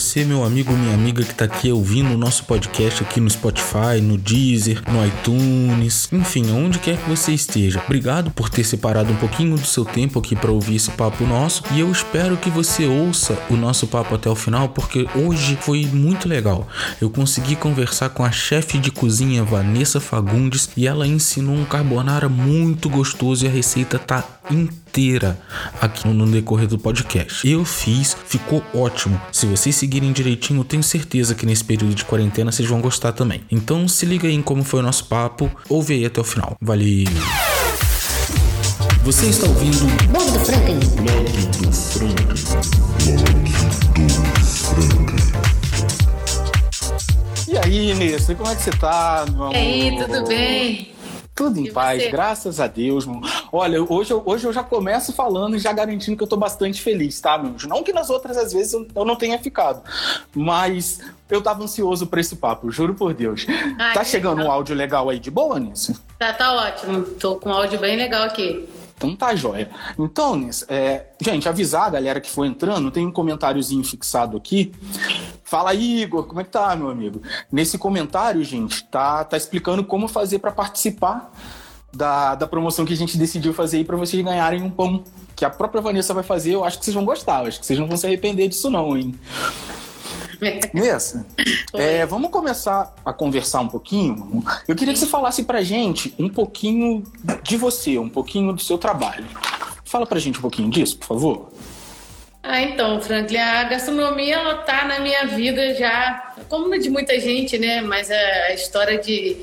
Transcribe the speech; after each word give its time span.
Você, 0.00 0.24
meu 0.24 0.42
amigo, 0.42 0.72
minha 0.72 0.94
amiga 0.94 1.22
que 1.22 1.34
tá 1.34 1.44
aqui 1.44 1.70
ouvindo 1.70 2.14
o 2.14 2.16
nosso 2.16 2.44
podcast 2.44 3.02
aqui 3.02 3.20
no 3.20 3.28
Spotify, 3.28 4.00
no 4.02 4.16
Deezer, 4.16 4.82
no 4.90 5.06
iTunes, 5.06 6.08
enfim, 6.10 6.50
onde 6.52 6.78
quer 6.78 6.96
que 6.96 7.06
você 7.06 7.32
esteja. 7.32 7.82
Obrigado 7.84 8.30
por 8.30 8.48
ter 8.48 8.64
separado 8.64 9.12
um 9.12 9.16
pouquinho 9.16 9.58
do 9.58 9.66
seu 9.66 9.84
tempo 9.84 10.18
aqui 10.18 10.34
para 10.34 10.50
ouvir 10.50 10.76
esse 10.76 10.90
papo 10.92 11.26
nosso 11.26 11.62
e 11.74 11.80
eu 11.80 11.92
espero 11.92 12.38
que 12.38 12.48
você 12.48 12.86
ouça 12.86 13.38
o 13.50 13.56
nosso 13.56 13.86
papo 13.86 14.14
até 14.14 14.30
o 14.30 14.34
final 14.34 14.70
porque 14.70 15.06
hoje 15.14 15.58
foi 15.60 15.84
muito 15.84 16.26
legal. 16.26 16.66
Eu 16.98 17.10
consegui 17.10 17.54
conversar 17.54 18.08
com 18.08 18.24
a 18.24 18.32
chefe 18.32 18.78
de 18.78 18.90
cozinha 18.90 19.44
Vanessa 19.44 20.00
Fagundes 20.00 20.70
e 20.78 20.86
ela 20.86 21.06
ensinou 21.06 21.54
um 21.54 21.66
carbonara 21.66 22.26
muito 22.26 22.88
gostoso 22.88 23.44
e 23.44 23.48
a 23.48 23.52
receita 23.52 23.98
tá 23.98 24.24
inteira 24.52 25.38
aqui 25.80 26.06
no 26.08 26.26
decorrer 26.26 26.66
do 26.66 26.78
podcast. 26.78 27.48
Eu 27.48 27.64
fiz, 27.64 28.16
ficou 28.26 28.62
ótimo. 28.74 29.20
Se 29.32 29.46
vocês 29.46 29.74
seguirem 29.76 30.12
direitinho, 30.12 30.60
eu 30.60 30.64
tenho 30.64 30.82
certeza 30.82 31.34
que 31.34 31.46
nesse 31.46 31.64
período 31.64 31.94
de 31.94 32.04
quarentena 32.04 32.52
vocês 32.52 32.68
vão 32.68 32.80
gostar 32.80 33.12
também. 33.12 33.42
Então 33.50 33.86
se 33.88 34.06
liga 34.06 34.28
aí 34.28 34.34
em 34.34 34.42
como 34.42 34.64
foi 34.64 34.80
o 34.80 34.82
nosso 34.82 35.06
papo, 35.06 35.50
ouve 35.68 35.94
aí 35.94 36.04
até 36.04 36.20
o 36.20 36.24
final. 36.24 36.56
Valeu! 36.60 37.06
Você 39.04 39.26
está 39.26 39.46
ouvindo 39.46 39.86
Blog 40.08 40.30
do 40.30 40.40
Franklin. 40.40 40.78
E 47.48 47.58
aí, 47.58 47.90
Inês, 47.90 48.26
como 48.26 48.48
é 48.48 48.54
que 48.54 48.62
você 48.62 48.70
tá? 48.70 49.24
E 49.52 49.56
aí, 49.56 49.98
tudo 49.98 50.28
bem? 50.28 50.99
Tudo 51.40 51.58
em 51.58 51.64
E 51.68 51.72
paz, 51.72 52.02
você? 52.02 52.10
graças 52.10 52.60
a 52.60 52.66
Deus. 52.66 53.06
meu. 53.06 53.18
Olha, 53.50 53.82
hoje, 53.82 54.10
eu- 54.12 54.22
hoje 54.26 54.46
eu 54.46 54.52
já 54.52 54.62
começo 54.62 55.10
falando 55.10 55.56
e 55.56 55.58
já 55.58 55.72
garantindo 55.72 56.14
que 56.14 56.22
eu 56.22 56.26
tô 56.26 56.36
bastante 56.36 56.82
feliz, 56.82 57.18
tá, 57.18 57.38
meu? 57.38 57.54
Não 57.66 57.82
que 57.82 57.94
nas 57.94 58.10
outras 58.10 58.36
às 58.36 58.52
vezes 58.52 58.74
eu, 58.74 59.04
não 59.06 59.16
tenha 59.16 59.38
ficado, 59.38 59.82
mas 60.34 61.00
eu 61.30 61.40
tava 61.40 61.62
ansioso 61.64 62.06
por 62.06 62.18
esse 62.18 62.36
papo, 62.36 62.70
juro 62.70 62.94
por 62.94 63.14
Deus. 63.14 63.46
Ai, 63.78 63.94
tá 63.94 64.04
chegando 64.04 64.36
legal. 64.38 64.50
um 64.52 64.54
áudio 64.54 64.74
legal 64.76 65.08
aí 65.08 65.18
de 65.18 65.30
boa, 65.30 65.58
Nisso? 65.58 65.98
Tá, 66.18 66.32
tá 66.34 66.52
ótimo. 66.52 67.02
Tô 67.02 67.36
com 67.36 67.48
um 67.48 67.52
áudio 67.54 67.78
bem 67.80 67.96
legal 67.96 68.24
aqui. 68.24 68.68
Então 69.00 69.16
tá, 69.16 69.34
joia. 69.34 69.70
Então, 69.98 70.50
é, 70.68 71.06
gente, 71.22 71.48
avisar 71.48 71.86
a 71.86 71.90
galera 71.90 72.20
que 72.20 72.30
for 72.30 72.44
entrando, 72.44 72.90
tem 72.90 73.06
um 73.06 73.10
comentáriozinho 73.10 73.82
fixado 73.82 74.36
aqui. 74.36 74.72
Fala 75.42 75.74
Igor, 75.74 76.24
como 76.24 76.42
é 76.42 76.44
que 76.44 76.50
tá, 76.50 76.76
meu 76.76 76.90
amigo? 76.90 77.22
Nesse 77.50 77.78
comentário, 77.78 78.44
gente, 78.44 78.84
tá, 78.84 79.24
tá 79.24 79.38
explicando 79.38 79.82
como 79.82 80.06
fazer 80.06 80.38
para 80.38 80.52
participar 80.52 81.32
da, 81.90 82.34
da 82.34 82.46
promoção 82.46 82.84
que 82.84 82.92
a 82.92 82.96
gente 82.96 83.16
decidiu 83.16 83.54
fazer 83.54 83.78
aí 83.78 83.84
para 83.84 83.96
vocês 83.96 84.22
ganharem 84.22 84.62
um 84.62 84.70
pão. 84.70 85.02
Que 85.34 85.46
a 85.46 85.50
própria 85.50 85.80
Vanessa 85.80 86.12
vai 86.12 86.22
fazer, 86.22 86.52
eu 86.52 86.62
acho 86.62 86.78
que 86.78 86.84
vocês 86.84 86.94
vão 86.94 87.06
gostar, 87.06 87.40
eu 87.40 87.48
acho 87.48 87.58
que 87.58 87.64
vocês 87.64 87.78
não 87.78 87.88
vão 87.88 87.96
se 87.96 88.06
arrepender 88.06 88.48
disso, 88.48 88.68
não, 88.68 88.94
hein? 88.94 89.14
Nessa, 90.72 91.26
é, 91.74 92.06
vamos 92.06 92.30
começar 92.30 92.94
a 93.04 93.12
conversar 93.12 93.60
um 93.60 93.68
pouquinho. 93.68 94.42
Eu 94.66 94.74
queria 94.74 94.94
que 94.94 95.00
você 95.00 95.06
falasse 95.06 95.44
pra 95.44 95.62
gente 95.62 96.14
um 96.18 96.28
pouquinho 96.28 97.04
de 97.42 97.56
você, 97.56 97.98
um 97.98 98.08
pouquinho 98.08 98.52
do 98.52 98.60
seu 98.60 98.78
trabalho. 98.78 99.26
Fala 99.84 100.06
pra 100.06 100.18
gente 100.18 100.38
um 100.38 100.42
pouquinho 100.42 100.70
disso, 100.70 100.98
por 100.98 101.06
favor. 101.06 101.52
Ah, 102.42 102.62
então, 102.62 103.00
Franklin, 103.02 103.36
a 103.36 103.64
gastronomia, 103.64 104.36
ela 104.36 104.54
tá 104.58 104.84
na 104.86 105.00
minha 105.00 105.26
vida 105.26 105.74
já, 105.74 106.34
como 106.48 106.78
de 106.78 106.88
muita 106.88 107.20
gente, 107.20 107.58
né? 107.58 107.82
Mas 107.82 108.10
a 108.10 108.54
história 108.54 108.98
de, 108.98 109.36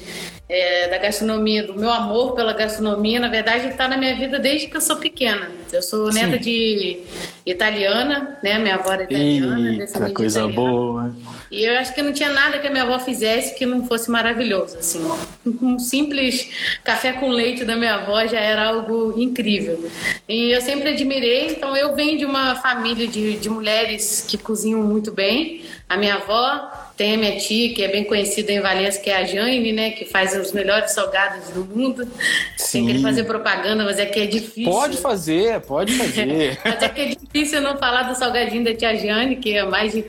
é, 0.49 0.87
da 0.87 0.97
gastronomia, 0.97 1.63
do 1.63 1.73
meu 1.73 1.91
amor 1.91 2.33
pela 2.33 2.53
gastronomia, 2.53 3.19
na 3.19 3.27
verdade, 3.27 3.75
tá 3.75 3.87
na 3.87 3.97
minha 3.97 4.15
vida 4.15 4.39
desde 4.39 4.67
que 4.67 4.77
eu 4.77 4.81
sou 4.81 4.95
pequena. 4.95 5.51
Eu 5.71 5.81
sou 5.81 6.09
Sim. 6.11 6.21
neta 6.21 6.39
de 6.39 7.01
italiana, 7.45 8.37
né? 8.41 8.57
Minha 8.57 8.75
avó 8.75 8.93
era 8.93 9.03
italiana. 9.03 9.71
Eita, 9.71 10.09
coisa 10.11 10.39
italiana. 10.39 10.55
boa. 10.55 11.15
E 11.51 11.65
eu 11.65 11.77
acho 11.77 11.93
que 11.93 12.01
não 12.01 12.13
tinha 12.13 12.29
nada 12.29 12.59
que 12.59 12.67
a 12.67 12.69
minha 12.69 12.83
avó 12.83 12.97
fizesse 12.99 13.55
que 13.55 13.65
não 13.65 13.85
fosse 13.85 14.09
maravilhoso, 14.09 14.77
assim. 14.77 15.05
Um 15.45 15.77
simples 15.79 16.49
café 16.83 17.11
com 17.13 17.29
leite 17.29 17.65
da 17.65 17.75
minha 17.75 17.95
avó 17.95 18.25
já 18.25 18.39
era 18.39 18.69
algo 18.69 19.13
incrível. 19.17 19.89
E 20.29 20.51
eu 20.51 20.61
sempre 20.61 20.89
admirei, 20.89 21.47
então 21.51 21.75
eu 21.75 21.93
venho 21.93 22.17
de 22.17 22.25
uma 22.25 22.55
família 22.55 23.07
de, 23.07 23.37
de 23.37 23.49
mulheres 23.49 24.25
que 24.25 24.37
cozinham 24.37 24.81
muito 24.81 25.11
bem. 25.11 25.63
A 25.89 25.97
minha 25.97 26.15
avó 26.15 26.71
tem 26.97 27.13
a 27.13 27.17
minha 27.17 27.37
tia, 27.37 27.73
que 27.75 27.83
é 27.83 27.87
bem 27.87 28.03
conhecida 28.03 28.51
em 28.51 28.59
Valença, 28.59 28.99
que 28.99 29.11
é 29.11 29.17
a 29.17 29.23
Jane, 29.23 29.71
né? 29.71 29.91
Que 29.91 30.03
faz 30.03 30.35
os 30.35 30.51
melhores 30.51 30.91
salgados 30.91 31.49
do 31.51 31.63
mundo. 31.63 32.11
Sim. 32.57 32.87
querer 32.87 33.01
fazer 33.03 33.23
propaganda, 33.23 33.85
mas 33.85 33.99
é 33.99 34.05
que 34.07 34.19
é 34.19 34.25
difícil. 34.25 34.71
Pode 34.71 34.97
fazer, 34.97 35.61
pode 35.61 35.93
fazer. 35.93 36.59
Mas 36.65 36.81
é 36.81 36.89
que 36.89 37.01
é 37.01 37.05
difícil 37.09 37.61
não 37.61 37.77
falar 37.77 38.03
do 38.03 38.15
salgadinho 38.15 38.63
da 38.63 38.73
tia 38.73 38.95
Jane, 38.97 39.35
que 39.35 39.55
é 39.55 39.63
mais 39.63 39.93
de, 39.93 40.03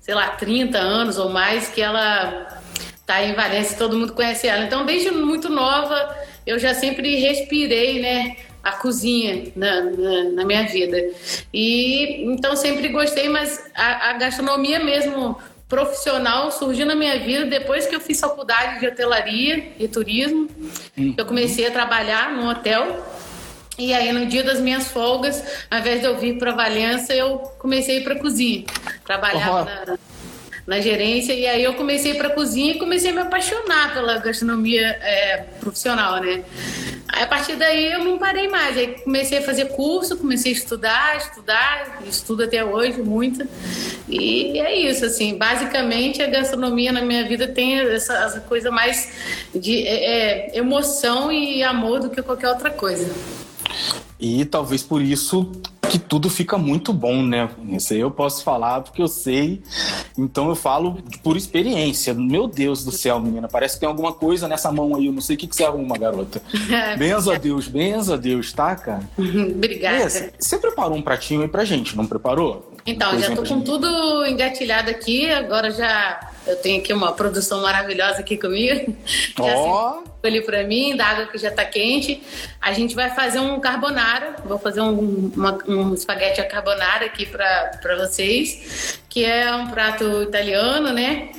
sei 0.00 0.14
lá, 0.14 0.28
30 0.30 0.78
anos 0.78 1.18
ou 1.18 1.28
mais, 1.28 1.68
que 1.68 1.82
ela 1.82 2.62
tá 3.04 3.22
em 3.22 3.34
Valência 3.34 3.74
e 3.74 3.78
todo 3.78 3.98
mundo 3.98 4.14
conhece 4.14 4.48
ela. 4.48 4.64
Então, 4.64 4.86
desde 4.86 5.10
muito 5.10 5.50
nova, 5.50 6.16
eu 6.46 6.58
já 6.58 6.72
sempre 6.72 7.16
respirei, 7.16 8.00
né? 8.00 8.36
A 8.62 8.72
cozinha 8.72 9.52
na, 9.54 9.82
na, 9.82 10.24
na 10.32 10.44
minha 10.44 10.66
vida. 10.66 10.96
E 11.52 12.24
então 12.24 12.56
sempre 12.56 12.88
gostei, 12.88 13.28
mas 13.28 13.62
a, 13.74 14.10
a 14.10 14.12
gastronomia 14.14 14.80
mesmo 14.82 15.38
profissional 15.68 16.50
surgiu 16.50 16.86
na 16.86 16.94
minha 16.94 17.18
vida 17.18 17.46
depois 17.46 17.86
que 17.86 17.94
eu 17.94 18.00
fiz 18.00 18.20
faculdade 18.20 18.80
de 18.80 18.86
hotelaria 18.86 19.72
e 19.78 19.88
turismo. 19.88 20.48
Eu 21.16 21.26
comecei 21.26 21.66
a 21.66 21.70
trabalhar 21.70 22.32
num 22.32 22.48
hotel 22.48 23.04
e 23.78 23.92
aí, 23.92 24.10
no 24.10 24.24
dia 24.24 24.42
das 24.42 24.58
minhas 24.58 24.88
folgas, 24.88 25.42
ao 25.70 25.78
invés 25.78 26.00
de 26.00 26.06
eu 26.06 26.16
vir 26.16 26.38
para 26.38 26.52
Valença, 26.52 27.14
eu 27.14 27.38
comecei 27.58 27.98
a 27.98 28.00
ir 28.00 28.04
para 28.04 28.18
cozinha. 28.18 28.64
Trabalhava 29.04 29.60
Ó. 29.60 29.64
na, 29.64 29.98
na 30.66 30.80
gerência, 30.80 31.32
e 31.32 31.46
aí 31.46 31.62
eu 31.62 31.74
comecei 31.74 32.14
para 32.14 32.30
cozinha 32.30 32.72
e 32.72 32.78
comecei 32.78 33.10
a 33.10 33.14
me 33.14 33.20
apaixonar 33.20 33.94
pela 33.94 34.18
gastronomia 34.18 34.86
é, 35.00 35.44
profissional, 35.60 36.20
né? 36.20 36.42
Aí, 37.08 37.22
a 37.22 37.26
partir 37.26 37.54
daí, 37.54 37.92
eu 37.92 38.04
não 38.04 38.18
parei 38.18 38.48
mais. 38.48 38.76
Aí, 38.76 38.96
comecei 39.02 39.38
a 39.38 39.42
fazer 39.42 39.66
curso, 39.66 40.16
comecei 40.16 40.52
a 40.52 40.54
estudar, 40.54 41.16
estudar, 41.16 42.02
estudo 42.06 42.42
até 42.42 42.64
hoje 42.64 43.00
muito. 43.00 43.46
E 44.08 44.58
é 44.58 44.76
isso, 44.76 45.04
assim, 45.04 45.38
basicamente 45.38 46.20
a 46.20 46.26
gastronomia 46.26 46.92
na 46.92 47.02
minha 47.02 47.26
vida 47.26 47.46
tem 47.46 47.78
essa, 47.78 48.14
essa 48.14 48.40
coisa 48.40 48.70
mais 48.70 49.12
de 49.54 49.86
é, 49.86 50.50
é, 50.52 50.58
emoção 50.58 51.30
e 51.30 51.62
amor 51.62 52.00
do 52.00 52.10
que 52.10 52.20
qualquer 52.22 52.48
outra 52.48 52.70
coisa. 52.70 53.08
E 54.18 54.44
talvez 54.44 54.82
por 54.82 55.00
isso 55.00 55.52
que 55.88 55.98
tudo 55.98 56.28
fica 56.28 56.58
muito 56.58 56.92
bom, 56.92 57.22
né? 57.22 57.48
Isso 57.70 57.92
aí 57.92 58.00
eu 58.00 58.10
posso 58.10 58.42
falar 58.42 58.80
porque 58.82 59.00
eu 59.00 59.08
sei. 59.08 59.62
Então 60.16 60.48
eu 60.48 60.56
falo 60.56 60.98
por 61.22 61.36
experiência. 61.36 62.14
Meu 62.14 62.46
Deus 62.46 62.84
do 62.84 62.92
céu, 62.92 63.20
menina. 63.20 63.48
Parece 63.48 63.74
que 63.74 63.80
tem 63.80 63.88
alguma 63.88 64.12
coisa 64.12 64.48
nessa 64.48 64.70
mão 64.72 64.94
aí. 64.94 65.06
Eu 65.06 65.12
não 65.12 65.20
sei 65.20 65.36
o 65.36 65.38
que, 65.38 65.46
que 65.46 65.56
você 65.56 65.64
arruma, 65.64 65.96
garota. 65.96 66.42
benza 66.98 67.34
a 67.34 67.38
Deus, 67.38 67.68
benza 67.68 68.14
a 68.14 68.16
Deus, 68.16 68.52
tá, 68.52 68.74
cara? 68.74 69.02
Obrigada. 69.18 70.08
Você 70.38 70.58
preparou 70.58 70.96
um 70.96 71.02
pratinho 71.02 71.42
aí 71.42 71.48
pra 71.48 71.64
gente, 71.64 71.96
não 71.96 72.06
preparou? 72.06 72.72
Então, 72.84 73.18
já 73.18 73.34
tô 73.34 73.42
com 73.42 73.44
gente? 73.46 73.64
tudo 73.64 74.26
engatilhado 74.26 74.90
aqui. 74.90 75.28
Agora 75.30 75.70
já 75.70 76.20
eu 76.46 76.56
tenho 76.56 76.80
aqui 76.80 76.92
uma 76.92 77.12
produção 77.12 77.60
maravilhosa 77.62 78.20
aqui 78.20 78.36
comigo. 78.36 78.96
Ó. 79.38 79.44
serviu 79.44 80.06
ali 80.24 80.40
pra 80.42 80.64
mim, 80.64 80.96
da 80.96 81.06
água 81.06 81.26
que 81.26 81.38
já 81.38 81.50
tá 81.52 81.64
quente. 81.64 82.20
A 82.60 82.72
gente 82.72 82.94
vai 82.96 83.10
fazer 83.14 83.38
um 83.38 83.60
carbonara. 83.60 84.36
Vou 84.44 84.58
fazer 84.58 84.80
um, 84.80 85.30
uma- 85.36 85.58
um 85.68 85.94
espaguete 85.94 86.40
a 86.40 86.44
carbonara 86.48 87.04
aqui 87.06 87.26
pra 87.26 87.96
vocês, 87.98 88.98
que 89.08 89.24
é 89.24 89.54
um 89.54 89.68
prato 89.68 90.22
italiano, 90.22 90.92
né? 90.92 91.30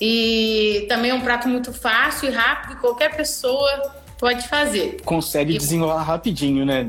E 0.00 0.84
também 0.88 1.10
é 1.10 1.14
um 1.14 1.20
prato 1.22 1.48
muito 1.48 1.72
fácil 1.72 2.28
e 2.28 2.32
rápido, 2.32 2.78
qualquer 2.80 3.16
pessoa 3.16 3.94
pode 4.18 4.48
fazer. 4.48 4.96
Consegue 5.04 5.54
E- 5.54 5.58
desenrolar 5.58 6.02
rapidinho, 6.02 6.64
né? 6.64 6.86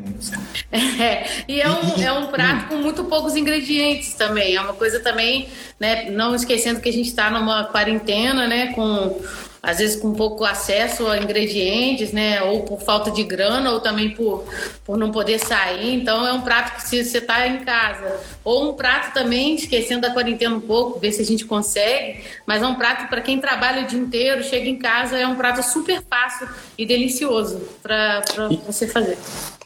É, 0.72 1.26
e 1.48 1.62
é 1.62 1.70
um, 1.70 2.02
é 2.04 2.12
um 2.14 2.28
prato 2.28 2.68
com 2.70 2.76
muito 2.78 3.04
poucos 3.06 3.36
ingredientes 3.36 4.14
também. 4.14 4.56
É 4.56 4.62
uma 4.62 4.74
coisa 4.74 5.00
também, 5.00 5.48
né? 5.80 6.10
Não 6.10 6.34
esquecendo 6.36 6.80
que 6.80 6.90
a 6.90 6.94
gente 6.94 7.10
está 7.10 7.30
numa 7.30 7.66
quarentena, 7.66 8.48
né? 8.48 8.74
Com 8.74 9.20
às 9.62 9.80
vezes 9.80 10.00
com 10.00 10.14
pouco 10.14 10.46
acesso 10.46 11.08
a 11.08 11.18
ingredientes, 11.18 12.12
né? 12.14 12.44
Ou 12.44 12.62
por 12.62 12.82
falta 12.82 13.10
de 13.10 13.24
grana, 13.24 13.72
ou 13.72 13.80
também 13.80 14.12
por, 14.12 14.46
por 14.86 14.96
não 14.96 15.12
poder 15.12 15.40
sair. 15.40 15.96
Então 15.96 16.26
é 16.28 16.32
um 16.34 16.42
prato 16.42 16.76
que 16.76 16.84
se 16.88 17.04
você 17.04 17.18
está 17.18 17.48
em 17.48 17.60
casa. 17.66 18.20
Ou 18.46 18.70
um 18.70 18.74
prato 18.74 19.12
também, 19.12 19.56
esquecendo 19.56 20.02
da 20.02 20.12
quarentena 20.12 20.56
um 20.56 20.62
pouco, 20.62 21.00
ver 21.00 21.12
se 21.12 21.22
a 21.22 21.26
gente 21.26 21.46
consegue. 21.46 22.24
Mas 22.46 22.62
é 22.62 22.68
um 22.68 22.76
prato 22.76 23.10
para 23.10 23.20
quem 23.20 23.40
trabalha 23.40 23.84
o 23.84 23.88
dia 23.88 24.00
inteiro, 24.00 24.44
chega 24.44 24.70
em 24.70 24.78
casa, 24.78 25.18
é 25.18 25.28
um 25.28 25.36
prato 25.36 25.64
super 25.64 26.04
fácil 26.08 26.48
e 26.78 26.86
delicioso 26.86 27.60
para 27.82 28.24
você 28.68 28.88
fazer. 28.88 29.18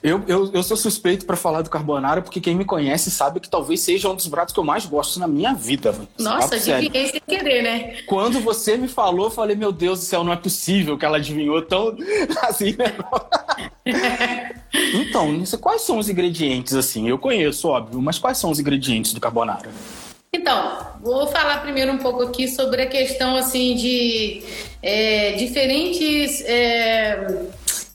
Eu, 0.02 0.24
eu, 0.28 0.50
eu 0.54 0.64
sou 0.64 0.78
suspeito 0.78 1.26
pra 1.26 1.36
falar 1.36 1.62
do 1.62 1.70
carbonara 1.70 2.22
porque 2.22 2.40
quem 2.40 2.56
me 2.56 2.64
conhece 2.64 3.12
sabe 3.12 3.42
que 3.42 3.50
talvez 3.50 3.82
seja 3.82 4.10
um 4.10 4.16
dos 4.16 4.30
pratos 4.30 4.54
que 4.54 4.60
eu 4.60 4.64
mais 4.64 4.86
gosto 4.86 5.20
na 5.20 5.28
minha 5.28 5.54
vida. 5.54 5.94
Nossa, 6.18 6.56
adivinhei 6.56 7.08
sem 7.08 7.20
querer, 7.20 7.62
né? 7.62 7.98
Quando 8.08 8.40
você 8.40 8.78
me 8.78 8.88
falou, 8.88 9.26
eu 9.26 9.32
falei, 9.32 9.58
meu 9.58 9.74
Deus 9.74 10.00
do 10.00 10.06
céu, 10.06 10.24
não 10.24 10.32
é 10.32 10.38
possível 10.38 10.98
que 10.98 11.04
ela 11.04 11.18
adivinhou 11.18 11.62
tão 11.62 11.98
assim, 12.44 12.78
né? 12.78 12.96
então, 14.94 15.44
quais 15.60 15.82
são 15.82 15.98
os 15.98 16.10
ingredientes, 16.10 16.74
assim? 16.74 17.08
Eu 17.08 17.18
conheço, 17.18 17.68
óbvio, 17.68 18.02
mas 18.02 18.18
quais 18.18 18.38
são 18.38 18.50
os 18.50 18.60
ingredientes 18.60 19.14
do 19.14 19.20
carbonara? 19.20 19.70
Então, 20.32 20.88
vou 21.02 21.28
falar 21.28 21.62
primeiro 21.62 21.92
um 21.92 21.98
pouco 21.98 22.22
aqui 22.22 22.48
sobre 22.48 22.84
a 22.84 22.86
questão 22.86 23.36
assim 23.36 23.76
de 23.76 24.44
é, 24.82 25.32
diferentes 25.34 26.42
é, 26.42 27.46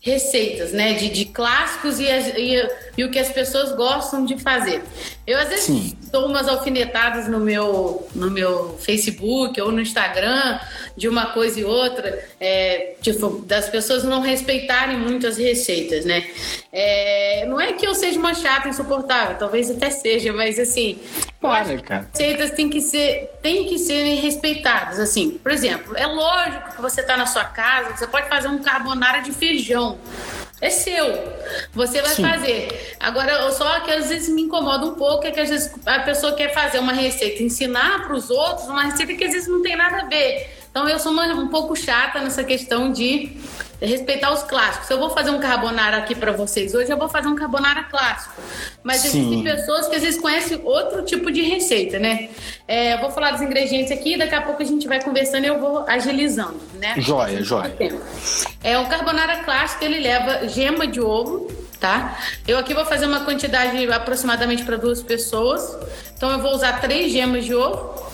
receitas, 0.01 0.73
né? 0.73 0.95
De, 0.95 1.11
de 1.11 1.27
clássicos 1.27 2.01
e, 2.01 2.05
e, 2.05 2.69
e, 2.99 3.05
o 3.05 3.11
que 3.11 3.21
as 3.21 3.31
pessoas 3.31 3.73
gostam 3.77 4.25
de 4.25 4.37
fazer. 4.37 4.83
Eu 5.25 5.39
às 5.39 5.49
vezes 5.49 5.65
Sim. 5.65 5.97
Dou 6.15 6.27
umas 6.29 6.47
alfinetadas 6.47 7.27
no 7.27 7.41
meu, 7.41 8.07
no 8.15 8.31
meu 8.31 8.79
Facebook 8.79 9.61
ou 9.61 9.73
no 9.73 9.81
Instagram 9.81 10.61
de 10.97 11.09
uma 11.09 11.27
coisa 11.33 11.59
e 11.59 11.65
outra, 11.65 12.25
é, 12.41 12.95
tipo, 13.03 13.45
das 13.45 13.69
pessoas 13.69 14.05
não 14.05 14.21
respeitarem 14.21 14.97
muito 14.97 15.27
as 15.27 15.37
receitas, 15.37 16.05
né? 16.05 16.25
É, 16.73 17.45
não 17.47 17.61
é 17.61 17.73
que 17.73 17.85
eu 17.85 17.97
seja 17.97 18.17
uma 18.17 18.33
chata 18.33 18.69
insuportável, 18.69 19.37
talvez 19.37 19.69
até 19.69 19.91
seja, 19.91 20.33
mas 20.33 20.57
assim, 20.57 21.01
cara. 21.83 22.09
receitas 22.13 22.53
têm 22.53 22.71
que 22.71 22.81
ser, 22.81 23.33
têm 23.43 23.67
que 23.67 23.77
ser 23.77 24.21
respeitadas, 24.21 25.01
assim. 25.01 25.33
Por 25.43 25.51
exemplo, 25.51 25.97
é 25.97 26.07
lógico 26.07 26.77
que 26.77 26.81
você 26.81 27.01
está 27.01 27.17
na 27.17 27.27
sua 27.27 27.45
casa, 27.45 27.97
você 27.97 28.07
pode 28.07 28.29
fazer 28.29 28.47
um 28.47 28.63
carbonara 28.63 29.19
de 29.19 29.33
feijão. 29.33 29.99
É 30.65 30.71
seu. 30.71 31.07
Você 31.75 32.01
vai 32.01 32.15
Sim. 32.15 32.27
fazer. 32.27 32.97
Agora, 32.99 33.51
só 33.53 33.81
que 33.81 33.91
às 33.91 34.09
vezes 34.09 34.31
me 34.31 34.43
incomoda 34.45 34.87
um 34.87 34.95
pouco 34.95 35.27
é 35.27 35.31
que 35.31 35.39
às 35.39 35.51
vezes 35.51 35.71
a 35.85 35.99
pessoa 36.01 36.35
quer 36.35 36.55
fazer 36.55 36.79
uma 36.79 36.95
receita, 36.95 37.43
ensinar 37.43 38.07
para 38.07 38.17
os 38.17 38.31
outros 38.31 38.67
uma 38.67 38.85
receita 38.85 39.13
que 39.13 39.25
às 39.25 39.33
vezes 39.33 39.47
não 39.47 39.61
tem 39.63 39.77
nada 39.77 40.01
a 40.01 40.07
ver. 40.07 40.64
Então 40.75 40.89
eu 40.89 40.99
sou 40.99 41.13
uma, 41.13 41.25
um 41.27 41.47
pouco 41.47 41.77
chata 41.77 42.21
nessa 42.21 42.43
questão 42.43 42.91
de 42.91 43.31
respeitar 43.81 44.33
os 44.33 44.43
clássicos. 44.43 44.89
Se 44.89 44.93
eu 44.93 44.99
vou 44.99 45.09
fazer 45.09 45.31
um 45.31 45.39
carbonara 45.39 45.99
aqui 45.99 46.17
para 46.17 46.33
vocês 46.33 46.75
hoje, 46.75 46.91
eu 46.91 46.99
vou 46.99 47.09
fazer 47.09 47.29
um 47.29 47.37
carbonara 47.37 47.85
clássico. 47.85 48.43
Mas 48.83 49.03
Sim. 49.03 49.21
existem 49.21 49.45
pessoas 49.45 49.87
que 49.87 49.95
às 49.95 50.03
vezes 50.03 50.21
conhecem 50.21 50.61
outro 50.65 51.05
tipo 51.05 51.31
de 51.31 51.43
receita, 51.43 52.01
né? 52.01 52.29
É, 52.67 52.95
eu 52.95 52.99
vou 52.99 53.13
falar 53.13 53.31
dos 53.31 53.41
ingredientes 53.41 53.93
aqui, 53.93 54.19
daqui 54.19 54.35
a 54.35 54.43
pouco 54.43 54.65
a 54.65 54.67
gente 54.67 54.89
vai 54.89 55.01
conversando 55.01 55.45
e 55.45 55.47
eu 55.47 55.61
vou 55.61 55.85
agilizando, 55.87 56.61
né? 56.81 56.95
Joia, 56.99 57.41
joia. 57.41 57.73
É, 58.61 58.77
o 58.77 58.89
carbonara 58.89 59.45
clássico, 59.45 59.85
ele 59.85 60.01
leva 60.01 60.49
gema 60.49 60.89
de 60.89 61.01
ovo, 61.01 61.53
tá? 61.79 62.19
Eu 62.49 62.59
aqui 62.59 62.75
vou 62.75 62.85
fazer 62.85 63.07
uma 63.07 63.21
quantidade 63.21 63.87
aproximadamente 63.93 64.65
para 64.65 64.77
duas 64.77 65.01
pessoas. 65.01 65.79
Então 66.17 66.33
eu 66.33 66.41
vou 66.41 66.51
usar 66.51 66.81
três 66.81 67.13
gemas 67.13 67.45
de 67.45 67.55
ovo 67.55 68.13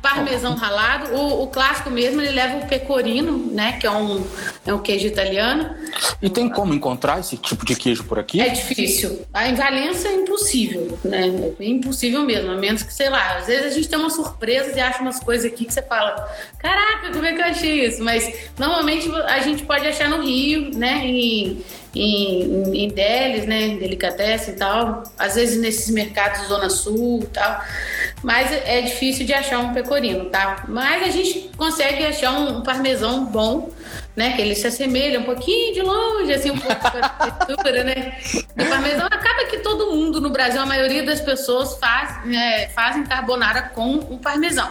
parmesão 0.00 0.54
ralado. 0.54 1.14
O, 1.14 1.42
o, 1.42 1.46
clássico 1.46 1.90
mesmo, 1.90 2.20
ele 2.20 2.32
leva 2.32 2.58
o 2.58 2.68
pecorino, 2.68 3.50
né? 3.52 3.72
Que 3.78 3.86
é 3.86 3.90
um, 3.90 4.24
é 4.66 4.74
um 4.74 4.78
queijo 4.78 5.06
italiano. 5.06 5.74
E 6.20 6.28
tem 6.28 6.48
como 6.48 6.74
encontrar 6.74 7.20
esse 7.20 7.36
tipo 7.36 7.64
de 7.64 7.74
queijo 7.74 8.04
por 8.04 8.18
aqui? 8.18 8.40
É 8.40 8.48
difícil. 8.48 9.26
A 9.32 9.48
em 9.48 9.54
Valência 9.54 10.08
é 10.08 10.14
impossível, 10.14 10.98
né? 11.04 11.52
É 11.58 11.64
impossível 11.64 12.22
mesmo, 12.22 12.50
a 12.50 12.56
menos 12.56 12.82
que, 12.82 12.92
sei 12.92 13.08
lá, 13.08 13.38
às 13.38 13.46
vezes 13.46 13.66
a 13.66 13.70
gente 13.70 13.88
tem 13.88 13.98
uma 13.98 14.10
surpresa 14.10 14.76
e 14.76 14.80
acha 14.80 15.00
umas 15.00 15.20
coisas 15.20 15.50
aqui 15.50 15.64
que 15.64 15.72
você 15.72 15.82
fala, 15.82 16.28
caraca, 16.58 17.12
como 17.12 17.24
é 17.24 17.32
que 17.32 17.40
eu 17.40 17.44
achei 17.44 17.86
isso? 17.86 18.02
Mas 18.02 18.50
normalmente 18.58 19.10
a 19.26 19.40
gente 19.40 19.64
pode 19.64 19.86
achar 19.86 20.08
no 20.08 20.22
Rio, 20.22 20.70
né? 20.76 21.04
Em, 21.04 21.62
em, 21.94 22.84
em 22.84 22.88
delis, 22.88 23.46
né? 23.46 23.76
Delicatessen 23.76 24.54
e 24.54 24.56
tal. 24.56 25.02
Às 25.18 25.34
vezes 25.34 25.60
nesses 25.60 25.90
mercados 25.90 26.46
Zona 26.46 26.70
Sul 26.70 27.20
e 27.22 27.26
tal. 27.26 27.62
Mas 28.22 28.52
é 28.52 28.82
difícil 28.82 29.24
de 29.26 29.32
achar 29.32 29.58
um 29.60 29.72
pecorino, 29.72 30.26
tá? 30.26 30.64
Mas 30.68 31.02
a 31.02 31.10
gente 31.10 31.50
consegue 31.56 32.04
achar 32.04 32.32
um 32.32 32.62
parmesão 32.62 33.24
bom, 33.24 33.70
né? 34.16 34.32
Que 34.34 34.42
ele 34.42 34.54
se 34.54 34.66
assemelha 34.66 35.20
um 35.20 35.24
pouquinho 35.24 35.74
de 35.74 35.82
longe, 35.82 36.32
assim, 36.32 36.50
um 36.50 36.58
pouco 36.58 36.80
com 36.80 36.98
a 36.98 37.08
textura, 37.46 37.84
né? 37.84 38.18
O 38.58 38.68
parmesão 38.68 39.06
acaba 39.06 39.44
que 39.44 39.58
todo 39.58 39.94
mundo 39.94 40.20
no 40.20 40.30
Brasil, 40.30 40.60
a 40.60 40.66
maioria 40.66 41.02
das 41.02 41.20
pessoas 41.20 41.78
faz, 41.78 42.26
é, 42.34 42.68
fazem 42.68 43.04
carbonara 43.04 43.62
com 43.62 43.96
o 43.96 44.18
parmesão. 44.18 44.70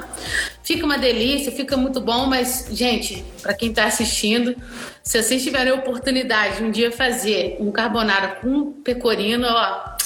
Fica 0.64 0.86
uma 0.86 0.98
delícia, 0.98 1.52
fica 1.52 1.76
muito 1.76 2.00
bom, 2.00 2.26
mas, 2.26 2.68
gente, 2.72 3.24
para 3.42 3.54
quem 3.54 3.70
está 3.70 3.86
assistindo, 3.86 4.56
se 5.04 5.22
vocês 5.22 5.44
tiverem 5.44 5.72
a 5.72 5.76
oportunidade 5.76 6.58
de 6.58 6.64
um 6.64 6.72
dia 6.72 6.92
fazer 6.92 7.58
um 7.60 7.72
carbonara 7.72 8.40
com 8.42 8.72
pecorino, 8.72 9.48
ó, 9.50 9.98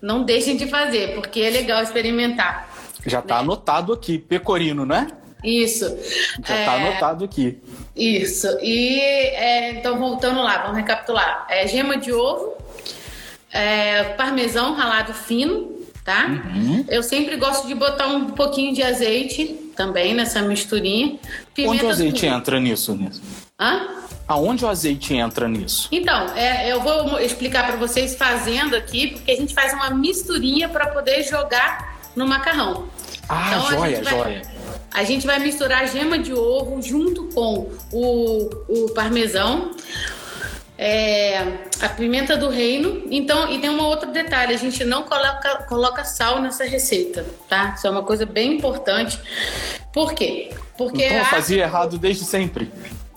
não 0.00 0.22
deixem 0.22 0.56
de 0.56 0.66
fazer, 0.66 1.14
porque 1.14 1.40
é 1.40 1.50
legal 1.50 1.82
experimentar. 1.82 2.68
Já 3.06 3.20
está 3.20 3.36
né? 3.36 3.40
anotado 3.40 3.92
aqui, 3.92 4.18
pecorino, 4.18 4.86
né? 4.86 5.08
Isso. 5.42 5.84
Já 6.44 6.60
está 6.60 6.74
é... 6.74 6.88
anotado 6.88 7.24
aqui. 7.24 7.58
Isso. 7.94 8.46
E 8.62 9.00
é, 9.00 9.70
então, 9.72 9.98
voltando 9.98 10.42
lá, 10.42 10.62
vamos 10.62 10.76
recapitular. 10.76 11.46
É, 11.48 11.66
gema 11.66 11.96
de 11.96 12.12
ovo, 12.12 12.56
é, 13.52 14.04
parmesão 14.16 14.74
ralado 14.74 15.12
fino, 15.14 15.72
tá? 16.04 16.26
Uhum. 16.26 16.84
Eu 16.88 17.02
sempre 17.02 17.36
gosto 17.36 17.66
de 17.66 17.74
botar 17.74 18.06
um 18.06 18.30
pouquinho 18.30 18.74
de 18.74 18.82
azeite 18.82 19.72
também 19.76 20.14
nessa 20.14 20.42
misturinha. 20.42 21.18
Pimenta 21.54 21.74
Onde 21.74 21.84
o 21.84 21.90
azeite 21.90 22.26
entra 22.26 22.60
nisso? 22.60 22.94
nisso? 22.96 23.22
Hã? 23.58 23.88
Aonde 24.26 24.64
o 24.64 24.68
azeite 24.68 25.14
entra 25.14 25.48
nisso? 25.48 25.88
Então, 25.90 26.36
é, 26.36 26.70
eu 26.70 26.82
vou 26.82 27.18
explicar 27.18 27.66
para 27.66 27.76
vocês 27.76 28.14
fazendo 28.14 28.76
aqui, 28.76 29.08
porque 29.08 29.30
a 29.30 29.36
gente 29.36 29.54
faz 29.54 29.72
uma 29.72 29.90
misturinha 29.90 30.68
para 30.68 30.88
poder 30.88 31.22
jogar 31.22 31.98
no 32.14 32.26
macarrão. 32.26 32.88
Ah, 33.28 33.48
então, 33.48 33.70
joia, 33.70 34.02
vai, 34.02 34.12
joia. 34.12 34.42
A 34.92 35.04
gente 35.04 35.26
vai 35.26 35.38
misturar 35.38 35.82
a 35.82 35.86
gema 35.86 36.18
de 36.18 36.32
ovo 36.32 36.80
junto 36.82 37.24
com 37.34 37.70
o, 37.92 38.50
o 38.68 38.90
parmesão, 38.94 39.72
é, 40.76 41.38
a 41.80 41.88
pimenta 41.88 42.36
do 42.36 42.48
reino. 42.48 43.02
Então, 43.10 43.50
e 43.50 43.58
tem 43.58 43.70
um 43.70 43.82
outro 43.82 44.10
detalhe: 44.12 44.54
a 44.54 44.58
gente 44.58 44.84
não 44.84 45.02
coloca, 45.02 45.64
coloca 45.68 46.04
sal 46.04 46.40
nessa 46.40 46.64
receita, 46.64 47.26
tá? 47.48 47.74
Isso 47.76 47.86
é 47.86 47.90
uma 47.90 48.02
coisa 48.02 48.24
bem 48.24 48.54
importante. 48.54 49.18
Por 49.92 50.14
quê? 50.14 50.50
Porque 50.76 51.04
então, 51.04 51.18
eu 51.18 51.24
fazia 51.24 51.64
errado 51.64 51.98
desde 51.98 52.24
sempre. 52.24 52.70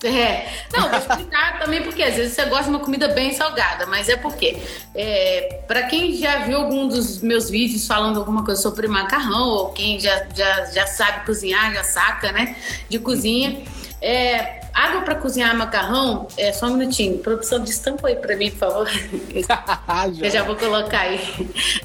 É, 0.03 0.47
não, 0.73 0.89
vou 0.89 0.97
explicar 0.97 1.59
também 1.59 1.83
porque 1.83 2.01
às 2.01 2.15
vezes 2.15 2.33
você 2.33 2.45
gosta 2.45 2.63
de 2.63 2.69
uma 2.71 2.79
comida 2.79 3.09
bem 3.09 3.33
salgada, 3.33 3.85
mas 3.85 4.09
é 4.09 4.17
porque, 4.17 4.57
é, 4.95 5.61
para 5.67 5.83
quem 5.83 6.17
já 6.17 6.39
viu 6.39 6.57
algum 6.57 6.87
dos 6.87 7.21
meus 7.21 7.49
vídeos 7.49 7.85
falando 7.85 8.17
alguma 8.17 8.43
coisa 8.43 8.59
sobre 8.59 8.87
macarrão, 8.87 9.47
ou 9.49 9.69
quem 9.69 9.99
já, 9.99 10.25
já, 10.35 10.65
já 10.65 10.87
sabe 10.87 11.25
cozinhar, 11.25 11.71
já 11.73 11.83
saca, 11.83 12.31
né, 12.31 12.55
de 12.89 12.97
cozinha, 12.97 13.61
é, 14.01 14.61
água 14.73 15.01
para 15.01 15.15
cozinhar 15.15 15.55
macarrão, 15.55 16.27
é 16.35 16.51
só 16.51 16.65
um 16.65 16.77
minutinho, 16.77 17.19
produção 17.19 17.63
de 17.63 17.69
estampa 17.69 18.07
aí 18.07 18.15
para 18.15 18.35
mim, 18.35 18.49
por 18.49 18.57
favor. 18.57 18.89
Eu 20.19 20.31
já 20.31 20.41
vou 20.41 20.55
colocar 20.55 21.01
aí. 21.01 21.19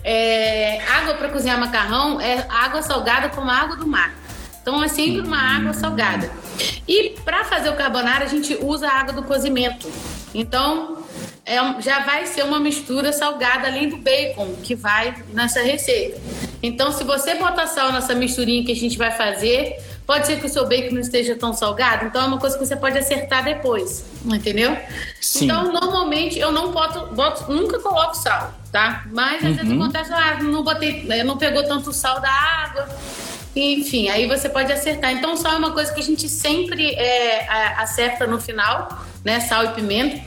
É, 0.02 0.80
água 0.88 1.14
para 1.14 1.28
cozinhar 1.28 1.60
macarrão 1.60 2.18
é 2.18 2.46
água 2.48 2.80
salgada 2.80 3.28
como 3.28 3.50
a 3.50 3.54
água 3.54 3.76
do 3.76 3.86
mar. 3.86 4.14
Então 4.62 4.82
é 4.82 4.88
sempre 4.88 5.20
uma 5.20 5.38
água 5.38 5.74
salgada. 5.74 6.30
E 6.86 7.10
para 7.24 7.44
fazer 7.44 7.68
o 7.68 7.74
carbonara 7.74 8.24
a 8.24 8.28
gente 8.28 8.56
usa 8.60 8.88
a 8.88 9.00
água 9.00 9.12
do 9.12 9.22
cozimento. 9.22 9.90
Então 10.34 10.98
é, 11.44 11.56
já 11.80 12.00
vai 12.00 12.26
ser 12.26 12.44
uma 12.44 12.58
mistura 12.58 13.12
salgada 13.12 13.68
além 13.68 13.88
do 13.88 13.96
bacon 13.96 14.54
que 14.62 14.74
vai 14.74 15.14
nessa 15.32 15.62
receita. 15.62 16.20
Então 16.62 16.92
se 16.92 17.04
você 17.04 17.34
botar 17.34 17.66
sal 17.66 17.92
nessa 17.92 18.14
misturinha 18.14 18.64
que 18.64 18.72
a 18.72 18.76
gente 18.76 18.98
vai 18.98 19.10
fazer, 19.10 19.76
pode 20.06 20.26
ser 20.26 20.40
que 20.40 20.46
o 20.46 20.48
seu 20.48 20.66
bacon 20.66 20.94
não 20.94 21.00
esteja 21.00 21.34
tão 21.36 21.52
salgado. 21.52 22.06
Então 22.06 22.22
é 22.22 22.26
uma 22.26 22.38
coisa 22.38 22.58
que 22.58 22.64
você 22.64 22.76
pode 22.76 22.98
acertar 22.98 23.44
depois, 23.44 24.04
entendeu? 24.24 24.76
Sim. 25.20 25.44
Então 25.44 25.72
normalmente 25.72 26.38
eu 26.38 26.52
não 26.52 26.72
boto, 26.72 27.14
boto 27.14 27.52
nunca 27.52 27.78
coloco 27.78 28.14
sal, 28.16 28.54
tá? 28.72 29.04
Mas 29.12 29.36
às 29.36 29.50
uhum. 29.50 29.54
vezes 29.56 29.72
acontece, 29.72 30.12
ah, 30.12 30.38
não 30.42 30.62
botei, 30.62 31.04
não 31.24 31.36
pegou 31.36 31.64
tanto 31.64 31.92
sal 31.92 32.20
da 32.20 32.30
água 32.30 32.88
enfim, 33.56 34.08
aí 34.08 34.26
você 34.26 34.48
pode 34.48 34.72
acertar. 34.72 35.12
Então, 35.12 35.36
sal 35.36 35.54
é 35.54 35.56
uma 35.56 35.72
coisa 35.72 35.92
que 35.92 36.00
a 36.00 36.04
gente 36.04 36.28
sempre 36.28 36.94
é, 36.94 37.46
acerta 37.78 38.26
no 38.26 38.40
final, 38.40 39.04
né? 39.24 39.40
Sal 39.40 39.64
e 39.64 39.68
pimenta. 39.68 40.20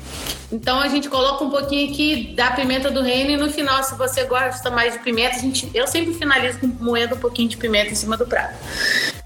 Então 0.52 0.80
a 0.80 0.88
gente 0.88 1.08
coloca 1.10 1.44
um 1.44 1.50
pouquinho 1.50 1.92
aqui 1.92 2.34
da 2.36 2.52
pimenta 2.52 2.90
do 2.90 3.02
reino 3.02 3.30
e 3.30 3.38
no 3.38 3.52
final, 3.52 3.84
se 3.84 3.94
você 3.96 4.24
gosta 4.24 4.72
mais 4.72 4.94
de 4.94 5.00
pimenta, 5.00 5.36
a 5.36 5.40
gente, 5.40 5.70
eu 5.76 5.86
sempre 5.86 6.14
finalizo 6.16 6.60
com 6.60 6.68
moendo 6.68 7.16
um 7.16 7.20
pouquinho 7.20 7.48
de 7.48 7.56
pimenta 7.56 7.92
em 7.92 7.96
cima 7.96 8.18
do 8.18 8.26
prato. 8.26 8.56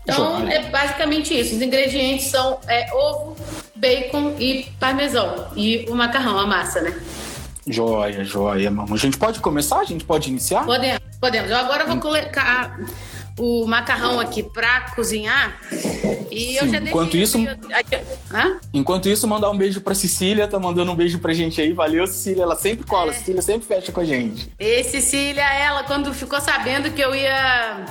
Então 0.04 0.46
é 0.50 0.70
basicamente 0.70 1.34
isso. 1.34 1.56
Os 1.56 1.62
ingredientes 1.62 2.28
são 2.28 2.60
é, 2.68 2.94
ovo, 2.94 3.38
bacon 3.74 4.36
e 4.38 4.68
parmesão 4.78 5.48
e 5.56 5.86
o 5.90 5.96
macarrão, 5.96 6.38
a 6.38 6.46
massa, 6.46 6.82
né? 6.82 6.94
Joia, 7.66 8.26
joia, 8.26 8.70
mamãe. 8.70 8.96
A 8.96 8.98
gente 8.98 9.18
pode 9.18 9.40
começar? 9.40 9.80
A 9.80 9.86
gente 9.86 10.04
pode 10.04 10.30
iniciar? 10.30 10.66
Podemos, 10.66 11.00
podemos. 11.22 11.50
Eu 11.50 11.56
agora 11.56 11.86
vou 11.86 11.98
colocar 12.02 12.78
o 13.38 13.66
macarrão 13.66 14.20
aqui 14.20 14.44
para 14.44 14.92
cozinhar. 14.92 15.60
E 16.32 16.40
Sim, 16.40 16.58
eu 16.58 16.68
já 16.70 16.78
enquanto 16.80 17.18
isso, 17.18 17.38
Hã? 18.32 18.60
enquanto 18.74 19.10
isso, 19.10 19.28
mandar 19.28 19.50
um 19.50 19.58
beijo 19.58 19.82
para 19.82 19.96
Cecília, 19.96 20.48
tá 20.48 20.60
mandando 20.60 20.92
um 20.92 20.96
beijo 20.96 21.20
pra 21.20 21.34
gente 21.34 21.62
aí. 21.62 21.74
Valeu, 21.74 22.06
Cecília. 22.08 22.44
Ela 22.44 22.56
sempre 22.56 22.86
cola, 22.86 23.12
é. 23.12 23.14
Cecília 23.14 23.42
sempre 23.42 23.68
fecha 23.68 23.92
com 23.92 24.02
a 24.02 24.06
gente. 24.06 24.52
E 24.60 24.84
Cecília, 24.84 25.44
ela 25.54 25.84
quando 25.84 26.14
ficou 26.14 26.40
sabendo 26.42 26.92
que 26.92 27.02
eu 27.02 27.14
ia 27.16 27.86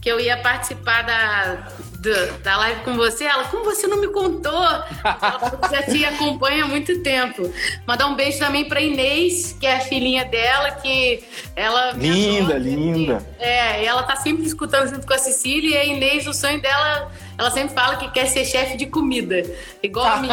que 0.00 0.10
eu 0.10 0.18
ia 0.18 0.36
participar 0.38 1.02
da 1.02 1.68
do, 2.00 2.38
da 2.38 2.56
live 2.56 2.80
com 2.80 2.94
você, 2.94 3.24
ela, 3.24 3.44
como 3.44 3.62
você 3.62 3.86
não 3.86 4.00
me 4.00 4.08
contou? 4.08 4.64
Ela 5.04 5.68
já 5.70 5.82
te 5.82 6.04
acompanha 6.04 6.64
há 6.64 6.66
muito 6.66 7.02
tempo. 7.02 7.52
Mandar 7.86 8.06
um 8.06 8.14
beijo 8.14 8.38
também 8.38 8.66
pra 8.66 8.80
Inês, 8.80 9.54
que 9.60 9.66
é 9.66 9.76
a 9.76 9.80
filhinha 9.80 10.24
dela, 10.24 10.70
que 10.72 11.22
ela. 11.54 11.92
Linda, 11.92 12.54
linda. 12.54 13.26
é, 13.38 13.82
e 13.82 13.86
ela 13.86 14.02
tá 14.02 14.16
sempre 14.16 14.46
escutando 14.46 14.88
junto 14.88 15.06
com 15.06 15.12
a 15.12 15.18
Cecília, 15.18 15.76
e 15.76 15.76
a 15.76 15.84
Inês, 15.84 16.26
o 16.26 16.32
sonho 16.32 16.60
dela, 16.60 17.12
ela 17.36 17.50
sempre 17.50 17.74
fala 17.74 17.96
que 17.96 18.10
quer 18.10 18.26
ser 18.26 18.46
chefe 18.46 18.78
de 18.78 18.86
comida, 18.86 19.42
igual 19.82 20.06
a 20.06 20.16
mim. 20.16 20.28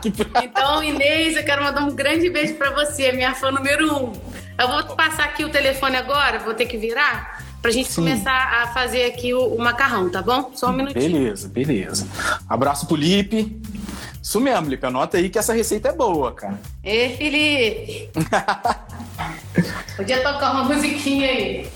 então, 0.42 0.82
Inês, 0.82 1.36
eu 1.36 1.44
quero 1.44 1.62
mandar 1.62 1.82
um 1.82 1.94
grande 1.94 2.30
beijo 2.30 2.54
pra 2.54 2.70
você, 2.70 3.12
minha 3.12 3.34
fã 3.34 3.50
número 3.50 3.94
um. 3.94 4.12
Eu 4.58 4.68
vou 4.68 4.96
passar 4.96 5.24
aqui 5.24 5.44
o 5.44 5.50
telefone 5.50 5.96
agora, 5.96 6.38
vou 6.38 6.54
ter 6.54 6.66
que 6.66 6.78
virar 6.78 7.49
pra 7.60 7.70
gente 7.70 7.90
Sim. 7.90 7.96
começar 7.96 8.62
a 8.62 8.68
fazer 8.68 9.04
aqui 9.04 9.34
o, 9.34 9.54
o 9.54 9.58
macarrão, 9.58 10.10
tá 10.10 10.22
bom? 10.22 10.50
Só 10.54 10.70
um 10.70 10.72
minutinho. 10.72 11.12
Beleza, 11.12 11.48
beleza. 11.48 12.06
Abraço 12.48 12.86
pro 12.86 12.96
Lipe. 12.96 13.60
Isso 14.22 14.40
mesmo, 14.40 14.68
Lipe. 14.68 14.86
Anota 14.86 15.16
aí 15.16 15.28
que 15.28 15.38
essa 15.38 15.52
receita 15.52 15.88
é 15.88 15.92
boa, 15.92 16.32
cara. 16.32 16.60
Ê, 16.84 17.10
Felipe! 17.10 18.10
Podia 19.96 20.22
tocar 20.22 20.52
uma 20.52 20.64
musiquinha 20.64 21.28
aí. 21.28 21.68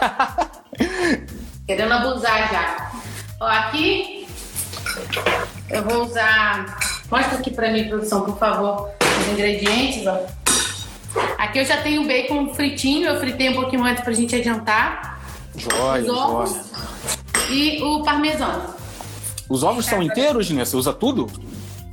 Querendo 1.66 1.92
abusar 1.92 2.50
já. 2.52 2.92
Ó, 3.40 3.46
aqui 3.46 4.26
eu 5.70 5.82
vou 5.82 6.04
usar. 6.04 6.78
Mostra 7.10 7.38
aqui 7.38 7.50
pra 7.50 7.70
mim, 7.70 7.88
produção, 7.88 8.24
por 8.24 8.38
favor, 8.38 8.90
os 9.20 9.32
ingredientes, 9.32 10.06
ó. 10.06 10.26
Aqui 11.38 11.58
eu 11.58 11.64
já 11.64 11.76
tenho 11.78 12.02
o 12.02 12.06
bacon 12.06 12.54
fritinho, 12.54 13.08
eu 13.08 13.20
fritei 13.20 13.50
um 13.50 13.54
pouquinho 13.54 13.84
antes 13.84 14.02
pra 14.02 14.12
gente 14.12 14.34
adiantar. 14.34 15.13
Joia, 15.56 16.02
Os 16.02 16.08
ovos. 16.08 16.50
joia. 16.50 16.64
E 17.50 17.82
o 17.82 18.02
parmesão. 18.02 18.74
Os 19.48 19.62
ovos 19.62 19.84
são 19.86 20.02
inteiros, 20.02 20.46
Ginê? 20.46 20.64
Você 20.64 20.76
usa 20.76 20.92
tudo? 20.92 21.26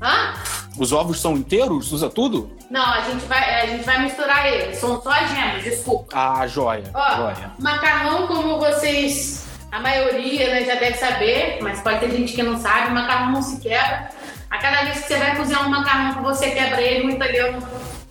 Hã? 0.01 0.33
Os 0.79 0.91
ovos 0.93 1.19
são 1.19 1.33
inteiros? 1.35 1.91
Usa 1.91 2.09
tudo? 2.09 2.49
Não, 2.69 2.83
a 2.85 3.01
gente 3.01 3.25
vai, 3.25 3.61
a 3.63 3.65
gente 3.67 3.83
vai 3.83 4.01
misturar 4.03 4.45
eles. 4.47 4.77
São 4.77 5.01
só 5.01 5.11
as 5.11 5.29
gemas, 5.29 5.63
desculpa. 5.63 6.07
Ah, 6.17 6.47
joia, 6.47 6.83
Ó, 6.93 7.15
joia. 7.17 7.51
macarrão, 7.59 8.25
como 8.27 8.57
vocês, 8.57 9.45
a 9.71 9.79
maioria 9.81 10.47
né, 10.49 10.63
já 10.65 10.75
deve 10.75 10.97
saber, 10.97 11.59
mas 11.61 11.81
pode 11.81 11.99
ter 11.99 12.11
gente 12.11 12.33
que 12.33 12.41
não 12.41 12.57
sabe, 12.59 12.91
macarrão 12.93 13.33
não 13.33 13.41
se 13.41 13.59
quebra. 13.59 14.09
A 14.49 14.57
cada 14.57 14.83
vez 14.83 14.99
que 15.01 15.07
você 15.07 15.17
vai 15.17 15.35
cozinhar 15.35 15.65
um 15.67 15.69
macarrão 15.69 16.13
que 16.15 16.21
você 16.21 16.51
quebra 16.51 16.81
ele, 16.81 17.05
um 17.07 17.09
italiano 17.11 17.61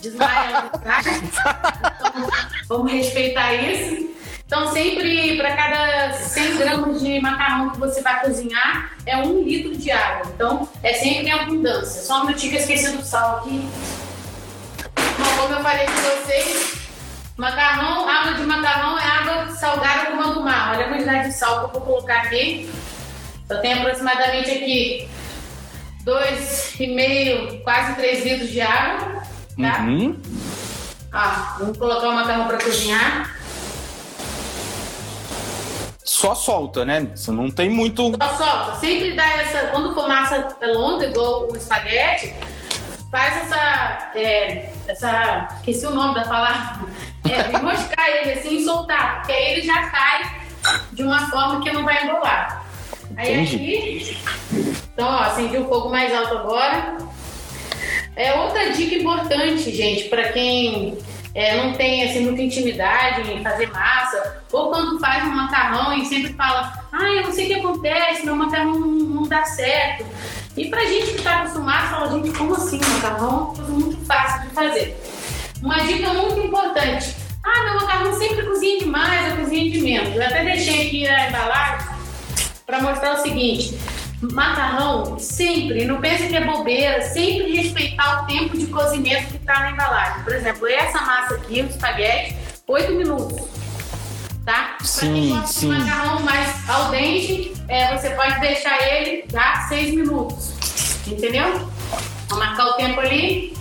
desmaia 0.01 0.59
atrás. 0.59 1.07
Então, 2.11 2.29
vamos 2.79 2.93
respeitar 2.93 3.55
isso. 3.55 4.10
Então, 4.51 4.67
sempre, 4.73 5.37
para 5.37 5.55
cada 5.55 6.13
100 6.13 6.57
gramas 6.57 7.01
de 7.01 7.21
macarrão 7.21 7.71
que 7.71 7.79
você 7.79 8.03
vai 8.03 8.21
cozinhar, 8.21 8.97
é 9.07 9.17
um 9.17 9.45
litro 9.45 9.77
de 9.77 9.93
água. 9.93 10.33
Então, 10.35 10.69
é 10.83 10.93
sempre 10.93 11.29
em 11.29 11.31
abundância. 11.31 12.03
Só 12.03 12.17
um 12.17 12.27
minutinho 12.27 12.51
que 12.51 12.59
eu 12.59 12.61
esqueci 12.63 12.97
do 12.97 13.01
sal 13.05 13.37
aqui. 13.37 13.65
Mas 15.21 15.29
como 15.39 15.55
eu 15.55 15.63
falei 15.63 15.87
com 15.87 15.93
vocês, 15.93 16.75
macarrão, 17.37 18.09
água 18.09 18.35
de 18.35 18.43
macarrão 18.43 18.99
é 18.99 19.05
água 19.05 19.55
salgada 19.55 20.07
como 20.07 20.21
a 20.21 20.33
do 20.33 20.41
mar. 20.43 20.75
Olha 20.75 20.87
a 20.87 20.89
quantidade 20.89 21.29
de 21.29 21.35
sal 21.37 21.61
que 21.61 21.65
eu 21.67 21.81
vou 21.81 21.83
colocar 21.83 22.23
aqui. 22.23 22.69
Eu 23.49 23.61
tenho 23.61 23.79
aproximadamente 23.79 24.51
aqui 24.51 25.09
2,5, 26.05 27.63
quase 27.63 27.95
3 27.95 28.25
litros 28.25 28.51
de 28.51 28.61
água. 28.61 29.23
Tá? 29.61 29.83
Uhum. 29.83 30.21
Ó, 31.15 31.59
vamos 31.61 31.79
colocar 31.79 32.09
o 32.09 32.15
macarrão 32.17 32.49
para 32.49 32.59
cozinhar. 32.59 33.40
Só 36.05 36.35
solta, 36.35 36.85
né? 36.85 37.09
Você 37.15 37.31
não 37.31 37.51
tem 37.51 37.69
muito. 37.69 38.13
Só 38.21 38.37
solta. 38.37 38.81
Sempre 38.81 39.13
dá 39.15 39.27
essa. 39.27 39.69
Quando 39.69 39.95
for 39.95 40.09
massa 40.09 40.57
longa, 40.63 41.07
igual 41.07 41.51
o 41.51 41.57
espaguete, 41.57 42.35
faz 43.11 43.37
essa. 43.43 44.11
É, 44.15 44.73
essa. 44.89 45.49
Esqueci 45.57 45.87
o 45.87 45.91
nome 45.91 46.15
da 46.15 46.25
palavra. 46.25 46.89
É, 47.29 47.57
enroscar 47.57 48.09
ele 48.09 48.33
assim 48.33 48.57
e 48.57 48.65
soltar. 48.65 49.19
Porque 49.19 49.33
aí 49.33 49.53
ele 49.53 49.63
já 49.63 49.89
cai 49.91 50.41
de 50.93 51.03
uma 51.03 51.31
forma 51.31 51.61
que 51.63 51.71
não 51.71 51.85
vai 51.85 52.05
embolar. 52.05 52.65
Aí 53.17 53.35
Entendi. 53.35 53.57
aqui. 53.57 54.19
Então, 54.95 55.09
ó, 55.09 55.19
acendi 55.21 55.57
o 55.59 55.69
fogo 55.69 55.91
mais 55.91 56.15
alto 56.15 56.39
agora. 56.39 56.99
É 58.17 58.35
outra 58.35 58.71
dica 58.73 58.95
importante, 58.95 59.75
gente, 59.75 60.09
para 60.09 60.33
quem 60.33 60.99
é, 61.35 61.57
não 61.57 61.73
tem 61.75 62.05
assim, 62.05 62.25
muita 62.25 62.43
intimidade 62.43 63.31
em 63.31 63.43
fazer 63.43 63.71
massa, 63.71 64.43
ou 64.51 64.71
quando 64.71 64.99
faz 64.99 65.25
um 65.25 65.31
macarrão 65.31 65.93
e 65.97 66.05
sempre 66.05 66.33
fala, 66.33 66.73
ah, 66.93 67.09
eu 67.09 67.23
não 67.23 67.33
sei 67.33 67.45
o 67.45 67.49
que 67.49 67.55
acontece, 67.55 68.25
meu 68.25 68.37
macarrão 68.37 68.79
não, 68.79 68.89
não 68.89 69.23
dá 69.29 69.45
certo. 69.45 70.05
E 70.57 70.69
pra 70.69 70.85
gente 70.85 71.13
que 71.13 71.23
tá 71.23 71.41
acostumado, 71.41 71.91
fala, 71.91 72.11
gente, 72.11 72.37
como 72.37 72.55
assim? 72.55 72.81
Macarrão 72.95 73.55
é 73.57 73.71
muito 73.71 74.05
fácil 74.05 74.49
de 74.49 74.55
fazer. 74.55 74.97
Uma 75.63 75.79
dica 75.81 76.13
muito 76.13 76.41
importante. 76.41 77.15
Ah, 77.43 77.63
meu 77.65 77.75
macarrão 77.75 78.13
sempre 78.19 78.45
cozinha 78.45 78.81
demais, 78.81 79.31
eu 79.31 79.37
cozinho 79.37 79.71
de 79.71 79.81
menos. 79.81 80.15
Eu 80.15 80.23
até 80.23 80.45
deixei 80.45 80.87
aqui 80.87 81.07
a 81.07 81.29
embalagem 81.29 81.87
para 82.67 82.83
mostrar 82.83 83.15
o 83.15 83.23
seguinte: 83.23 83.79
macarrão 84.21 85.19
sempre, 85.19 85.85
não 85.85 86.01
pense 86.01 86.27
que 86.29 86.37
é 86.37 86.45
bobeira, 86.45 87.03
sempre 87.03 87.57
respeitar 87.57 88.23
o 88.23 88.27
tempo 88.27 88.57
de 88.57 88.67
cozimento 88.67 89.29
que 89.29 89.37
está 89.37 89.61
na 89.61 89.71
embalagem. 89.71 90.23
Por 90.25 90.35
exemplo, 90.35 90.67
essa 90.67 91.01
massa 91.03 91.35
aqui, 91.35 91.63
o 91.63 91.67
espaguete, 91.67 92.37
8 92.67 92.93
minutos. 92.93 93.49
Tá? 94.45 94.75
Pra 94.79 94.87
Sim, 94.87 95.13
quem 95.13 95.29
gosta 95.31 95.47
sim. 95.47 95.71
de 95.71 95.79
macarrão 95.79 96.21
mais 96.21 96.69
al 96.69 96.91
dente, 96.91 97.53
é, 97.69 97.97
você 97.97 98.11
pode 98.11 98.41
deixar 98.41 98.83
ele 98.83 99.25
já 99.31 99.67
6 99.69 99.95
minutos. 99.95 100.53
Entendeu? 101.07 101.69
Vou 102.29 102.39
marcar 102.39 102.67
o 102.67 102.73
tempo 102.75 103.01
ali. 103.01 103.57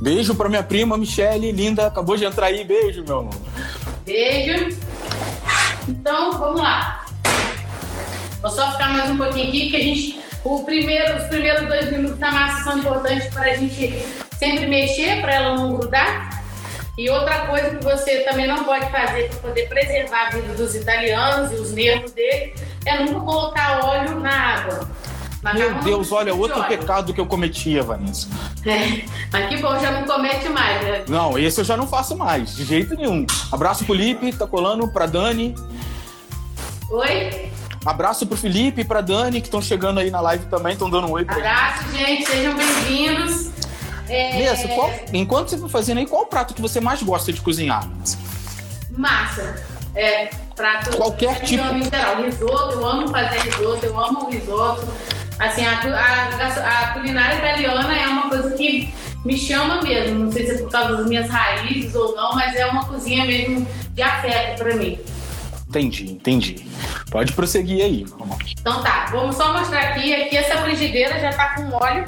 Beijo 0.00 0.34
pra 0.34 0.48
minha 0.48 0.62
prima 0.62 0.98
Michele, 0.98 1.50
linda. 1.52 1.86
Acabou 1.86 2.16
de 2.16 2.24
entrar 2.24 2.46
aí. 2.46 2.64
Beijo, 2.64 3.04
meu 3.04 3.20
amor. 3.20 3.34
Beijo. 4.04 4.76
Então, 5.88 6.32
vamos 6.38 6.60
lá. 6.60 7.01
Vou 8.42 8.50
só 8.50 8.72
ficar 8.72 8.88
mais 8.88 9.08
um 9.08 9.16
pouquinho 9.16 9.48
aqui, 9.48 9.60
porque 9.62 9.76
a 9.76 9.80
gente. 9.80 10.20
O 10.44 10.64
primeiro, 10.64 11.16
os 11.16 11.28
primeiros 11.28 11.68
dois 11.68 11.92
minutos 11.92 12.18
da 12.18 12.32
massa 12.32 12.64
são 12.64 12.78
importantes 12.78 13.32
para 13.32 13.52
a 13.52 13.54
gente 13.54 14.04
sempre 14.36 14.66
mexer, 14.66 15.20
para 15.20 15.34
ela 15.34 15.54
não 15.54 15.76
grudar. 15.76 16.42
E 16.98 17.08
outra 17.08 17.46
coisa 17.46 17.76
que 17.76 17.84
você 17.84 18.20
também 18.20 18.48
não 18.48 18.64
pode 18.64 18.90
fazer 18.90 19.28
para 19.28 19.38
poder 19.38 19.68
preservar 19.68 20.26
a 20.26 20.30
vida 20.30 20.52
dos 20.54 20.74
italianos 20.74 21.52
e 21.52 21.54
os 21.54 21.70
nervos 21.70 22.10
deles 22.10 22.60
é 22.84 23.04
nunca 23.04 23.20
colocar 23.20 23.84
óleo 23.84 24.18
na 24.18 24.30
água. 24.30 24.90
Meu 25.54 25.74
Deus, 25.74 26.10
olha, 26.10 26.34
outro 26.34 26.58
óleo. 26.58 26.68
pecado 26.68 27.14
que 27.14 27.20
eu 27.20 27.26
cometia, 27.26 27.82
Vanessa. 27.82 28.28
É, 28.66 29.04
mas 29.32 29.48
que 29.48 29.56
bom, 29.58 29.78
já 29.78 29.92
não 29.92 30.04
comete 30.04 30.48
mais. 30.48 30.82
Né? 30.82 31.04
Não, 31.08 31.38
esse 31.38 31.60
eu 31.60 31.64
já 31.64 31.76
não 31.76 31.86
faço 31.86 32.16
mais, 32.16 32.54
de 32.56 32.64
jeito 32.64 32.96
nenhum. 32.96 33.24
Abraço 33.50 33.84
pro 33.84 33.94
Lipe, 33.94 34.32
tá 34.32 34.46
colando, 34.46 34.86
pra 34.88 35.06
Dani. 35.06 35.54
Oi? 36.90 37.50
Abraço 37.84 38.26
pro 38.26 38.36
Felipe 38.36 38.82
e 38.82 38.84
pra 38.84 39.00
Dani, 39.00 39.40
que 39.40 39.48
estão 39.48 39.60
chegando 39.60 39.98
aí 39.98 40.10
na 40.10 40.20
live 40.20 40.46
também, 40.46 40.72
estão 40.74 40.88
dando 40.88 41.08
um 41.08 41.12
oi 41.12 41.24
pra. 41.24 41.36
Abraço, 41.36 41.90
gente, 41.96 42.26
sejam 42.26 42.54
bem-vindos. 42.56 43.50
É, 44.08 44.66
qual- 44.74 44.90
enquanto 45.12 45.48
você 45.48 45.58
for 45.58 45.68
fazendo 45.68 45.98
aí, 45.98 46.06
qual 46.06 46.22
o 46.22 46.26
prato 46.26 46.54
que 46.54 46.60
você 46.62 46.80
mais 46.80 47.02
gosta 47.02 47.32
de 47.32 47.40
cozinhar? 47.40 47.88
Massa. 48.96 49.56
É, 49.94 50.26
prato. 50.54 50.96
Qualquer 50.96 51.40
tipo. 51.40 51.62
amo 51.62 52.24
risoto, 52.24 52.72
eu 52.78 52.86
amo 52.86 53.08
fazer 53.08 53.38
risoto, 53.40 53.84
eu 53.86 53.98
amo 53.98 54.30
risoto. 54.30 54.86
Assim, 55.38 55.64
a, 55.64 55.80
a- 55.80 56.82
a 56.84 56.86
culinária 56.92 57.36
italiana 57.38 57.96
é 57.98 58.06
uma 58.06 58.28
coisa 58.28 58.50
que 58.52 58.94
me 59.24 59.36
chama 59.36 59.82
mesmo. 59.82 60.26
Não 60.26 60.32
sei 60.32 60.46
se 60.46 60.52
é 60.54 60.58
por 60.58 60.70
causa 60.70 60.96
das 60.98 61.06
minhas 61.06 61.28
raízes 61.28 61.94
ou 61.94 62.14
não, 62.14 62.34
mas 62.34 62.54
é 62.54 62.64
uma 62.66 62.84
cozinha 62.84 63.24
mesmo 63.24 63.66
de 63.90 64.02
afeto 64.02 64.62
pra 64.62 64.74
mim. 64.76 64.98
Entendi, 65.72 66.12
entendi. 66.12 66.66
Pode 67.10 67.32
prosseguir 67.32 67.82
aí. 67.82 68.04
Então 68.60 68.82
tá, 68.82 69.06
vamos 69.10 69.36
só 69.36 69.54
mostrar 69.54 69.80
aqui. 69.80 70.12
Aqui 70.14 70.36
essa 70.36 70.58
frigideira 70.58 71.18
já 71.18 71.32
tá 71.32 71.54
com 71.54 71.72
óleo. 71.72 72.04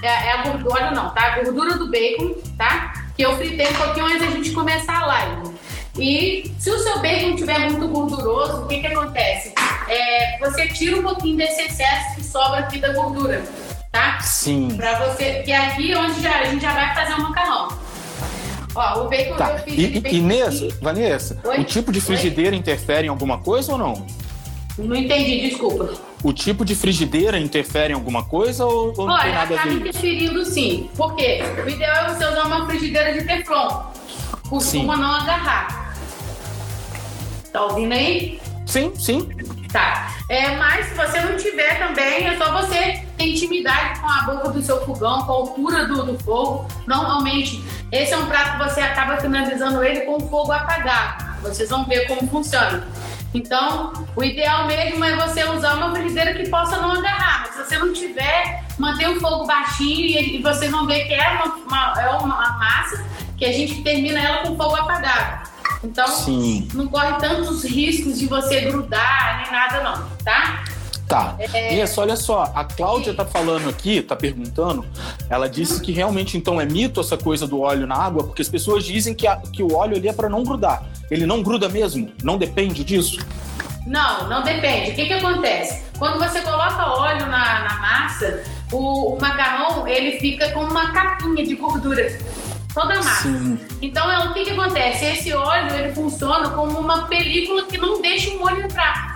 É, 0.00 0.06
é 0.06 0.32
a 0.32 0.42
gordura, 0.44 0.84
óleo 0.84 0.94
não, 0.94 1.10
tá? 1.10 1.22
A 1.22 1.40
gordura 1.40 1.76
do 1.76 1.90
bacon, 1.90 2.34
tá? 2.56 2.92
Que 3.16 3.22
eu 3.22 3.36
fritei 3.36 3.66
um 3.66 3.74
pouquinho 3.74 4.06
antes 4.06 4.20
da 4.20 4.30
gente 4.30 4.52
começar 4.52 5.02
a 5.02 5.06
live. 5.06 5.50
E 5.98 6.52
se 6.56 6.70
o 6.70 6.78
seu 6.78 7.00
bacon 7.00 7.30
estiver 7.30 7.58
muito 7.68 7.88
gorduroso, 7.88 8.62
o 8.62 8.68
que 8.68 8.78
que 8.78 8.86
acontece? 8.86 9.52
É, 9.88 10.38
você 10.38 10.68
tira 10.68 10.96
um 10.96 11.02
pouquinho 11.02 11.36
desse 11.36 11.62
excesso 11.62 12.14
que 12.14 12.24
sobra 12.24 12.60
aqui 12.60 12.78
da 12.78 12.92
gordura, 12.92 13.42
tá? 13.90 14.20
Sim. 14.20 14.76
Pra 14.76 15.00
você, 15.00 15.42
que 15.42 15.50
é 15.50 15.56
aqui 15.56 15.94
onde 15.96 16.22
já, 16.22 16.38
a 16.38 16.44
gente 16.44 16.62
já 16.62 16.72
vai 16.72 16.94
fazer 16.94 17.14
o 17.14 17.22
macarrão. 17.22 17.89
Ó, 18.74 19.04
o 19.04 19.08
bacon 19.08 19.30
eu 19.30 19.36
Tá. 19.36 19.58
fiz 19.58 19.74
E, 19.74 19.98
e, 20.08 20.16
Inês, 20.18 20.62
aqui. 20.62 20.74
Vanessa, 20.80 21.40
Oi? 21.44 21.58
o 21.60 21.64
tipo 21.64 21.90
de 21.92 21.98
Oi? 21.98 22.04
frigideira 22.04 22.54
interfere 22.54 23.06
em 23.06 23.10
alguma 23.10 23.38
coisa 23.38 23.72
ou 23.72 23.78
não? 23.78 24.06
Não 24.78 24.96
entendi, 24.96 25.48
desculpa. 25.50 25.90
O 26.22 26.32
tipo 26.32 26.64
de 26.64 26.74
frigideira 26.74 27.38
interfere 27.38 27.92
em 27.92 27.96
alguma 27.96 28.24
coisa 28.24 28.64
ou, 28.64 28.94
ou 28.96 29.06
não 29.06 29.18
tem 29.18 29.30
Olha, 29.30 29.32
nada 29.32 29.54
a 29.54 29.56
acaba 29.58 29.70
ver? 29.74 29.80
interferindo 29.80 30.44
sim. 30.44 30.88
Por 30.96 31.16
quê? 31.16 31.40
O 31.64 31.68
ideal 31.68 32.06
é 32.06 32.14
você 32.14 32.24
usar 32.26 32.44
uma 32.46 32.66
frigideira 32.66 33.12
de 33.12 33.24
teflon. 33.24 33.82
Costuma 34.48 34.94
Sim. 34.96 35.00
não 35.02 35.12
agarrar. 35.12 35.94
Tá 37.52 37.64
ouvindo 37.66 37.92
aí? 37.92 38.40
Sim, 38.66 38.92
sim. 38.96 39.28
Tá. 39.72 40.14
É, 40.28 40.56
mas 40.56 40.86
se 40.86 40.94
você 40.94 41.20
não 41.20 41.36
tiver 41.36 41.78
também, 41.78 42.26
é 42.26 42.36
só 42.36 42.52
você 42.60 43.02
ter 43.16 43.24
intimidade 43.26 44.00
com 44.00 44.08
a 44.08 44.22
boca 44.22 44.50
do 44.50 44.62
seu 44.62 44.84
fogão, 44.84 45.22
com 45.24 45.32
a 45.32 45.34
altura 45.36 45.86
do, 45.86 46.04
do 46.04 46.18
fogo. 46.20 46.66
Normalmente, 46.86 47.62
esse 47.92 48.12
é 48.12 48.18
um 48.18 48.26
prato 48.26 48.58
que 48.58 48.68
você 48.68 48.80
acaba 48.80 49.16
finalizando 49.16 49.82
ele 49.82 50.00
com 50.02 50.20
fogo 50.20 50.52
apagado. 50.52 51.30
Vocês 51.42 51.68
vão 51.68 51.84
ver 51.84 52.06
como 52.06 52.28
funciona. 52.28 52.86
Então, 53.32 53.92
o 54.16 54.24
ideal 54.24 54.66
mesmo 54.66 55.04
é 55.04 55.16
você 55.16 55.44
usar 55.44 55.74
uma 55.74 55.92
frigideira 55.94 56.34
que 56.34 56.48
possa 56.48 56.76
não 56.76 56.92
agarrar. 56.92 57.46
Mas 57.46 57.54
se 57.54 57.64
você 57.64 57.78
não 57.78 57.92
tiver, 57.92 58.64
manter 58.78 59.08
o 59.08 59.20
fogo 59.20 59.46
baixinho 59.46 60.20
e, 60.20 60.42
vocês 60.42 60.70
vão 60.70 60.86
ver 60.86 61.06
que 61.06 61.14
é 61.14 61.30
uma, 61.30 61.54
uma, 61.54 62.00
é 62.00 62.08
uma 62.10 62.58
massa 62.58 63.04
que 63.36 63.44
a 63.44 63.52
gente 63.52 63.82
termina 63.82 64.20
ela 64.20 64.38
com 64.38 64.56
fogo 64.56 64.76
apagado. 64.76 65.48
Então, 65.82 66.06
Sim. 66.08 66.68
não 66.74 66.88
corre 66.88 67.14
tantos 67.18 67.64
riscos 67.64 68.18
de 68.18 68.26
você 68.26 68.60
grudar 68.62 69.42
nem 69.42 69.50
nada, 69.50 69.82
não, 69.82 70.08
tá? 70.24 70.64
Tá. 71.10 71.34
É... 71.40 71.82
Isso, 71.82 72.00
olha 72.00 72.14
só, 72.14 72.52
a 72.54 72.62
Cláudia 72.64 73.12
tá 73.12 73.24
falando 73.24 73.68
aqui, 73.68 74.00
tá 74.00 74.14
perguntando, 74.14 74.86
ela 75.28 75.48
disse 75.48 75.80
que 75.80 75.90
realmente 75.90 76.38
então 76.38 76.60
é 76.60 76.64
mito 76.64 77.00
essa 77.00 77.16
coisa 77.16 77.48
do 77.48 77.62
óleo 77.62 77.84
na 77.84 77.96
água, 77.96 78.22
porque 78.22 78.40
as 78.40 78.48
pessoas 78.48 78.84
dizem 78.84 79.12
que, 79.12 79.26
a, 79.26 79.36
que 79.36 79.60
o 79.60 79.74
óleo 79.74 79.96
ali 79.96 80.06
é 80.06 80.12
para 80.12 80.28
não 80.28 80.44
grudar. 80.44 80.84
Ele 81.10 81.26
não 81.26 81.42
gruda 81.42 81.68
mesmo? 81.68 82.12
Não 82.22 82.38
depende 82.38 82.84
disso? 82.84 83.18
Não, 83.84 84.28
não 84.28 84.44
depende. 84.44 84.92
O 84.92 84.94
que, 84.94 85.06
que 85.06 85.12
acontece? 85.14 85.82
Quando 85.98 86.16
você 86.20 86.42
coloca 86.42 86.86
óleo 86.86 87.26
na, 87.26 87.64
na 87.64 87.78
massa, 87.80 88.44
o, 88.70 89.16
o 89.16 89.20
macarrão 89.20 89.88
ele 89.88 90.20
fica 90.20 90.52
com 90.52 90.60
uma 90.60 90.92
capinha 90.92 91.44
de 91.44 91.56
gordura 91.56 92.16
toda 92.72 92.94
a 92.94 93.02
massa. 93.02 93.22
Sim. 93.22 93.58
Então, 93.82 94.08
é, 94.08 94.28
o 94.28 94.32
que, 94.32 94.44
que 94.44 94.50
acontece? 94.50 95.06
Esse 95.06 95.32
óleo 95.32 95.74
ele 95.74 95.92
funciona 95.92 96.50
como 96.50 96.78
uma 96.78 97.08
película 97.08 97.64
que 97.64 97.78
não 97.78 98.00
deixa 98.00 98.30
o 98.30 98.38
molho 98.38 98.62
entrar. 98.62 99.09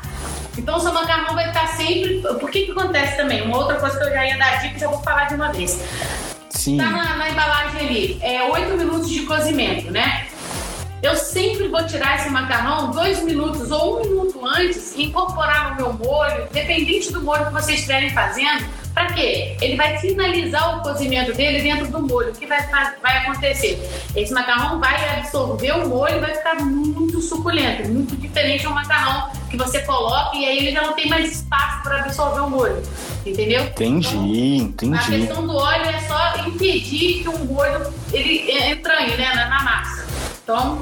Então, 0.56 0.76
o 0.76 0.80
seu 0.80 0.92
macarrão 0.92 1.34
vai 1.34 1.48
estar 1.48 1.66
sempre. 1.68 2.22
Por 2.40 2.50
que, 2.50 2.66
que 2.66 2.70
acontece 2.70 3.16
também? 3.16 3.42
Uma 3.42 3.58
outra 3.58 3.76
coisa 3.76 3.98
que 3.98 4.04
eu 4.04 4.10
já 4.10 4.26
ia 4.26 4.38
dar 4.38 4.60
dica, 4.62 4.78
já 4.78 4.88
vou 4.88 5.02
falar 5.02 5.24
de 5.24 5.34
uma 5.34 5.52
vez. 5.52 5.82
Sim. 6.50 6.76
Tá 6.76 6.90
na, 6.90 7.16
na 7.16 7.30
embalagem 7.30 7.80
ali, 7.80 8.18
é 8.22 8.44
8 8.44 8.76
minutos 8.76 9.10
de 9.10 9.22
cozimento, 9.22 9.90
né? 9.90 10.26
Eu 11.04 11.16
sempre 11.16 11.68
vou 11.68 11.84
tirar 11.86 12.16
esse 12.16 12.30
macarrão 12.30 12.90
dois 12.90 13.22
minutos 13.22 13.70
ou 13.70 13.98
um 13.98 14.00
minuto 14.00 14.40
antes 14.46 14.94
e 14.96 15.02
incorporar 15.02 15.70
no 15.70 15.76
meu 15.76 15.92
molho, 15.92 16.48
dependente 16.50 17.12
do 17.12 17.22
molho 17.22 17.44
que 17.44 17.52
vocês 17.52 17.80
estiverem 17.80 18.08
fazendo 18.08 18.64
para 18.94 19.12
quê? 19.12 19.54
Ele 19.60 19.76
vai 19.76 19.98
finalizar 19.98 20.78
o 20.78 20.82
cozimento 20.82 21.34
dele 21.34 21.60
dentro 21.60 21.88
do 21.88 22.00
molho. 22.00 22.30
O 22.30 22.32
que 22.32 22.46
vai, 22.46 22.64
vai 23.02 23.18
acontecer? 23.18 23.78
Esse 24.16 24.32
macarrão 24.32 24.80
vai 24.80 25.18
absorver 25.18 25.72
o 25.72 25.88
molho 25.88 26.16
e 26.16 26.20
vai 26.20 26.34
ficar 26.34 26.54
muito 26.54 27.20
suculento, 27.20 27.86
muito 27.88 28.16
diferente 28.16 28.64
ao 28.64 28.72
macarrão 28.72 29.30
que 29.50 29.58
você 29.58 29.82
coloca 29.82 30.36
e 30.36 30.46
aí 30.46 30.58
ele 30.58 30.72
já 30.72 30.82
não 30.82 30.94
tem 30.94 31.08
mais 31.08 31.32
espaço 31.32 31.82
para 31.82 32.00
absorver 32.00 32.40
o 32.40 32.48
molho. 32.48 32.82
Entendeu? 33.26 33.64
Entendi, 33.64 34.56
então, 34.56 34.88
entendi. 34.88 34.94
A 34.94 35.18
questão 35.18 35.46
do 35.46 35.54
óleo 35.54 35.86
é 35.86 36.00
só 36.00 36.46
impedir 36.46 37.22
que 37.22 37.28
o 37.28 37.44
molho 37.44 37.92
ele 38.12 38.50
entranhe 38.70 39.16
né, 39.16 39.34
na, 39.34 39.48
na 39.48 39.62
massa. 39.64 40.03
Então, 40.44 40.78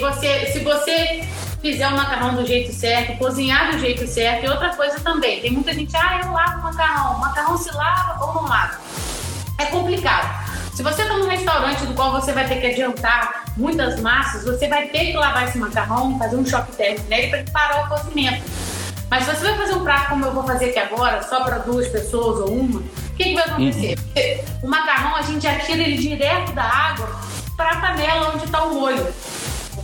você, 0.00 0.46
se 0.52 0.58
você 0.58 1.24
fizer 1.60 1.86
o 1.86 1.96
macarrão 1.96 2.34
do 2.34 2.44
jeito 2.44 2.72
certo, 2.72 3.16
cozinhar 3.16 3.70
do 3.70 3.78
jeito 3.78 4.04
certo. 4.08 4.44
E 4.44 4.48
outra 4.48 4.74
coisa 4.74 4.98
também, 4.98 5.40
tem 5.40 5.52
muita 5.52 5.72
gente, 5.72 5.96
ah, 5.96 6.20
eu 6.22 6.32
lavo 6.32 6.58
o 6.58 6.62
macarrão. 6.64 7.14
O 7.14 7.20
macarrão 7.20 7.56
se 7.56 7.72
lava 7.72 8.26
ou 8.26 8.34
não 8.34 8.48
lava? 8.48 8.80
É 9.58 9.66
complicado. 9.66 10.42
Se 10.74 10.82
você 10.82 11.02
está 11.02 11.16
num 11.16 11.28
restaurante 11.28 11.86
do 11.86 11.94
qual 11.94 12.10
você 12.10 12.32
vai 12.32 12.48
ter 12.48 12.56
que 12.56 12.66
adiantar 12.66 13.44
muitas 13.56 14.00
massas, 14.00 14.44
você 14.44 14.66
vai 14.66 14.88
ter 14.88 15.12
que 15.12 15.12
lavar 15.12 15.46
esse 15.46 15.58
macarrão, 15.58 16.18
fazer 16.18 16.36
um 16.36 16.44
choque 16.44 16.72
térmico 16.72 17.08
nele 17.08 17.28
para 17.28 17.44
parar 17.52 17.84
o 17.84 17.88
cozimento. 17.88 18.42
Mas 19.08 19.24
se 19.24 19.30
você 19.30 19.42
vai 19.42 19.58
fazer 19.58 19.74
um 19.74 19.84
prato 19.84 20.08
como 20.08 20.24
eu 20.24 20.32
vou 20.32 20.42
fazer 20.42 20.70
aqui 20.70 20.78
agora, 20.80 21.22
só 21.22 21.44
para 21.44 21.58
duas 21.58 21.86
pessoas 21.86 22.40
ou 22.40 22.56
uma, 22.56 22.80
o 22.80 23.14
que, 23.14 23.24
que 23.24 23.34
vai 23.34 23.44
acontecer? 23.44 23.96
Uhum. 24.16 24.60
O 24.62 24.68
macarrão 24.68 25.14
a 25.14 25.22
gente 25.22 25.42
já 25.42 25.56
tira 25.60 25.82
ele 25.82 25.98
direto 25.98 26.52
da 26.52 26.64
água 26.64 27.31
para 27.62 27.70
a 27.70 27.80
panela 27.80 28.32
onde 28.34 28.44
está 28.44 28.64
o 28.64 28.74
molho. 28.74 29.06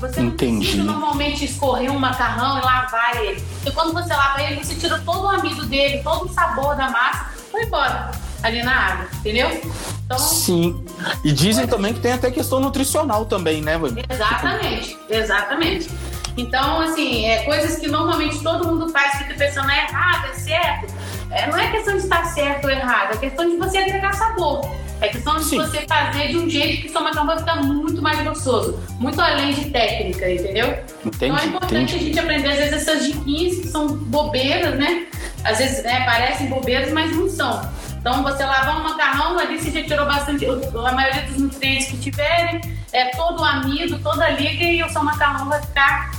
Você 0.01 0.21
não 0.21 0.29
Entendi. 0.29 0.79
normalmente 0.79 1.45
escorrer 1.45 1.91
um 1.91 1.99
macarrão 1.99 2.59
e 2.59 2.61
lavar 2.61 3.17
ele. 3.17 3.41
Porque 3.41 3.71
quando 3.73 3.93
você 3.93 4.13
lava 4.13 4.43
ele, 4.43 4.63
você 4.63 4.75
tira 4.75 5.01
todo 5.05 5.25
o 5.25 5.29
amido 5.29 5.65
dele, 5.67 6.03
todo 6.03 6.27
o 6.27 6.33
sabor 6.33 6.77
da 6.77 6.91
massa, 6.91 7.31
foi 7.51 7.65
embora 7.65 8.11
ali 8.43 8.63
na 8.63 8.73
água, 8.73 9.09
entendeu? 9.15 9.61
Então, 10.05 10.19
Sim. 10.19 10.85
E 11.25 11.33
dizem 11.33 11.67
também 11.67 11.93
que 11.93 12.01
tem 12.01 12.13
até 12.13 12.31
questão 12.31 12.61
nutricional 12.61 13.27
também, 13.27 13.61
né, 13.61 13.77
Vânia? 13.77 14.05
Exatamente, 14.09 14.97
exatamente. 15.09 15.91
Então, 16.37 16.81
assim, 16.81 17.27
é 17.27 17.43
coisas 17.43 17.81
que 17.81 17.89
normalmente 17.89 18.41
todo 18.41 18.69
mundo 18.69 18.89
faz, 18.91 19.19
fica 19.19 19.35
pensando, 19.35 19.69
é 19.71 19.85
errado, 19.85 20.29
é 20.29 20.35
certo. 20.35 20.95
É, 21.31 21.51
não 21.51 21.59
é 21.59 21.71
questão 21.73 21.95
de 21.95 22.05
estar 22.05 22.25
certo 22.27 22.65
ou 22.67 22.71
errado, 22.71 23.15
é 23.15 23.17
questão 23.17 23.49
de 23.49 23.57
você 23.57 23.79
agregar 23.79 24.13
sabor. 24.13 24.61
É 25.01 25.09
questão 25.09 25.37
de 25.37 25.45
Sim. 25.45 25.59
você 25.59 25.87
fazer 25.87 26.29
de 26.29 26.39
um 26.39 26.51
jeito 26.51 26.83
que 26.83 26.89
seu 26.89 27.01
macarrão 27.01 27.27
vai 27.27 27.39
ficar 27.39 27.57
muito 27.63 28.03
mais 28.03 28.21
gostoso. 28.23 28.79
Muito 28.99 29.21
além 29.21 29.55
de 29.55 29.71
técnica, 29.71 30.31
entendeu? 30.31 30.67
Entendi, 31.05 31.27
então 31.27 31.39
é 31.39 31.47
importante 31.47 31.95
entendi. 31.95 31.97
a 31.97 31.99
gente 31.99 32.19
aprender, 32.19 32.49
às 32.49 32.57
vezes, 32.57 32.73
essas 32.73 33.07
diquinhas 33.07 33.57
que 33.59 33.69
são 33.69 33.87
bobeiras, 33.87 34.77
né? 34.77 35.07
Às 35.45 35.59
vezes 35.59 35.85
né, 35.85 36.05
parecem 36.05 36.49
bobeiras, 36.49 36.93
mas 36.93 37.15
não 37.15 37.29
são. 37.29 37.61
Então, 38.01 38.23
você 38.23 38.45
lavar 38.45 38.81
um 38.81 38.85
macarrão, 38.85 39.39
ali 39.39 39.59
você 39.59 39.71
já 39.71 39.83
tirou 39.85 40.07
bastante, 40.07 40.45
a 40.47 40.93
maioria 40.93 41.23
dos 41.23 41.37
nutrientes 41.37 41.89
que 41.89 41.99
tiverem, 41.99 42.61
é 42.93 43.07
todo 43.17 43.41
o 43.41 43.45
amido, 43.45 43.99
toda 44.01 44.25
a 44.25 44.31
liga, 44.31 44.65
e 44.65 44.83
o 44.83 44.89
seu 44.89 45.03
macarrão 45.03 45.49
vai 45.49 45.61
ficar 45.61 46.11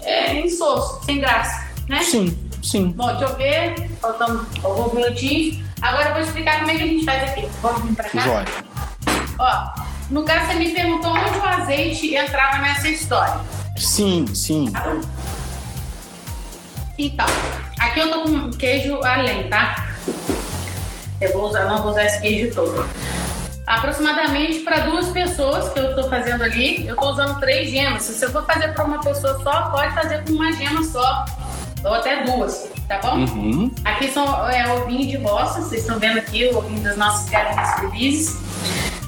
é, 0.00 0.38
insosso, 0.40 1.04
sem 1.04 1.20
graça, 1.20 1.66
né? 1.88 2.02
Sim, 2.02 2.36
sim. 2.62 2.90
Bom, 2.90 3.06
deixa 3.08 3.24
eu 3.24 3.36
ver, 3.36 3.90
faltando 4.00 4.46
alguns 4.62 4.92
minutinhos. 4.94 5.71
Agora 5.82 6.10
eu 6.10 6.12
vou 6.14 6.22
explicar 6.22 6.60
como 6.60 6.70
é 6.70 6.76
que 6.76 6.82
a 6.82 6.86
gente 6.86 7.04
faz 7.04 7.22
aqui. 7.24 7.48
Vamos 7.60 7.82
vir 7.82 7.94
pra 7.96 8.08
cá? 8.08 8.44
Ó, 9.36 9.82
no 10.10 10.24
caso 10.24 10.46
você 10.46 10.54
me 10.54 10.70
perguntou 10.70 11.10
onde 11.10 11.38
o 11.38 11.44
azeite 11.44 12.14
entrava 12.14 12.58
nessa 12.58 12.88
história. 12.88 13.40
Sim, 13.76 14.24
sim. 14.32 14.72
Então, 16.96 17.26
aqui 17.80 17.98
eu 17.98 18.10
tô 18.12 18.22
com 18.22 18.50
queijo 18.52 19.02
além, 19.02 19.48
tá? 19.48 19.88
Eu 21.20 21.32
vou 21.32 21.48
usar, 21.48 21.64
não 21.64 21.82
vou 21.82 21.90
usar 21.90 22.04
esse 22.04 22.20
queijo 22.20 22.54
todo. 22.54 22.88
Aproximadamente 23.66 24.60
para 24.60 24.80
duas 24.80 25.08
pessoas 25.08 25.72
que 25.72 25.80
eu 25.80 25.90
estou 25.90 26.08
fazendo 26.08 26.44
ali, 26.44 26.86
eu 26.86 26.94
estou 26.94 27.10
usando 27.10 27.40
três 27.40 27.70
gemas. 27.70 28.02
Se 28.02 28.14
você 28.14 28.28
for 28.28 28.46
fazer 28.46 28.68
para 28.68 28.84
uma 28.84 29.00
pessoa 29.00 29.40
só, 29.42 29.70
pode 29.70 29.92
fazer 29.94 30.22
com 30.24 30.32
uma 30.32 30.52
gema 30.52 30.84
só 30.84 31.24
ou 31.84 31.94
até 31.94 32.24
duas, 32.24 32.68
tá 32.88 32.98
bom? 32.98 33.16
Uhum. 33.18 33.70
Aqui 33.84 34.10
são 34.10 34.50
é, 34.50 34.72
ovinho 34.72 35.06
de 35.06 35.16
roça, 35.16 35.62
vocês 35.62 35.82
estão 35.82 35.98
vendo 35.98 36.18
aqui 36.18 36.46
o 36.46 36.58
ovinho 36.58 36.80
das 36.80 36.96
nossas 36.96 37.28
galinhas 37.28 37.80
felizes. 37.80 38.36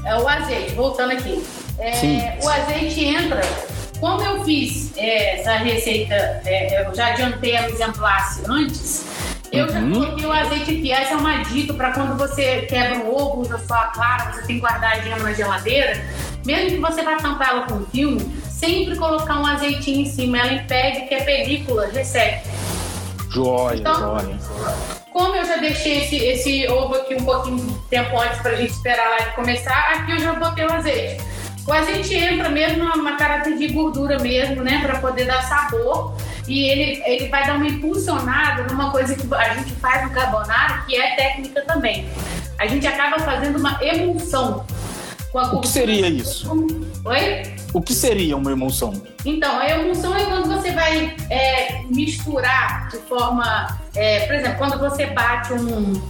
É, 0.04 0.16
o 0.16 0.28
azeite, 0.28 0.74
voltando 0.74 1.12
aqui. 1.12 1.44
É, 1.78 2.38
o 2.42 2.48
azeite 2.48 3.04
entra. 3.04 3.40
Como 4.00 4.22
eu 4.22 4.44
fiz 4.44 4.92
é, 4.96 5.40
essa 5.40 5.52
receita, 5.54 6.14
é, 6.44 6.84
eu 6.84 6.94
já 6.94 7.08
adiantei 7.08 7.56
a 7.56 7.68
exemplar 7.68 8.38
antes, 8.48 9.06
eu 9.50 9.68
já 9.68 9.78
uhum. 9.78 9.92
coloquei 9.92 10.26
o 10.26 10.32
azeite 10.32 10.70
aqui. 10.72 10.92
Essa 10.92 11.14
é 11.14 11.16
uma 11.16 11.42
dica 11.44 11.72
para 11.74 11.92
quando 11.92 12.18
você 12.18 12.62
quebra 12.62 12.98
um 12.98 13.14
ovo, 13.14 13.42
usa 13.42 13.58
só 13.66 13.74
a 13.74 13.86
clara, 13.86 14.32
você 14.32 14.42
tem 14.42 14.56
que 14.56 14.60
guardar 14.60 14.92
a 14.92 15.00
gema 15.00 15.22
na 15.22 15.32
geladeira. 15.32 16.04
Mesmo 16.44 16.70
que 16.70 16.78
você 16.78 17.02
vá 17.02 17.16
tampar 17.16 17.50
ela 17.50 17.62
com 17.62 17.84
filme, 17.86 18.20
sempre 18.48 18.96
colocar 18.96 19.40
um 19.40 19.46
azeitinho 19.46 20.00
em 20.00 20.06
cima. 20.06 20.38
Ela 20.38 20.52
impede 20.54 21.02
que 21.08 21.14
a 21.14 21.24
película 21.24 21.86
resseque. 21.86 22.48
Joia, 23.30 23.78
então, 23.78 24.18
joia. 24.20 24.38
Como 25.12 25.34
eu 25.36 25.44
já 25.44 25.56
deixei 25.56 26.02
esse, 26.02 26.16
esse 26.16 26.68
ovo 26.68 26.94
aqui 26.96 27.14
um 27.14 27.24
pouquinho 27.24 27.56
de 27.56 27.74
tempo 27.88 28.18
antes 28.18 28.40
para 28.40 28.52
a 28.52 28.56
gente 28.56 28.72
esperar 28.72 29.10
lá 29.10 29.28
de 29.28 29.34
começar, 29.34 29.92
aqui 29.94 30.12
eu 30.12 30.18
já 30.18 30.32
botei 30.34 30.66
o 30.66 30.72
azeite. 30.72 31.22
O 31.66 31.72
azeite 31.72 32.14
entra 32.14 32.50
mesmo 32.50 32.84
numa 32.84 33.16
caráter 33.16 33.56
de 33.56 33.68
gordura 33.68 34.18
mesmo, 34.18 34.62
né? 34.62 34.80
Para 34.82 34.98
poder 34.98 35.24
dar 35.24 35.42
sabor. 35.42 36.14
E 36.46 36.68
ele, 36.68 37.02
ele 37.06 37.28
vai 37.28 37.46
dar 37.46 37.56
uma 37.56 37.66
impulsionada 37.66 38.64
numa 38.64 38.90
coisa 38.90 39.14
que 39.14 39.26
a 39.34 39.54
gente 39.54 39.72
faz 39.76 40.04
no 40.04 40.10
carbonara, 40.10 40.82
que 40.86 40.94
é 40.94 41.16
técnica 41.16 41.62
também. 41.62 42.06
A 42.58 42.66
gente 42.66 42.86
acaba 42.86 43.18
fazendo 43.20 43.58
uma 43.58 43.78
emulsão. 43.82 44.66
O 45.34 45.60
que 45.60 45.68
seria 45.68 46.08
isso? 46.08 46.48
Oi? 47.04 47.54
O 47.72 47.82
que 47.82 47.92
seria 47.92 48.36
uma 48.36 48.52
emulsão? 48.52 49.02
Então, 49.24 49.58
a 49.58 49.68
emulsão 49.68 50.14
é 50.14 50.24
quando 50.26 50.46
você 50.46 50.70
vai 50.70 51.16
é, 51.28 51.82
misturar 51.90 52.88
de 52.88 52.98
forma. 52.98 53.78
É, 53.96 54.26
por 54.26 54.36
exemplo, 54.36 54.58
quando 54.58 54.78
você 54.78 55.06
bate 55.06 55.52
um, 55.54 56.00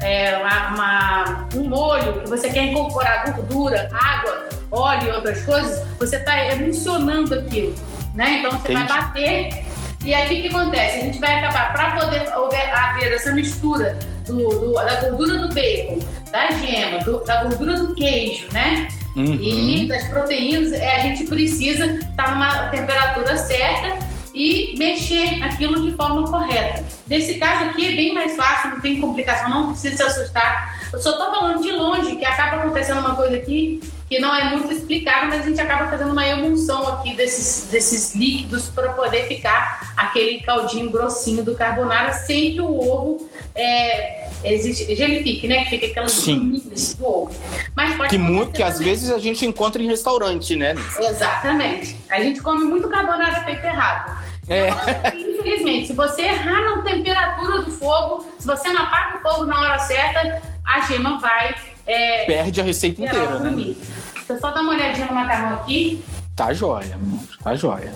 é, 0.00 0.36
uma, 0.38 0.74
uma, 0.74 1.48
um 1.54 1.68
molho 1.68 2.22
que 2.22 2.28
você 2.28 2.50
quer 2.50 2.64
incorporar 2.64 3.32
gordura, 3.32 3.88
água, 3.92 4.48
óleo 4.70 5.08
e 5.08 5.10
outras 5.12 5.42
coisas, 5.42 5.86
você 5.98 6.16
está 6.16 6.52
emulsionando 6.52 7.34
aquilo. 7.34 7.74
Né? 8.14 8.38
Então 8.38 8.50
você 8.50 8.72
Entendi. 8.72 8.88
vai 8.88 9.00
bater. 9.00 9.64
E 10.04 10.14
aí 10.14 10.26
o 10.26 10.28
que, 10.28 10.42
que 10.42 10.48
acontece? 10.48 10.98
A 10.98 11.00
gente 11.00 11.18
vai 11.18 11.38
acabar, 11.38 11.72
para 11.72 12.00
poder 12.00 12.28
haver 12.72 13.12
essa 13.12 13.32
mistura 13.32 13.98
do, 14.26 14.48
do, 14.48 14.72
da 14.74 15.00
gordura 15.00 15.38
do 15.38 15.54
bacon, 15.54 15.98
da 16.30 16.50
gema, 16.50 16.98
do, 17.00 17.24
da 17.24 17.44
gordura 17.44 17.76
do 17.78 17.94
queijo, 17.94 18.46
né? 18.52 18.88
Uhum. 19.14 19.34
E 19.34 19.88
das 19.88 20.08
proteínas, 20.08 20.72
é, 20.72 20.96
a 20.96 21.00
gente 21.00 21.24
precisa 21.24 21.86
estar 21.86 22.24
tá 22.24 22.30
numa 22.32 22.68
temperatura 22.68 23.36
certa 23.36 23.98
e 24.34 24.74
mexer 24.76 25.42
aquilo 25.42 25.80
de 25.88 25.96
forma 25.96 26.30
correta. 26.30 26.84
Nesse 27.06 27.38
caso 27.38 27.70
aqui 27.70 27.86
é 27.86 27.96
bem 27.96 28.12
mais 28.12 28.36
fácil, 28.36 28.70
não 28.70 28.80
tem 28.80 29.00
complicação, 29.00 29.48
não 29.48 29.70
precisa 29.70 29.96
se 29.96 30.02
assustar. 30.02 30.78
Eu 30.92 30.98
só 31.00 31.12
estou 31.12 31.30
falando 31.30 31.62
de 31.62 31.72
longe 31.72 32.16
que 32.16 32.24
acaba 32.24 32.58
acontecendo 32.58 33.00
uma 33.00 33.16
coisa 33.16 33.36
aqui 33.36 33.80
que 34.08 34.20
não 34.20 34.34
é 34.34 34.50
muito 34.50 34.72
explicado, 34.72 35.26
mas 35.28 35.40
a 35.40 35.48
gente 35.48 35.60
acaba 35.60 35.90
fazendo 35.90 36.12
uma 36.12 36.26
emulsão 36.26 36.86
aqui 36.86 37.14
desses, 37.14 37.70
desses 37.70 38.14
líquidos 38.14 38.68
para 38.68 38.92
poder 38.92 39.26
ficar 39.26 39.92
aquele 39.96 40.40
caldinho 40.42 40.90
grossinho 40.90 41.42
do 41.42 41.54
carbonara 41.56 42.12
sem 42.12 42.52
que 42.52 42.60
o 42.60 42.78
ovo 42.78 43.28
é, 43.54 44.25
existe, 44.44 44.94
gelifique, 44.94 45.48
né? 45.48 45.64
Que 45.64 45.70
fica 45.70 45.86
aquelas 45.86 46.24
gominhas 46.24 46.94
do 46.94 47.06
ovo. 47.06 47.34
Mas 47.74 47.96
pode 47.96 48.10
que, 48.10 48.18
muito, 48.18 48.52
que 48.52 48.62
às 48.62 48.78
vezes 48.78 49.10
a 49.10 49.18
gente 49.18 49.44
encontra 49.44 49.82
em 49.82 49.86
restaurante, 49.86 50.56
né? 50.56 50.74
Exatamente. 50.98 51.96
A 52.08 52.20
gente 52.20 52.40
come 52.40 52.64
muito 52.64 52.88
carbonara 52.88 53.44
feito 53.44 53.64
errado. 53.64 54.26
É. 54.48 54.68
Infelizmente, 55.16 55.88
se 55.88 55.92
você 55.92 56.22
errar 56.22 56.76
na 56.76 56.82
temperatura 56.82 57.62
do 57.62 57.70
fogo, 57.70 58.26
se 58.38 58.46
você 58.46 58.72
não 58.72 58.82
apaga 58.82 59.18
o 59.18 59.20
fogo 59.20 59.44
na 59.44 59.60
hora 59.60 59.78
certa, 59.80 60.40
a 60.64 60.80
gema 60.80 61.18
vai. 61.18 61.54
É, 61.86 62.24
Perde 62.24 62.60
a 62.60 62.64
receita 62.64 63.02
inteira, 63.02 63.38
né? 63.38 63.50
Deixa 63.50 64.32
eu 64.32 64.40
só 64.40 64.50
dar 64.50 64.60
uma 64.60 64.72
olhadinha 64.72 65.06
no 65.06 65.14
macarrão 65.14 65.56
aqui. 65.56 66.02
Tá 66.34 66.52
jóia, 66.52 66.98
tá 67.42 67.54
jóia. 67.54 67.92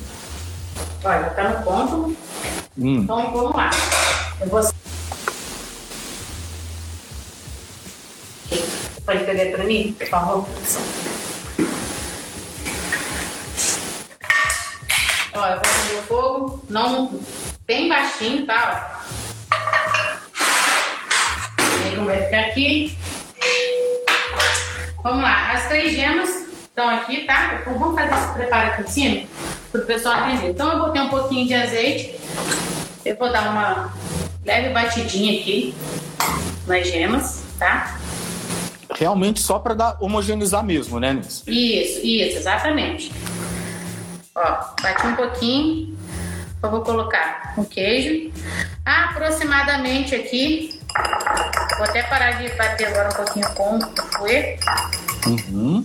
Olha, 1.05 1.31
tá 1.31 1.49
no 1.49 1.63
ponto. 1.65 2.17
Hum. 2.79 3.01
Então 3.03 3.33
vamos 3.33 3.55
lá. 3.55 3.71
Eu 4.41 4.49
vou. 4.49 4.61
Pode 9.11 9.25
pegar 9.25 9.57
pra 9.57 9.65
mim, 9.65 9.93
por 9.99 10.07
favor? 10.07 10.49
Ó, 15.35 15.47
eu 15.49 15.57
vou 15.57 15.61
acender 15.61 15.99
o 15.99 16.03
fogo, 16.03 16.65
não 16.71 17.21
bem 17.67 17.89
baixinho, 17.89 18.47
tá? 18.47 19.03
Aí 21.59 21.97
como 21.97 22.07
vai 22.07 22.23
ficar 22.23 22.41
aqui. 22.43 22.97
Vamos 25.03 25.23
lá, 25.25 25.55
as 25.55 25.67
três 25.67 25.93
gemas 25.93 26.31
estão 26.63 26.89
aqui, 26.89 27.25
tá? 27.27 27.63
Vamos 27.67 28.01
fazer 28.01 28.15
esse 28.15 28.33
preparo 28.35 28.69
aqui 28.69 28.83
em 28.83 28.87
cima 28.87 29.27
para 29.73 29.81
o 29.81 29.87
pessoal 29.87 30.31
entender. 30.31 30.51
Então 30.51 30.71
eu 30.71 30.79
botei 30.79 31.03
um 31.03 31.09
pouquinho 31.09 31.49
de 31.49 31.55
azeite. 31.55 32.15
Eu 33.05 33.17
vou 33.17 33.33
dar 33.33 33.51
uma 33.51 33.93
leve 34.47 34.69
batidinha 34.69 35.41
aqui 35.41 35.75
nas 36.69 36.87
gemas, 36.87 37.43
tá? 37.59 38.00
Realmente 39.01 39.41
só 39.41 39.59
para 39.59 39.73
dar 39.73 39.97
homogeneizar 39.99 40.63
mesmo, 40.63 41.01
né, 41.01 41.15
Nis? 41.15 41.43
Isso, 41.47 42.05
isso, 42.05 42.37
exatamente. 42.37 43.11
Ó, 44.35 44.75
bati 44.83 45.07
um 45.07 45.17
pouquinho. 45.17 45.97
Eu 46.63 46.71
vou 46.71 46.83
colocar 46.83 47.55
o 47.57 47.65
queijo. 47.65 48.31
Aproximadamente 48.85 50.15
aqui. 50.15 50.79
Vou 51.79 51.87
até 51.87 52.03
parar 52.03 52.33
de 52.33 52.51
bater 52.51 52.89
agora 52.89 53.09
um 53.09 53.25
pouquinho 53.25 53.55
com 53.55 53.79
o 53.79 54.19
fouet. 54.19 54.61
Uhum. 55.27 55.83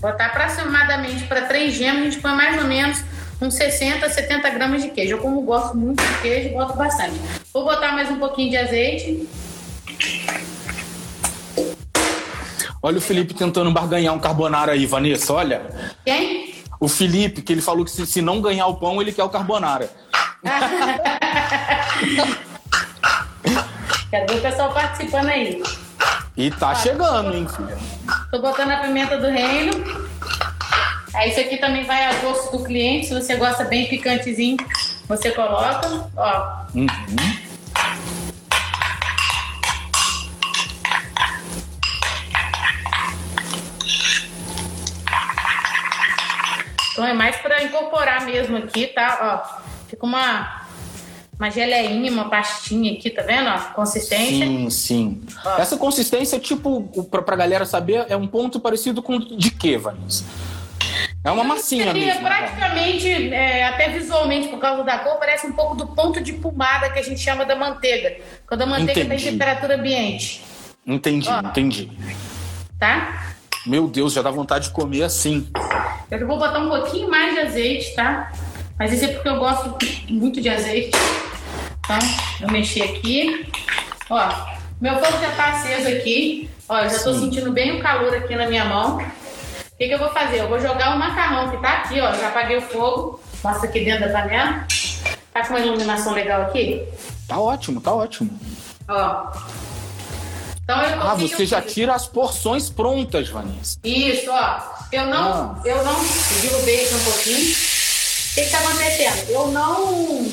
Botar 0.00 0.26
aproximadamente 0.26 1.22
para 1.26 1.42
três 1.42 1.74
gemas, 1.74 2.00
a 2.00 2.04
gente 2.04 2.20
põe 2.20 2.32
mais 2.32 2.60
ou 2.60 2.66
menos 2.66 3.00
uns 3.40 3.54
60, 3.54 4.08
70 4.08 4.50
gramas 4.50 4.82
de 4.82 4.90
queijo. 4.90 5.14
Eu, 5.14 5.18
como 5.18 5.40
gosto 5.42 5.76
muito 5.76 6.02
de 6.02 6.20
queijo, 6.20 6.52
boto 6.54 6.76
bastante. 6.76 7.14
Vou 7.54 7.62
botar 7.62 7.92
mais 7.92 8.10
um 8.10 8.18
pouquinho 8.18 8.50
de 8.50 8.56
azeite. 8.56 9.28
Olha 12.82 12.98
o 12.98 13.00
Felipe 13.00 13.32
tentando 13.32 13.70
barganhar 13.70 14.12
um 14.12 14.18
carbonara 14.18 14.72
aí, 14.72 14.86
Vanessa, 14.86 15.32
olha. 15.32 15.62
Quem? 16.04 16.52
O 16.80 16.88
Felipe, 16.88 17.40
que 17.40 17.52
ele 17.52 17.62
falou 17.62 17.84
que 17.84 17.92
se, 17.92 18.04
se 18.04 18.20
não 18.20 18.40
ganhar 18.40 18.66
o 18.66 18.74
pão, 18.74 19.00
ele 19.00 19.12
quer 19.12 19.22
o 19.22 19.28
carbonara. 19.28 19.88
Quero 24.10 24.26
ver 24.26 24.38
o 24.38 24.42
pessoal 24.42 24.72
participando 24.72 25.28
aí. 25.28 25.62
E 26.36 26.50
tá 26.50 26.74
chegando, 26.74 27.32
hein, 27.36 27.46
filha? 27.48 27.78
Tô 28.32 28.40
botando 28.40 28.72
a 28.72 28.78
pimenta 28.78 29.16
do 29.16 29.28
reino. 29.28 29.72
Aí 31.14 31.30
isso 31.30 31.38
aqui 31.38 31.58
também 31.58 31.84
vai 31.84 32.04
a 32.06 32.14
gosto 32.14 32.56
do 32.56 32.64
cliente. 32.64 33.06
Se 33.06 33.14
você 33.14 33.36
gosta 33.36 33.62
bem 33.64 33.88
picantezinho, 33.88 34.56
você 35.06 35.30
coloca. 35.30 36.08
Ó. 36.16 36.64
Uhum. 36.74 36.86
Então 47.02 47.10
é 47.10 47.14
mais 47.14 47.36
para 47.38 47.64
incorporar 47.64 48.24
mesmo 48.24 48.58
aqui, 48.58 48.86
tá? 48.86 49.42
Ó, 49.44 49.88
fica 49.88 50.06
uma 50.06 50.62
uma 51.36 51.50
geleinha, 51.50 52.12
uma 52.12 52.28
pastinha 52.28 52.92
aqui, 52.92 53.10
tá 53.10 53.22
vendo? 53.22 53.48
Ó, 53.48 53.58
consistência. 53.74 54.46
Sim, 54.46 54.70
sim. 54.70 55.22
Ó. 55.44 55.58
Essa 55.58 55.76
consistência, 55.76 56.38
tipo, 56.38 56.82
pra, 57.10 57.20
pra 57.20 57.34
galera 57.34 57.66
saber, 57.66 58.06
é 58.08 58.16
um 58.16 58.28
ponto 58.28 58.60
parecido 58.60 59.02
com 59.02 59.18
de 59.18 59.50
quê, 59.50 59.76
Vanessa? 59.76 60.24
É 61.24 61.30
uma 61.32 61.42
massinha 61.42 61.86
seria 61.86 62.06
mesmo. 62.06 62.22
Né? 62.22 62.28
Praticamente, 62.28 63.34
é, 63.34 63.66
até 63.66 63.88
visualmente, 63.88 64.46
por 64.46 64.60
causa 64.60 64.84
da 64.84 64.98
cor, 64.98 65.16
parece 65.16 65.48
um 65.48 65.52
pouco 65.52 65.74
do 65.74 65.88
ponto 65.88 66.20
de 66.20 66.34
pomada 66.34 66.88
que 66.90 67.00
a 67.00 67.02
gente 67.02 67.20
chama 67.20 67.44
da 67.44 67.56
manteiga. 67.56 68.18
Quando 68.46 68.62
a 68.62 68.66
manteiga 68.66 69.00
está 69.00 69.14
em 69.16 69.32
temperatura 69.32 69.74
ambiente. 69.74 70.40
Entendi, 70.86 71.28
Ó. 71.28 71.40
entendi. 71.40 71.90
Tá? 72.78 73.31
Meu 73.64 73.86
Deus, 73.86 74.12
já 74.12 74.22
dá 74.22 74.30
vontade 74.30 74.66
de 74.66 74.70
comer 74.70 75.04
assim. 75.04 75.48
Eu 76.10 76.26
vou 76.26 76.38
botar 76.38 76.58
um 76.58 76.68
pouquinho 76.68 77.08
mais 77.08 77.32
de 77.32 77.40
azeite, 77.40 77.94
tá? 77.94 78.32
Mas 78.78 78.92
isso 78.92 79.04
é 79.04 79.08
porque 79.08 79.28
eu 79.28 79.38
gosto 79.38 79.76
muito 80.08 80.40
de 80.40 80.48
azeite. 80.48 80.90
Então, 81.78 81.98
eu 82.40 82.50
mexi 82.50 82.82
aqui. 82.82 83.46
Ó, 84.10 84.28
meu 84.80 84.94
fogo 84.94 85.18
já 85.20 85.30
tá 85.36 85.50
aceso 85.50 85.88
aqui. 85.88 86.50
Ó, 86.68 86.78
eu 86.78 86.90
já 86.90 86.98
tô 86.98 87.14
sentindo 87.14 87.52
bem 87.52 87.78
o 87.78 87.82
calor 87.82 88.12
aqui 88.14 88.34
na 88.34 88.48
minha 88.48 88.64
mão. 88.64 88.96
O 88.96 89.76
que, 89.78 89.86
que 89.86 89.94
eu 89.94 89.98
vou 89.98 90.10
fazer? 90.10 90.40
Eu 90.40 90.48
vou 90.48 90.60
jogar 90.60 90.96
o 90.96 90.98
macarrão 90.98 91.50
que 91.50 91.56
tá 91.58 91.78
aqui, 91.78 92.00
ó. 92.00 92.12
Já 92.14 92.28
apaguei 92.28 92.56
o 92.56 92.62
fogo. 92.62 93.20
Mostra 93.44 93.68
aqui 93.68 93.84
dentro 93.84 94.08
da 94.08 94.20
panela. 94.20 94.66
Tá 95.32 95.46
com 95.46 95.54
uma 95.54 95.60
iluminação 95.60 96.12
legal 96.12 96.42
aqui? 96.42 96.82
Tá 97.28 97.38
ótimo, 97.38 97.80
tá 97.80 97.94
ótimo. 97.94 98.30
Ó. 98.88 99.30
Então 100.64 100.80
eu 100.80 101.02
ah, 101.02 101.14
você 101.14 101.44
já 101.44 101.60
tira 101.60 101.94
as 101.94 102.06
porções 102.06 102.70
prontas, 102.70 103.28
Vanessa. 103.28 103.78
Isso, 103.82 104.30
ó. 104.30 104.60
Eu 104.92 105.06
não, 105.06 105.32
ah. 105.32 105.60
eu 105.64 105.84
não 105.84 105.96
derrubei 106.40 106.84
aqui 106.84 106.94
um 106.94 107.04
pouquinho. 107.04 107.52
O 107.52 108.34
que 108.34 108.40
está 108.40 108.58
acontecendo? 108.58 109.30
Eu 109.30 109.48
não 109.48 110.30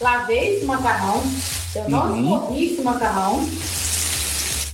lavei 0.00 0.56
esse 0.56 0.64
macarrão, 0.64 1.22
eu 1.74 1.88
não 1.88 2.10
uhum. 2.10 2.34
escorri 2.34 2.72
esse 2.72 2.82
macarrão. 2.82 3.48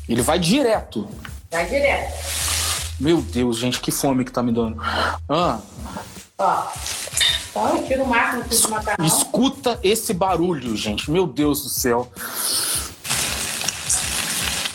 Ele 0.09 0.22
vai 0.22 0.38
direto. 0.38 1.09
Vai 1.50 1.66
direto. 1.66 2.12
Meu 3.00 3.20
Deus, 3.20 3.59
gente, 3.59 3.80
que 3.80 3.90
fome 3.90 4.24
que 4.24 4.30
tá 4.30 4.42
me 4.42 4.52
dando. 4.52 4.80
Ah. 5.28 5.59
Ó. 6.38 6.66
Então 7.50 7.76
eu 7.76 7.87
tiro 7.87 8.02
o 8.04 8.07
máximo 8.07 8.44
do 8.44 8.68
macarrão. 8.70 9.04
Escuta 9.04 9.78
esse 9.83 10.12
barulho, 10.12 10.76
gente. 10.76 11.11
Meu 11.11 11.26
Deus 11.26 11.62
do 11.62 11.68
céu. 11.68 12.11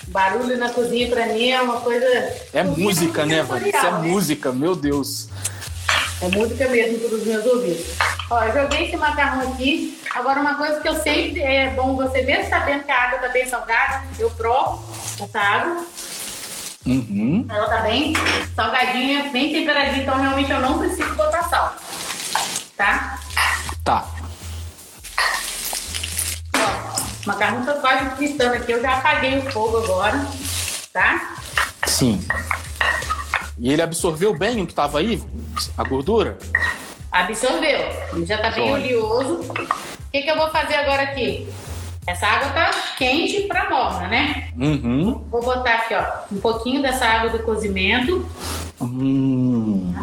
Barulho 0.09 0.57
na 0.57 0.69
cozinha 0.69 1.07
pra 1.07 1.27
mim 1.27 1.49
é 1.49 1.61
uma 1.61 1.81
coisa. 1.81 2.05
É 2.53 2.63
música, 2.63 3.25
né, 3.25 3.43
Vanessa? 3.43 3.77
É 3.77 3.91
né? 3.91 3.99
música, 3.99 4.51
meu 4.51 4.75
Deus. 4.75 5.29
É 6.21 6.27
música 6.27 6.67
mesmo 6.67 6.99
para 6.99 7.17
os 7.17 7.25
meus 7.25 7.45
ouvidos. 7.45 7.85
Ó, 8.29 8.43
eu 8.43 8.53
joguei 8.53 8.87
esse 8.87 8.97
macarrão 8.97 9.53
aqui. 9.53 9.99
Agora, 10.13 10.41
uma 10.41 10.55
coisa 10.55 10.81
que 10.81 10.89
eu 10.89 10.95
sempre 10.95 11.41
é 11.41 11.69
bom 11.69 11.95
você 11.95 12.23
ver, 12.23 12.45
sabendo 12.49 12.83
que 12.83 12.91
a 12.91 13.03
água 13.03 13.15
está 13.17 13.29
bem 13.29 13.47
salgada, 13.47 14.03
eu 14.17 14.29
provo 14.31 14.83
essa 15.21 15.39
água. 15.39 15.85
Uhum. 16.85 17.45
Ela 17.47 17.69
tá 17.69 17.81
bem 17.81 18.13
salgadinha, 18.55 19.29
bem 19.31 19.53
temperadinha, 19.53 20.01
então 20.01 20.19
realmente 20.19 20.51
eu 20.51 20.59
não 20.59 20.79
preciso 20.79 21.13
botar 21.15 21.43
sal. 21.43 21.75
Tá? 22.75 23.19
Tá. 23.83 24.18
Macarrão 27.25 27.65
tá 27.65 27.73
quase 27.73 28.09
fritando 28.15 28.55
aqui, 28.55 28.71
eu 28.71 28.81
já 28.81 28.97
apaguei 28.97 29.39
o 29.39 29.51
fogo 29.51 29.77
agora, 29.77 30.25
tá? 30.93 31.35
Sim. 31.85 32.25
E 33.57 33.71
ele 33.71 33.81
absorveu 33.81 34.37
bem 34.37 34.61
o 34.61 34.65
que 34.65 34.71
estava 34.71 34.99
aí? 34.99 35.21
A 35.77 35.83
gordura? 35.83 36.37
Absorveu. 37.11 37.79
Ele 38.13 38.25
já 38.25 38.35
está 38.35 38.51
bem 38.51 38.71
oleoso. 38.71 39.41
O 39.41 40.11
que, 40.11 40.21
que 40.21 40.29
eu 40.29 40.37
vou 40.37 40.49
fazer 40.49 40.75
agora 40.75 41.03
aqui? 41.03 41.47
Essa 42.07 42.25
água 42.25 42.49
tá 42.49 42.71
quente 42.97 43.41
para 43.41 43.69
morna, 43.69 44.07
né? 44.07 44.49
Uhum. 44.57 45.23
Vou 45.29 45.43
botar 45.43 45.73
aqui, 45.73 45.93
ó, 45.93 46.33
um 46.33 46.39
pouquinho 46.39 46.81
dessa 46.81 47.05
água 47.05 47.29
do 47.29 47.43
cozimento. 47.43 48.25
Hum. 48.81 49.93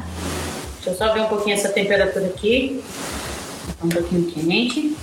Deixa 0.77 0.91
eu 0.91 0.95
só 0.95 1.13
ver 1.13 1.23
um 1.23 1.29
pouquinho 1.29 1.55
essa 1.55 1.71
temperatura 1.71 2.27
aqui. 2.27 2.83
Um 3.83 3.89
pouquinho 3.89 4.31
quente. 4.31 4.96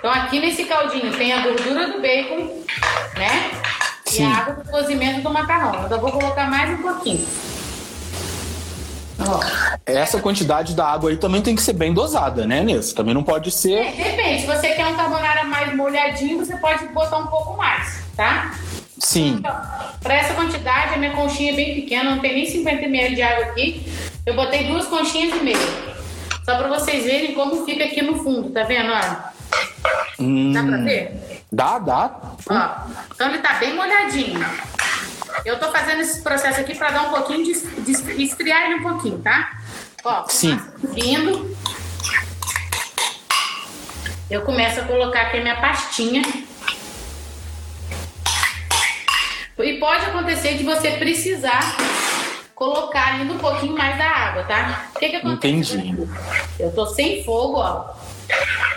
Então 0.00 0.10
aqui 0.10 0.40
nesse 0.40 0.64
caldinho 0.64 1.14
tem 1.14 1.30
a 1.30 1.42
gordura 1.42 1.88
do 1.88 2.00
bacon, 2.00 2.64
né? 3.16 3.50
Sim. 4.06 4.22
E 4.22 4.24
a 4.24 4.36
água 4.38 4.54
do 4.54 4.70
cozimento 4.70 5.20
do 5.20 5.30
macarrão. 5.30 5.86
Eu 5.88 6.00
vou 6.00 6.10
colocar 6.10 6.50
mais 6.50 6.70
um 6.70 6.82
pouquinho. 6.82 7.26
Essa 9.84 10.18
quantidade 10.18 10.74
da 10.74 10.86
água 10.86 11.10
aí 11.10 11.18
também 11.18 11.42
tem 11.42 11.54
que 11.54 11.60
ser 11.60 11.74
bem 11.74 11.92
dosada, 11.92 12.46
né, 12.46 12.62
Nessa? 12.62 12.96
Também 12.96 13.12
não 13.12 13.22
pode 13.22 13.50
ser. 13.50 13.74
É, 13.74 13.90
depende. 13.90 14.40
Se 14.40 14.46
você 14.46 14.70
quer 14.70 14.86
um 14.86 14.96
carbonara 14.96 15.44
mais 15.44 15.76
molhadinho, 15.76 16.38
você 16.38 16.56
pode 16.56 16.86
botar 16.88 17.18
um 17.18 17.26
pouco 17.26 17.58
mais, 17.58 18.02
tá? 18.16 18.54
Sim. 18.98 19.36
Então, 19.38 19.54
para 20.02 20.14
essa 20.14 20.32
quantidade, 20.32 20.94
a 20.94 20.96
minha 20.96 21.12
conchinha 21.12 21.52
é 21.52 21.56
bem 21.56 21.74
pequena, 21.74 22.12
não 22.12 22.20
tem 22.20 22.34
nem 22.34 22.46
50 22.46 22.84
ml 22.86 23.14
de 23.14 23.22
água 23.22 23.44
aqui. 23.44 23.86
Eu 24.24 24.34
botei 24.34 24.64
duas 24.64 24.86
conchinhas 24.86 25.38
e 25.38 25.44
meia. 25.44 25.58
Só 26.42 26.56
para 26.56 26.68
vocês 26.68 27.04
verem 27.04 27.34
como 27.34 27.66
fica 27.66 27.84
aqui 27.84 28.00
no 28.00 28.16
fundo, 28.16 28.48
tá 28.48 28.62
vendo? 28.62 28.90
Olha. 28.90 29.39
Hum, 30.18 30.52
Dá 30.52 30.62
pra 30.62 30.76
ver? 30.78 31.42
Dá, 31.50 31.78
dá. 31.78 32.10
Ó, 32.48 32.90
então 33.14 33.28
ele 33.28 33.38
tá 33.38 33.54
bem 33.54 33.74
molhadinho. 33.74 34.38
Eu 35.44 35.58
tô 35.58 35.70
fazendo 35.72 36.00
esse 36.02 36.22
processo 36.22 36.60
aqui 36.60 36.74
para 36.76 36.90
dar 36.90 37.02
um 37.02 37.10
pouquinho 37.10 37.44
de, 37.44 37.54
de 37.82 38.22
esfriar 38.22 38.62
ele 38.66 38.74
um 38.76 38.82
pouquinho, 38.82 39.18
tá? 39.20 39.58
Ó, 40.04 40.24
Sim. 40.28 40.60
Vindo. 40.92 41.56
Eu 44.30 44.42
começo 44.42 44.80
a 44.80 44.84
colocar 44.84 45.22
aqui 45.22 45.38
a 45.38 45.40
minha 45.42 45.60
pastinha. 45.60 46.22
E 49.58 49.78
pode 49.78 50.04
acontecer 50.06 50.54
de 50.56 50.64
você 50.64 50.92
precisar 50.92 51.76
colocar 52.54 53.14
ainda 53.14 53.34
um 53.34 53.38
pouquinho 53.38 53.76
mais 53.76 53.96
da 53.98 54.04
água, 54.06 54.44
tá? 54.44 54.86
O 54.94 54.98
que 54.98 55.08
que 55.10 55.16
acontece? 55.16 55.76
Entendi. 55.76 56.08
Eu 56.58 56.70
tô 56.72 56.86
sem 56.86 57.22
fogo, 57.24 57.58
ó. 57.58 57.94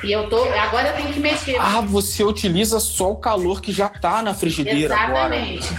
E 0.04 0.12
eu 0.12 0.30
tô. 0.30 0.44
Agora 0.44 0.90
eu 0.90 0.96
tenho 0.96 1.14
que 1.14 1.20
mexer. 1.20 1.56
Ah, 1.60 1.82
você 1.82 2.24
utiliza 2.24 2.80
só 2.80 3.12
o 3.12 3.16
calor 3.16 3.62
que 3.62 3.72
já 3.72 3.88
tá 3.88 4.22
na 4.22 4.34
frigideira 4.34 4.96
agora. 4.96 5.36
Exatamente. 5.36 5.74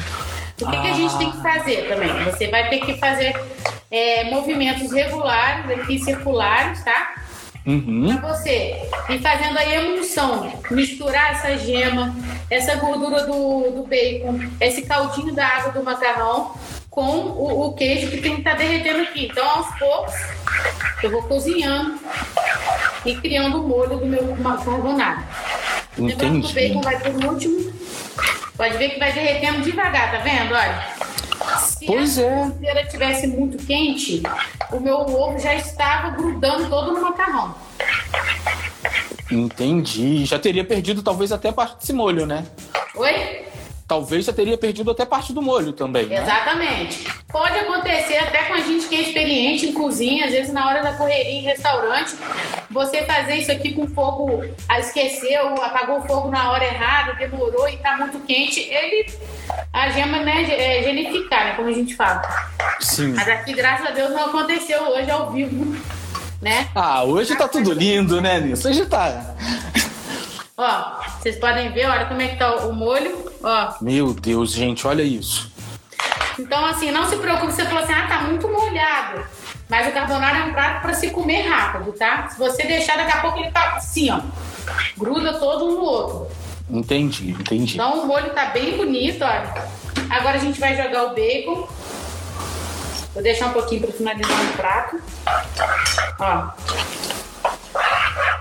O 0.63 0.71
que, 0.71 0.81
que 0.81 0.89
a 0.89 0.93
gente 0.95 1.15
Ah. 1.15 1.19
tem 1.19 1.31
que 1.33 1.43
fazer 1.43 1.89
também? 1.89 2.25
Você 2.25 2.49
vai 2.49 2.69
ter 2.71 2.79
que 2.79 2.97
fazer 2.99 3.35
é, 3.91 4.25
movimentos 4.31 4.91
regulares, 4.93 5.71
aqui 5.79 5.99
circulares, 5.99 6.83
tá? 6.85 7.15
Uhum. 7.67 8.17
Pra 8.19 8.35
você 8.37 8.77
ir 9.09 9.19
fazendo 9.21 9.59
a 9.59 9.67
emulsão, 9.67 10.53
misturar 10.71 11.33
essa 11.33 11.57
gema, 11.57 12.15
essa 12.51 12.77
gordura 12.77 13.27
do, 13.27 13.71
do 13.71 13.87
bacon, 13.89 14.39
esse 14.61 14.83
caldinho 14.83 15.35
da 15.35 15.47
água 15.47 15.73
do 15.73 15.83
macarrão 15.83 16.55
com 16.95 17.03
o, 17.03 17.67
o 17.67 17.73
queijo 17.73 18.09
que 18.09 18.19
tem 18.19 18.35
que 18.35 18.41
estar 18.43 18.55
derretendo 18.55 19.01
aqui. 19.01 19.27
Então, 19.27 19.45
aos 19.45 19.79
poucos, 19.79 20.15
eu 21.03 21.11
vou 21.11 21.23
cozinhando 21.25 21.99
e 23.05 23.17
criando 23.17 23.61
o 23.61 23.69
molho 23.69 23.99
do 23.99 24.07
meu. 24.07 24.23
Lembrando 24.23 25.25
que 25.97 26.01
o 26.01 26.09
Entendi. 26.09 26.55
bacon 26.55 26.81
vai 26.81 26.99
por 27.01 27.25
último. 27.25 27.73
Pode 28.57 28.79
ver 28.79 28.91
que 28.91 29.01
vai 29.01 29.13
derretendo 29.13 29.63
devagar, 29.63 30.13
tá 30.13 30.19
vendo? 30.19 30.55
Olha. 30.55 30.95
Se 31.59 31.85
Pois 31.85 32.17
a 32.17 32.23
é. 32.23 32.43
frigideira 32.45 32.83
estivesse 32.83 33.27
muito 33.27 33.67
quente, 33.67 34.23
o 34.71 34.79
meu 34.79 34.99
ovo 34.99 35.37
já 35.39 35.55
estava 35.55 36.11
grudando 36.11 36.71
todo 36.71 36.93
no 36.93 37.03
macarrão. 37.03 37.57
Entendi. 39.33 40.25
Já 40.25 40.39
teria 40.39 40.65
perdido 40.65 41.03
talvez 41.03 41.33
até 41.33 41.51
parte 41.51 41.79
desse 41.79 41.93
molho, 41.93 42.25
né? 42.25 42.47
Oi? 42.95 43.45
Talvez 43.87 44.25
já 44.25 44.33
teria 44.33 44.57
perdido 44.57 44.91
até 44.91 45.05
parte 45.05 45.33
do 45.33 45.43
molho 45.43 45.73
também. 45.73 46.07
Né? 46.07 46.23
Exatamente. 46.23 47.07
Pode 47.31 47.59
acontecer 47.59 48.17
até 48.17 48.45
com 48.45 48.55
a 48.55 48.61
gente 48.61 48.87
que 48.87 48.95
é 48.95 49.03
experiente 49.03 49.67
em 49.67 49.73
cozinha, 49.73 50.25
às 50.25 50.33
vezes 50.33 50.53
na 50.53 50.67
hora 50.67 50.83
da 50.83 50.95
correria 50.95 51.33
em 51.33 51.43
restaurante, 51.43 52.15
você 52.71 53.03
fazer 53.03 53.37
isso 53.37 53.53
aqui 53.53 53.75
com 53.75 53.87
fogo, 53.87 54.43
esqueceu, 54.79 55.63
apagou 55.63 55.99
o 55.99 56.07
fogo 56.07 56.31
na 56.31 56.51
hora 56.51 56.65
errada, 56.65 57.13
demorou 57.15 57.69
e 57.69 57.77
tá 57.77 57.97
muito 57.99 58.19
quente, 58.21 58.61
ele, 58.61 59.07
a 59.71 59.91
gema, 59.91 60.19
né, 60.21 60.43
é, 60.51 60.83
gelificar, 60.83 61.45
né, 61.45 61.53
como 61.55 61.69
a 61.69 61.73
gente 61.73 61.95
fala. 61.95 62.23
Sim. 62.81 63.13
Mas 63.13 63.29
aqui, 63.29 63.53
graças 63.53 63.87
a 63.87 63.91
Deus, 63.91 64.11
não 64.11 64.25
aconteceu 64.27 64.81
hoje 64.83 65.11
ao 65.11 65.31
vivo, 65.31 65.77
né? 66.41 66.69
Ah, 66.75 67.05
hoje 67.05 67.37
tá 67.37 67.47
tudo 67.47 67.73
lindo, 67.73 68.21
né, 68.23 68.41
Nisso? 68.41 68.67
Hoje 68.67 68.87
tá. 68.87 69.35
Ó, 70.57 71.03
vocês 71.19 71.37
podem 71.37 71.73
ver, 71.73 71.87
olha 71.87 72.07
como 72.07 72.23
é 72.23 72.29
que 72.29 72.37
tá 72.37 72.55
o 72.67 72.73
molho, 72.73 73.33
ó. 73.43 73.75
Meu 73.81 74.15
Deus, 74.15 74.53
gente, 74.53 74.87
olha 74.87 75.03
isso. 75.03 75.53
Então, 76.39 76.65
assim, 76.65 76.93
não 76.93 77.09
se 77.09 77.17
preocupe, 77.17 77.53
você 77.53 77.65
falou 77.65 77.83
assim, 77.83 77.93
ah, 77.93 78.07
tá 78.07 78.21
muito 78.21 78.49
molhado. 78.49 79.25
Mas 79.69 79.89
o 79.89 79.93
carbonara 79.93 80.39
é 80.39 80.45
um 80.45 80.53
prato 80.53 80.83
para 80.83 80.95
se 80.95 81.11
comer 81.11 81.43
rápido, 81.43 81.93
tá? 81.93 82.29
Se 82.29 82.39
você 82.39 82.65
deixar, 82.65 82.97
daqui 82.97 83.17
a 83.17 83.21
pouco 83.21 83.39
ele 83.39 83.51
tá 83.51 83.75
assim, 83.77 84.11
ó. 84.11 84.21
Gruda 84.97 85.35
todo 85.35 85.67
um 85.67 85.73
no 85.73 85.81
outro. 85.81 86.29
Entendi, 86.71 87.31
entendi. 87.31 87.75
Então 87.75 88.03
o 88.03 88.07
molho 88.07 88.31
tá 88.31 88.47
bem 88.47 88.77
bonito, 88.77 89.25
olha. 89.25 89.69
Agora 90.09 90.37
a 90.37 90.41
gente 90.41 90.61
vai 90.61 90.77
jogar 90.77 91.07
o 91.07 91.15
bacon. 91.15 91.69
Vou 93.13 93.23
deixar 93.23 93.47
um 93.47 93.53
pouquinho 93.53 93.83
para 93.83 93.93
finalizar 93.93 94.45
no 94.45 94.53
prato. 94.53 95.03
Ó. 96.21 96.49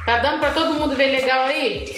Tá 0.06 0.18
dando 0.20 0.40
para 0.40 0.52
todo 0.52 0.74
mundo 0.74 0.96
ver 0.96 1.08
legal 1.08 1.46
aí? 1.46 1.96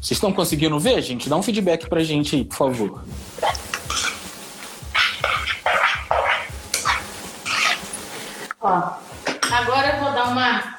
Vocês 0.00 0.12
estão 0.12 0.32
conseguindo 0.32 0.78
ver, 0.78 1.02
gente? 1.02 1.28
Dá 1.28 1.36
um 1.36 1.42
feedback 1.42 1.88
pra 1.88 2.02
gente 2.02 2.36
aí, 2.36 2.44
por 2.44 2.56
favor. 2.56 3.04
Ó, 8.60 8.92
agora 9.50 9.96
eu 9.96 10.04
vou 10.04 10.12
dar 10.12 10.28
uma 10.28 10.76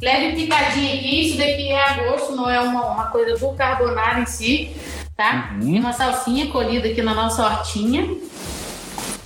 leve 0.00 0.36
picadinha 0.36 0.94
aqui. 0.94 1.20
Isso 1.20 1.38
daqui 1.38 1.68
é 1.68 1.82
a 1.82 2.04
gosto, 2.04 2.34
não 2.34 2.50
é 2.50 2.60
uma, 2.60 2.84
uma 2.86 3.06
coisa 3.06 3.38
do 3.38 3.52
carbonara 3.54 4.20
em 4.20 4.26
si, 4.26 4.76
tá? 5.16 5.50
Uhum. 5.60 5.78
Uma 5.78 5.92
salsinha 5.92 6.48
colhida 6.48 6.88
aqui 6.88 7.02
na 7.02 7.14
nossa 7.14 7.44
hortinha, 7.44 8.16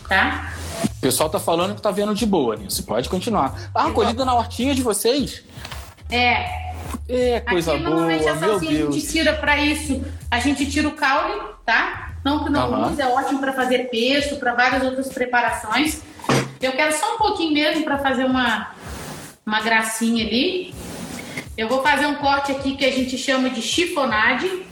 tá? 0.09 0.53
O 0.85 1.01
pessoal 1.01 1.31
tá 1.31 1.39
falando 1.39 1.75
que 1.75 1.83
tá 1.83 1.91
vendo 1.91 2.15
de 2.15 2.27
boa, 2.27 2.57
Nisso. 2.57 2.85
Pode 2.85 3.09
continuar. 3.09 3.71
Ah, 3.75 3.91
colhida 3.91 4.25
na 4.25 4.35
hortinha 4.35 4.75
de 4.75 4.83
vocês? 4.83 5.43
É, 6.11 6.73
É, 7.09 7.40
coisa 7.40 7.73
aqui 7.75 7.83
boa, 7.83 7.90
normalmente 7.90 8.29
a 8.29 8.35
meu 8.35 8.49
salsinha 8.51 8.88
a 8.88 8.90
gente 8.90 9.07
tira 9.09 9.33
pra 9.35 9.59
isso. 9.59 10.05
A 10.31 10.38
gente 10.38 10.66
tira 10.71 10.88
o 10.88 10.92
caule, 10.92 11.40
tá? 11.64 12.12
Não 12.25 12.45
que 12.45 12.51
não 12.51 12.90
use, 12.90 13.01
é 13.01 13.07
ótimo 13.07 13.38
pra 13.38 13.53
fazer 13.53 13.88
pesto, 13.90 14.37
pra 14.37 14.55
várias 14.55 14.83
outras 14.83 15.09
preparações. 15.09 16.03
Eu 16.61 16.73
quero 16.73 16.92
só 16.92 17.14
um 17.14 17.19
pouquinho 17.19 17.53
mesmo 17.53 17.85
pra 17.85 17.99
fazer 17.99 18.25
uma, 18.25 18.71
uma 19.45 19.61
gracinha 19.61 20.27
ali. 20.27 20.75
Eu 21.57 21.69
vou 21.69 21.83
fazer 21.83 22.07
um 22.07 22.16
corte 22.16 22.53
aqui 22.53 22.77
que 22.77 22.85
a 22.85 22.90
gente 22.90 23.16
chama 23.16 23.49
de 23.49 23.62
chiffonade. 23.62 24.66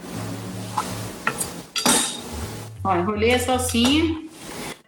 Ó, 2.83 2.95
enrolei 2.95 3.33
a 3.33 3.39
salsinha. 3.39 4.23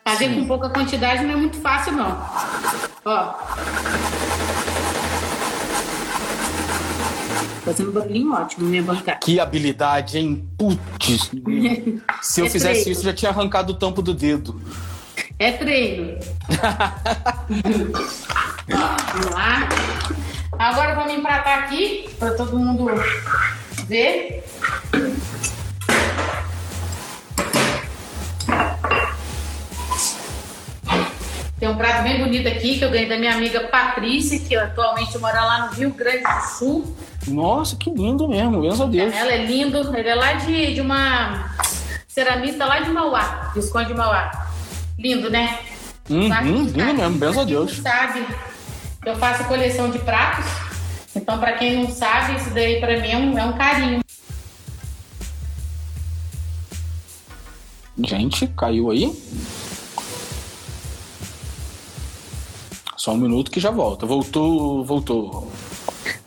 Fazer 0.05 0.33
com 0.36 0.45
pouca 0.47 0.69
quantidade 0.69 1.23
não 1.23 1.33
é 1.33 1.38
muito 1.38 1.57
fácil, 1.57 1.93
não. 1.93 2.17
Ó. 3.05 3.33
Fazendo 7.67 7.89
um 7.89 7.93
barulhinho 7.93 8.34
ótimo 8.34 8.63
na 8.63 8.69
minha 8.69 8.82
bancada. 8.84 9.19
Que 9.21 9.39
habilidade, 9.41 10.17
hein? 10.17 10.47
Putz. 10.58 11.30
Se 12.23 12.39
eu 12.39 12.45
É 12.45 12.49
fizesse 12.49 12.82
treino. 12.84 12.91
isso, 12.91 13.03
já 13.03 13.13
tinha 13.13 13.30
arrancado 13.30 13.73
o 13.73 13.75
tampo 13.75 14.01
do 14.01 14.13
dedo. 14.13 14.62
É 15.38 15.51
treino. 15.51 16.17
Vamos 18.67 19.32
lá. 19.32 19.67
Agora 20.58 20.95
vamos 20.95 21.13
empratar 21.13 21.63
aqui 21.65 22.10
para 22.17 22.32
todo 22.36 22.58
mundo 22.58 22.88
ver. 23.86 24.43
Tem 31.60 31.67
um 31.67 31.76
prato 31.76 32.04
bem 32.04 32.20
bonito 32.24 32.48
aqui 32.48 32.78
que 32.78 32.86
eu 32.86 32.91
ganhei 32.91 33.10
da 33.10 33.17
minha 33.17 33.34
amiga 33.34 33.62
Patrícia, 33.67 34.39
que 34.39 34.56
atualmente 34.56 35.17
mora 35.17 35.41
lá 35.43 35.65
no 35.67 35.74
Rio 35.74 35.89
Grande 35.91 36.22
do 36.24 36.48
Sul. 36.58 36.96
Nossa, 37.28 37.76
que 37.76 37.89
lindo 37.89 38.28
mesmo, 38.28 38.62
graças 38.62 38.82
a 38.82 38.86
Deus. 38.86 39.13
Ela 39.13 39.32
é 39.34 39.46
lindo, 39.46 39.98
ele 39.98 40.08
é 40.08 40.15
lá 40.15 40.34
de, 40.34 40.76
de 40.76 40.82
uma 40.82 41.56
ceramista 42.08 42.63
lá 42.65 42.80
de 42.80 42.91
Mauá, 42.91 43.52
Visconde 43.56 43.88
de 43.88 43.93
Mauá. 43.96 44.48
Lindo, 45.00 45.30
né? 45.32 45.60
Uhum, 46.10 46.30
Pra 46.30 46.43
quem 46.43 46.52
lindo 46.52 46.93
mesmo, 46.93 47.17
graças 47.17 47.38
a 47.39 47.43
Deus. 47.43 47.78
sabe, 47.78 48.26
eu 49.06 49.15
faço 49.15 49.43
coleção 49.46 49.89
de 49.89 49.98
pratos. 50.00 50.46
Então, 51.15 51.39
pra 51.39 51.54
quem 51.54 51.78
não 51.84 51.89
sabe, 51.91 52.36
isso 52.38 52.52
daí 52.52 52.80
pra 52.80 53.00
mim 53.02 53.10
é 53.12 53.17
um, 53.17 53.38
é 53.39 53.43
um 53.46 53.54
carinho. 53.58 54.00
Gente, 58.04 58.46
caiu 58.56 58.91
aí? 58.91 59.12
Só 62.97 63.12
um 63.13 63.17
minuto 63.17 63.51
que 63.51 63.60
já 63.60 63.69
volta. 63.69 64.05
Voltou, 64.05 64.83
voltou. 64.83 65.51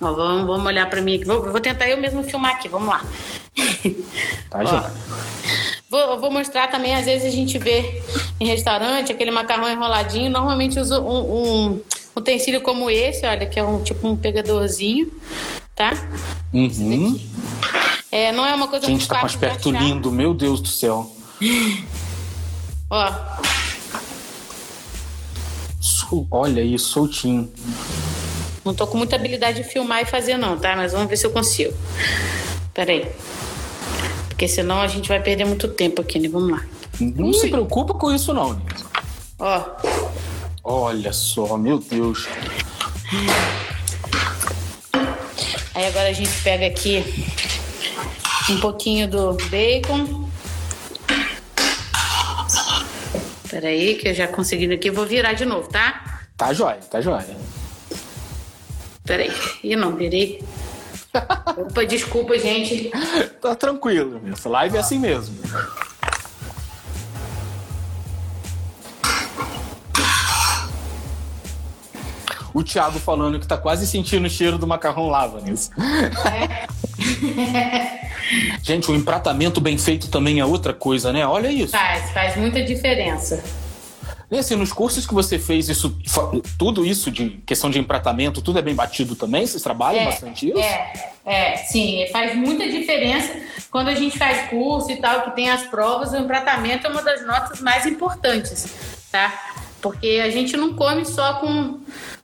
Ó, 0.00 0.12
vamos, 0.12 0.46
vamos 0.46 0.66
olhar 0.66 0.88
pra 0.88 1.02
mim 1.02 1.16
aqui. 1.16 1.24
Vou, 1.24 1.42
vou 1.50 1.60
tentar 1.60 1.88
eu 1.88 2.00
mesmo 2.00 2.22
filmar 2.22 2.52
aqui, 2.52 2.68
vamos 2.68 2.88
lá. 2.88 3.04
Tá, 4.48 4.64
já. 4.64 4.90
Vou, 5.90 6.20
vou 6.20 6.30
mostrar 6.30 6.68
também, 6.68 6.94
às 6.94 7.04
vezes 7.04 7.26
a 7.26 7.30
gente 7.34 7.58
vê 7.58 8.00
em 8.38 8.46
restaurante 8.46 9.10
aquele 9.10 9.32
macarrão 9.32 9.68
enroladinho. 9.68 10.30
Normalmente 10.30 10.78
uso 10.78 11.00
um, 11.00 11.66
um 11.72 11.80
utensílio 12.14 12.60
como 12.60 12.88
esse, 12.88 13.26
olha, 13.26 13.46
que 13.46 13.58
é 13.58 13.64
um 13.64 13.82
tipo 13.82 14.06
um 14.06 14.16
pegadorzinho, 14.16 15.10
tá? 15.74 15.92
Uhum. 16.52 17.18
É, 18.12 18.30
não 18.32 18.46
é 18.46 18.54
uma 18.54 18.68
coisa 18.68 18.86
Gente, 18.86 18.98
muito 18.98 19.08
tá 19.08 19.16
com 19.16 19.20
fácil 19.22 19.38
de 19.38 19.46
aspecto 19.46 19.70
achar. 19.70 19.82
lindo, 19.82 20.12
meu 20.12 20.32
Deus 20.32 20.60
do 20.60 20.68
céu. 20.68 21.10
Ó, 22.88 23.12
Olha 26.30 26.60
isso, 26.60 26.88
soltinho. 26.88 27.50
Não 28.64 28.74
tô 28.74 28.86
com 28.86 28.98
muita 28.98 29.16
habilidade 29.16 29.62
de 29.62 29.68
filmar 29.68 30.02
e 30.02 30.06
fazer 30.06 30.36
não, 30.36 30.58
tá? 30.58 30.76
Mas 30.76 30.92
vamos 30.92 31.08
ver 31.08 31.16
se 31.16 31.26
eu 31.26 31.30
consigo. 31.30 31.72
Pera 32.74 32.92
aí. 32.92 33.10
Porque 34.28 34.46
senão 34.48 34.80
a 34.80 34.86
gente 34.86 35.08
vai 35.08 35.20
perder 35.22 35.44
muito 35.44 35.68
tempo 35.68 36.00
aqui, 36.00 36.18
né? 36.18 36.28
Vamos 36.28 36.50
lá. 36.50 36.64
Não 37.00 37.26
Ui. 37.28 37.34
se 37.34 37.48
preocupa 37.48 37.94
com 37.94 38.12
isso, 38.14 38.32
não. 38.34 38.52
Nilson. 38.54 38.86
Ó, 39.38 39.62
Olha 40.62 41.12
só, 41.12 41.56
meu 41.56 41.78
Deus. 41.78 42.28
aí 45.74 45.86
agora 45.86 46.08
a 46.08 46.12
gente 46.12 46.30
pega 46.42 46.66
aqui 46.66 47.02
um 48.50 48.60
pouquinho 48.60 49.08
do 49.08 49.36
bacon. 49.48 50.29
Pera 53.60 53.72
aí, 53.72 53.94
que 53.94 54.08
eu 54.08 54.14
já 54.14 54.26
consegui 54.26 54.72
aqui. 54.72 54.90
Vou 54.90 55.04
virar 55.04 55.34
de 55.34 55.44
novo, 55.44 55.68
tá? 55.68 56.22
Tá 56.34 56.50
jóia, 56.50 56.78
tá 56.90 56.98
jóia. 57.02 57.36
Pera 59.04 59.22
aí. 59.22 59.30
Ih, 59.62 59.76
não, 59.76 59.94
virei. 59.94 60.42
Opa, 61.58 61.84
desculpa, 61.84 62.38
gente. 62.38 62.90
Tá 63.38 63.54
tranquilo. 63.54 64.18
Essa 64.32 64.48
live 64.48 64.78
é 64.78 64.80
assim 64.80 64.98
mesmo. 64.98 65.36
O 72.54 72.62
Thiago 72.62 72.98
falando 72.98 73.38
que 73.38 73.46
tá 73.46 73.58
quase 73.58 73.86
sentindo 73.86 74.26
o 74.26 74.30
cheiro 74.30 74.56
do 74.56 74.66
macarrão 74.66 75.10
lava 75.10 75.38
nisso. 75.42 75.70
Gente, 78.62 78.90
o 78.90 78.94
empratamento 78.94 79.60
bem 79.60 79.76
feito 79.78 80.08
também 80.08 80.40
é 80.40 80.44
outra 80.44 80.72
coisa, 80.72 81.12
né? 81.12 81.26
Olha 81.26 81.50
isso. 81.50 81.72
Faz, 81.72 82.10
faz 82.12 82.36
muita 82.36 82.62
diferença. 82.62 83.42
E 84.30 84.38
assim, 84.38 84.54
nos 84.54 84.72
cursos 84.72 85.04
que 85.06 85.12
você 85.12 85.40
fez, 85.40 85.68
isso, 85.68 85.98
tudo 86.56 86.86
isso 86.86 87.10
de 87.10 87.30
questão 87.44 87.68
de 87.68 87.80
empratamento, 87.80 88.40
tudo 88.40 88.60
é 88.60 88.62
bem 88.62 88.76
batido 88.76 89.16
também? 89.16 89.44
Vocês 89.44 89.60
trabalham 89.60 90.04
bastante 90.04 90.48
isso? 90.48 90.58
É, 90.58 90.92
é, 91.26 91.56
sim, 91.56 92.06
faz 92.12 92.36
muita 92.36 92.68
diferença 92.68 93.34
quando 93.72 93.88
a 93.88 93.94
gente 93.94 94.16
faz 94.16 94.48
curso 94.48 94.90
e 94.92 94.96
tal, 94.96 95.22
que 95.22 95.30
tem 95.32 95.50
as 95.50 95.62
provas, 95.62 96.12
o 96.12 96.16
empratamento 96.16 96.86
é 96.86 96.90
uma 96.90 97.02
das 97.02 97.26
notas 97.26 97.60
mais 97.60 97.86
importantes, 97.86 98.72
tá? 99.10 99.34
Porque 99.82 100.20
a 100.24 100.30
gente 100.30 100.56
não 100.56 100.74
come 100.74 101.04
só 101.04 101.34
com, 101.34 101.80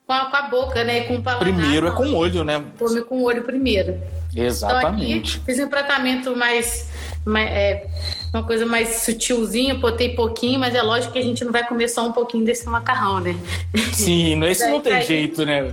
com, 0.07 0.13
a, 0.13 0.27
com 0.27 0.37
a 0.37 0.43
boca, 0.43 0.85
né? 0.85 1.01
Com 1.05 1.17
o 1.17 1.23
paladar, 1.23 1.53
Primeiro 1.53 1.89
é 1.89 1.91
com 1.91 2.05
o 2.05 2.15
olho, 2.15 2.45
né? 2.45 2.63
Come 2.79 3.03
com 3.03 3.19
o 3.19 3.23
olho 3.25 3.43
primeiro. 3.43 4.01
Exatamente. 4.37 5.37
Então 5.37 5.45
fiz 5.47 5.59
um 5.65 5.69
tratamento 5.69 6.37
mais, 6.37 6.89
mais- 7.25 7.51
é, 7.51 7.87
uma 8.33 8.43
coisa 8.43 8.67
mais 8.67 8.89
sutilzinha, 9.03 9.75
botei 9.75 10.15
pouquinho, 10.15 10.61
mas 10.61 10.75
é 10.75 10.83
lógico 10.83 11.13
que 11.13 11.19
a 11.19 11.23
gente 11.23 11.45
não 11.45 11.53
vai 11.53 11.67
comer 11.67 11.89
só 11.89 12.07
um 12.07 12.13
pouquinho 12.13 12.45
desse 12.45 12.69
macarrão, 12.69 13.21
né? 13.21 13.35
Sim, 13.93 14.43
esse 14.45 14.69
não 14.69 14.81
tem 14.81 14.93
Daí- 14.95 15.07
jeito, 15.07 15.45
né? 15.47 15.73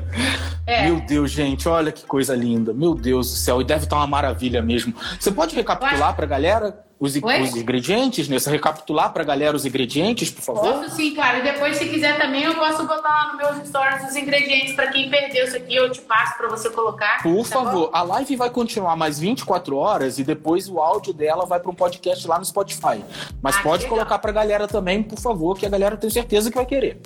É. 0.66 0.86
Meu 0.86 1.02
Deus, 1.02 1.30
gente, 1.32 1.68
olha 1.68 1.92
que 1.92 2.06
coisa 2.06 2.34
linda. 2.36 2.74
Meu 2.74 2.96
Deus 2.96 3.30
do 3.32 3.36
céu, 3.36 3.60
e 3.62 3.66
deve 3.66 3.84
estar 3.84 3.98
uma 3.98 4.08
maravilha 4.08 4.62
mesmo. 4.62 4.94
Você 5.20 5.30
pode 5.30 5.54
recapitular 5.56 6.16
pra 6.16 6.26
galera 6.26 6.74
os, 7.06 7.16
os 7.18 7.56
ingredientes, 7.58 8.30
né? 8.30 8.40
Você 8.40 8.50
recapitular 8.50 9.12
pra 9.12 9.24
galera 9.26 9.56
os 9.58 9.66
ingredientes, 9.66 10.32
por 10.32 10.42
favor? 10.42 10.74
Posso 10.84 10.96
sim, 10.96 11.14
cara. 11.14 11.40
E 11.40 11.44
depois, 11.44 11.76
se 11.76 11.86
quiser 11.90 12.18
também, 12.18 12.44
eu 12.44 12.56
posso 12.56 12.88
botar 12.88 13.10
lá 13.10 13.34
nos 13.34 13.38
meus 13.58 13.68
stories 13.68 14.10
os 14.10 14.16
ingredientes 14.16 14.74
pra 14.74 14.88
quem 14.88 15.10
perdeu 15.10 15.44
isso 15.46 15.58
aqui. 15.58 15.76
Eu 15.76 15.92
te 15.92 16.00
passo 16.02 16.38
pra 16.38 16.48
você 16.48 16.70
colocar. 16.70 17.22
Por 17.22 17.48
tá 17.48 17.60
bom? 17.60 17.66
favor, 17.66 17.90
a 17.92 18.02
live 18.04 18.36
vai 18.38 18.50
continuar 18.50 18.96
mais 18.96 19.20
24 19.20 19.76
horas 19.76 20.18
e 20.18 20.24
depois 20.24 20.70
o 20.70 20.80
áudio 20.80 21.14
dela 21.14 21.46
vai 21.46 21.60
para 21.60 21.70
um 21.70 21.76
podcast 21.76 22.26
lá 22.28 22.40
no 22.40 22.46
Spotify. 22.46 23.04
Mas 23.42 23.58
Ah, 23.58 23.62
pode 23.64 23.84
legal. 23.84 23.98
colocar 23.98 24.20
pra 24.20 24.32
galera 24.32 24.68
também, 24.68 25.04
por 25.04 25.20
favor, 25.20 25.58
que 25.58 25.66
a 25.66 25.70
galera 25.70 25.98
tem 25.98 26.10
certeza 26.10 26.50
que 26.50 26.56
vai 26.56 26.66
querer. 26.66 27.02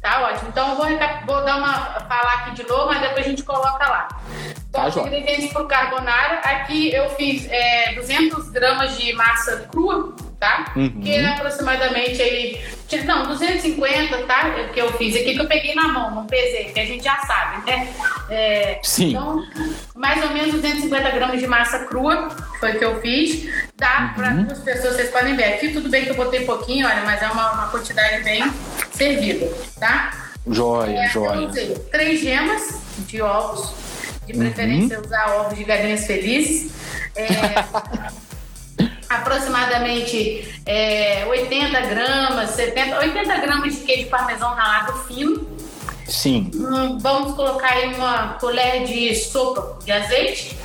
Tá 0.00 0.22
ótimo. 0.22 0.48
Então 0.48 0.70
eu 0.70 0.76
vou, 0.76 0.86
vou 1.26 1.44
dar 1.44 1.58
uma 1.58 1.74
falar 2.08 2.34
aqui 2.34 2.52
de 2.52 2.66
novo, 2.66 2.86
mas 2.86 3.00
depois 3.00 3.26
a 3.26 3.28
gente 3.28 3.42
coloca 3.42 3.86
lá. 3.88 4.08
Então, 4.68 4.82
Tá, 4.82 4.88
os 4.88 4.96
ingredientes 4.96 5.52
pro 5.52 5.66
carbonara. 5.66 6.38
Aqui 6.38 6.94
eu 6.94 7.10
fiz 7.10 7.46
é, 7.50 7.92
200 7.94 8.50
gramas 8.50 8.96
de 8.96 9.12
massa 9.12 9.68
crua, 9.70 10.14
tá? 10.40 10.72
Uhum. 10.74 11.00
Que 11.02 11.14
é 11.16 11.26
aproximadamente 11.26 12.20
aí. 12.20 12.60
Não, 13.06 13.24
250, 13.28 14.22
tá? 14.24 14.48
É 14.58 14.68
que 14.72 14.80
eu 14.80 14.92
fiz 14.94 15.14
aqui, 15.14 15.34
que 15.34 15.40
eu 15.40 15.46
peguei 15.46 15.74
na 15.76 15.86
mão, 15.88 16.10
não 16.12 16.26
pesei, 16.26 16.64
que 16.72 16.80
a 16.80 16.84
gente 16.84 17.04
já 17.04 17.16
sabe, 17.18 17.70
né? 17.70 17.88
É, 18.28 18.80
Sim. 18.82 19.10
Então, 19.10 19.44
mais 19.94 20.20
ou 20.24 20.30
menos 20.30 20.52
250 20.54 21.10
gramas 21.10 21.38
de 21.38 21.46
massa 21.46 21.80
crua 21.84 22.28
foi 22.58 22.72
o 22.72 22.78
que 22.80 22.84
eu 22.84 23.00
fiz. 23.00 23.48
Dá 23.76 24.12
para 24.16 24.30
Uhum. 24.30 24.44
duas 24.44 24.58
pessoas, 24.58 24.96
vocês 24.96 25.10
podem 25.10 25.36
ver. 25.36 25.54
Aqui 25.54 25.68
tudo 25.72 25.88
bem 25.88 26.02
que 26.04 26.10
eu 26.10 26.16
botei 26.16 26.44
pouquinho, 26.44 26.86
olha, 26.86 27.02
mas 27.04 27.22
é 27.22 27.28
uma, 27.28 27.52
uma 27.52 27.68
quantidade 27.68 28.24
bem 28.24 28.42
servida, 28.90 29.46
tá? 29.78 30.10
Joia, 30.48 30.90
É, 30.98 31.06
Eu 31.06 31.10
joia. 31.10 31.46
usei 31.48 31.74
três 31.92 32.20
gemas 32.20 32.80
de 33.06 33.22
ovos, 33.22 33.72
de 34.26 34.32
preferência 34.36 34.98
Uhum. 34.98 35.04
usar 35.04 35.30
ovos 35.36 35.56
de 35.56 35.62
galinhas 35.64 36.06
felizes. 36.06 36.72
É, 37.14 37.28
aproximadamente 39.10 40.48
é, 40.64 41.26
80 41.26 41.80
gramas, 41.80 42.50
70, 42.50 42.96
80 43.00 43.36
gramas 43.38 43.74
de 43.74 43.80
queijo 43.80 44.08
parmesão 44.08 44.54
ralado 44.54 44.92
fino. 45.04 45.46
Sim. 46.06 46.50
Hum, 46.54 46.98
vamos 46.98 47.34
colocar 47.34 47.72
aí 47.72 47.92
uma 47.94 48.34
colher 48.34 48.84
de 48.84 49.14
sopa 49.16 49.78
de 49.84 49.90
azeite. 49.90 50.56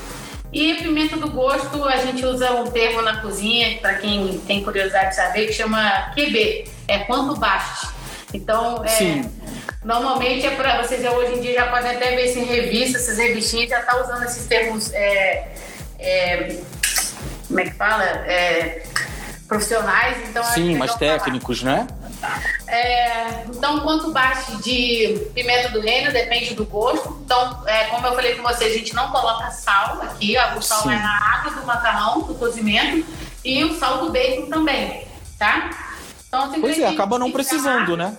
E 0.53 0.75
pimenta 0.75 1.17
do 1.17 1.29
gosto, 1.31 1.83
a 1.83 1.97
gente 1.97 2.23
usa 2.25 2.51
um 2.53 2.69
termo 2.71 3.01
na 3.01 3.19
cozinha, 3.19 3.77
para 3.79 3.95
quem 3.95 4.39
tem 4.47 4.63
curiosidade 4.63 5.09
de 5.09 5.15
saber, 5.15 5.47
que 5.47 5.53
chama 5.53 6.11
QB, 6.15 6.65
é 6.87 6.99
quanto 6.99 7.37
baste. 7.37 7.87
Então, 8.33 8.83
é, 8.85 8.87
Sim. 8.87 9.31
normalmente 9.83 10.45
é 10.45 10.51
para 10.51 10.81
vocês 10.81 11.01
já 11.01 11.11
hoje 11.11 11.33
em 11.33 11.41
dia 11.41 11.53
já 11.55 11.67
podem 11.67 11.91
até 11.91 12.15
ver 12.15 12.27
isso 12.27 12.39
em 12.39 12.45
revista, 12.45 12.97
essas 12.97 13.17
revistinhas 13.17 13.69
já 13.69 13.81
tá 13.81 14.01
usando 14.01 14.23
esses 14.23 14.45
termos, 14.45 14.93
é, 14.93 15.51
é, 15.99 16.57
como 17.47 17.59
é 17.59 17.63
que 17.65 17.71
fala? 17.71 18.03
É, 18.03 18.83
profissionais. 19.47 20.17
Então, 20.29 20.41
acho 20.43 20.53
Sim, 20.53 20.77
mais 20.77 20.91
falar. 20.91 20.99
técnicos, 20.99 21.63
né? 21.63 21.87
É, 22.67 23.43
então, 23.43 23.81
quanto 23.81 24.11
bate 24.11 24.55
de 24.57 25.29
pimenta 25.33 25.69
do 25.69 25.79
reino, 25.79 26.11
depende 26.11 26.55
do 26.55 26.65
gosto. 26.65 27.21
Então, 27.23 27.63
é, 27.67 27.85
como 27.85 28.05
eu 28.07 28.15
falei 28.15 28.35
com 28.35 28.43
vocês, 28.43 28.73
a 28.73 28.77
gente 28.77 28.95
não 28.95 29.11
coloca 29.11 29.51
sal 29.51 30.01
aqui, 30.01 30.35
ó, 30.37 30.57
o 30.57 30.61
sal 30.61 30.79
Sim. 30.79 30.89
vai 30.89 30.99
na 30.99 31.35
água 31.35 31.51
do 31.51 31.65
macarrão, 31.65 32.21
do 32.21 32.33
cozimento, 32.35 33.05
e 33.43 33.63
o 33.63 33.77
sal 33.77 33.99
do 33.99 34.11
bacon 34.11 34.49
também, 34.49 35.07
tá? 35.37 35.69
Então, 36.27 36.51
Pois 36.59 36.79
é, 36.79 36.87
acaba 36.87 37.19
não 37.19 37.31
precisando, 37.31 37.95
né? 37.95 38.17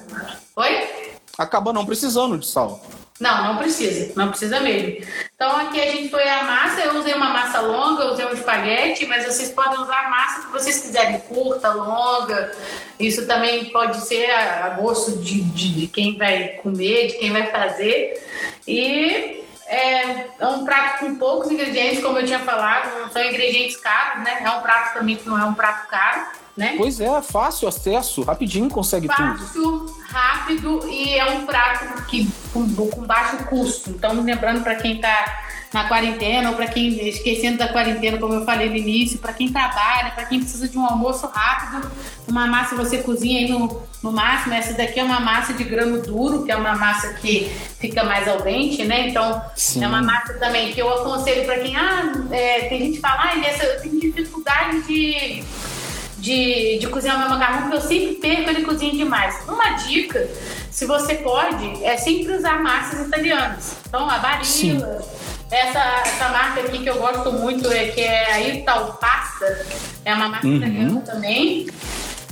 Oi? 0.54 1.12
Acaba 1.36 1.72
não 1.72 1.84
precisando 1.84 2.38
de 2.38 2.46
sal. 2.46 2.80
Não, 3.18 3.44
não 3.44 3.56
precisa, 3.56 4.12
não 4.14 4.28
precisa 4.28 4.60
mesmo. 4.60 5.04
Então 5.34 5.56
aqui 5.56 5.80
a 5.80 5.90
gente 5.90 6.10
foi 6.10 6.28
a 6.28 6.44
massa, 6.44 6.80
eu 6.82 6.98
usei 6.98 7.14
uma 7.14 7.30
massa 7.30 7.60
longa, 7.60 8.04
eu 8.04 8.12
usei 8.12 8.26
um 8.26 8.32
espaguete, 8.32 9.06
mas 9.06 9.24
vocês 9.24 9.50
podem 9.50 9.80
usar 9.80 10.06
a 10.06 10.10
massa 10.10 10.46
que 10.46 10.52
vocês 10.52 10.80
quiserem, 10.80 11.18
curta, 11.20 11.72
longa. 11.72 12.52
Isso 13.00 13.26
também 13.26 13.66
pode 13.66 14.00
ser 14.02 14.30
a, 14.30 14.68
gosto 14.70 15.12
de, 15.18 15.40
de, 15.40 15.80
de 15.80 15.86
quem 15.86 16.18
vai 16.18 16.48
comer, 16.62 17.08
de 17.08 17.14
quem 17.14 17.32
vai 17.32 17.46
fazer. 17.46 18.22
E 18.68 19.44
é, 19.66 20.26
é 20.38 20.46
um 20.46 20.64
prato 20.64 21.00
com 21.00 21.16
poucos 21.16 21.50
ingredientes, 21.50 22.02
como 22.02 22.18
eu 22.18 22.26
tinha 22.26 22.38
falado, 22.40 23.00
não 23.00 23.10
são 23.10 23.22
ingredientes 23.22 23.76
caros, 23.76 24.22
né? 24.24 24.42
É 24.42 24.50
um 24.50 24.60
prato 24.60 24.94
também 24.94 25.16
que 25.16 25.28
não 25.28 25.38
é 25.38 25.44
um 25.44 25.54
prato 25.54 25.88
caro, 25.88 26.26
né? 26.56 26.74
Pois 26.76 27.00
é, 27.00 27.22
fácil 27.22 27.66
acesso, 27.66 28.22
rapidinho 28.22 28.70
consegue 28.70 29.08
tudo. 29.08 29.38
fácil, 29.38 29.96
rápido 30.16 30.88
e 30.88 31.14
é 31.14 31.26
um 31.26 31.44
prato 31.44 32.02
que, 32.04 32.26
com, 32.52 32.66
com 32.74 33.02
baixo 33.02 33.44
custo. 33.44 33.90
Então, 33.90 34.22
lembrando 34.22 34.62
para 34.62 34.76
quem 34.76 34.96
está 34.96 35.42
na 35.74 35.84
quarentena 35.88 36.50
ou 36.50 36.56
para 36.56 36.68
quem 36.68 37.06
esquecendo 37.08 37.58
da 37.58 37.68
quarentena, 37.68 38.16
como 38.16 38.32
eu 38.32 38.44
falei 38.46 38.70
no 38.70 38.76
início, 38.76 39.18
para 39.18 39.34
quem 39.34 39.52
trabalha, 39.52 40.10
para 40.12 40.24
quem 40.24 40.40
precisa 40.40 40.66
de 40.68 40.78
um 40.78 40.86
almoço 40.86 41.26
rápido, 41.26 41.90
uma 42.26 42.46
massa 42.46 42.74
você 42.74 42.98
cozinha 42.98 43.40
aí 43.40 43.48
no, 43.50 43.82
no 44.02 44.10
máximo. 44.10 44.54
Essa 44.54 44.72
daqui 44.72 44.98
é 44.98 45.04
uma 45.04 45.20
massa 45.20 45.52
de 45.52 45.64
grano 45.64 46.00
duro, 46.00 46.44
que 46.44 46.50
é 46.50 46.56
uma 46.56 46.74
massa 46.76 47.12
que 47.14 47.52
fica 47.78 48.02
mais 48.04 48.26
ao 48.26 48.40
dente, 48.40 48.84
né? 48.84 49.08
Então, 49.08 49.42
Sim. 49.54 49.84
é 49.84 49.88
uma 49.88 50.00
massa 50.00 50.34
também 50.34 50.72
que 50.72 50.80
eu 50.80 50.90
aconselho 50.90 51.44
para 51.44 51.58
quem, 51.58 51.76
ah, 51.76 52.12
é, 52.30 52.68
tem 52.68 52.78
gente 52.78 52.94
que 52.94 53.00
fala, 53.00 53.24
ah, 53.24 53.36
Inês, 53.36 53.62
eu 53.62 53.82
tenho 53.82 54.00
dificuldade 54.00 54.82
de 54.82 55.44
de, 56.18 56.78
de 56.78 56.86
cozinhar 56.88 57.18
meu 57.18 57.28
macarrão, 57.28 57.62
porque 57.62 57.76
eu 57.76 57.80
sempre 57.80 58.14
perco 58.14 58.50
ele 58.50 58.62
cozinha 58.62 58.92
demais. 58.92 59.36
Uma 59.48 59.70
dica, 59.74 60.26
se 60.70 60.86
você 60.86 61.16
pode, 61.16 61.84
é 61.84 61.96
sempre 61.96 62.32
usar 62.34 62.62
massas 62.62 63.06
italianas. 63.06 63.76
Então, 63.88 64.08
a 64.08 64.14
Sim. 64.42 64.78
Barilla, 64.78 65.02
essa, 65.50 65.78
essa 66.06 66.28
marca 66.30 66.60
aqui 66.62 66.78
que 66.78 66.88
eu 66.90 66.96
gosto 66.98 67.32
muito, 67.32 67.70
é, 67.70 67.88
que 67.88 68.00
é 68.00 68.32
a 68.32 68.40
Ital 68.40 68.94
Pasta, 69.00 69.66
é 70.04 70.14
uma 70.14 70.28
marca 70.28 70.46
Uhum. 70.46 70.56
italiana 70.56 71.00
também. 71.02 71.66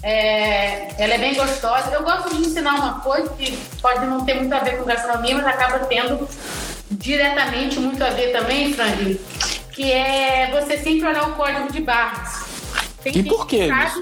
É, 0.03 0.89
ela 1.03 1.15
é 1.15 1.19
bem 1.19 1.35
gostosa. 1.35 1.91
Eu 1.91 2.03
gosto 2.03 2.35
de 2.35 2.43
ensinar 2.43 2.75
uma 2.75 3.01
coisa 3.01 3.29
que 3.31 3.57
pode 3.81 4.05
não 4.07 4.25
ter 4.25 4.35
muito 4.35 4.53
a 4.55 4.59
ver 4.59 4.77
com 4.79 4.85
gastronomia, 4.85 5.35
mas 5.37 5.47
acaba 5.47 5.79
tendo 5.87 6.29
diretamente 6.91 7.79
muito 7.81 8.03
a 8.05 8.11
ver 8.11 8.33
também, 8.33 8.73
Franklin, 8.75 9.19
que 9.73 9.91
é 9.91 10.51
você 10.53 10.77
sempre 10.79 11.09
olhar 11.09 11.29
o 11.29 11.33
código 11.33 11.73
de 11.73 11.81
barras. 11.81 12.44
Tem 13.05 13.19
E 13.19 13.23
por 13.23 13.47
sabe, 13.69 14.01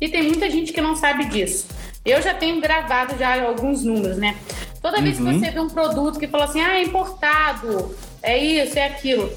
E 0.00 0.08
tem 0.08 0.22
muita 0.22 0.48
gente 0.50 0.72
que 0.72 0.80
não 0.80 0.94
sabe 0.94 1.24
disso. 1.26 1.66
Eu 2.04 2.22
já 2.22 2.34
tenho 2.34 2.60
gravado 2.60 3.18
já 3.18 3.42
alguns 3.44 3.82
números, 3.82 4.16
né? 4.18 4.36
Toda 4.80 5.00
vez 5.00 5.18
Uhum. 5.18 5.32
que 5.32 5.38
você 5.40 5.50
vê 5.50 5.58
um 5.60 5.68
produto 5.68 6.18
que 6.20 6.28
fala 6.28 6.44
assim, 6.44 6.60
ah, 6.60 6.76
é 6.78 6.82
importado, 6.84 7.96
é 8.22 8.38
isso, 8.38 8.78
é 8.78 8.86
aquilo. 8.86 9.32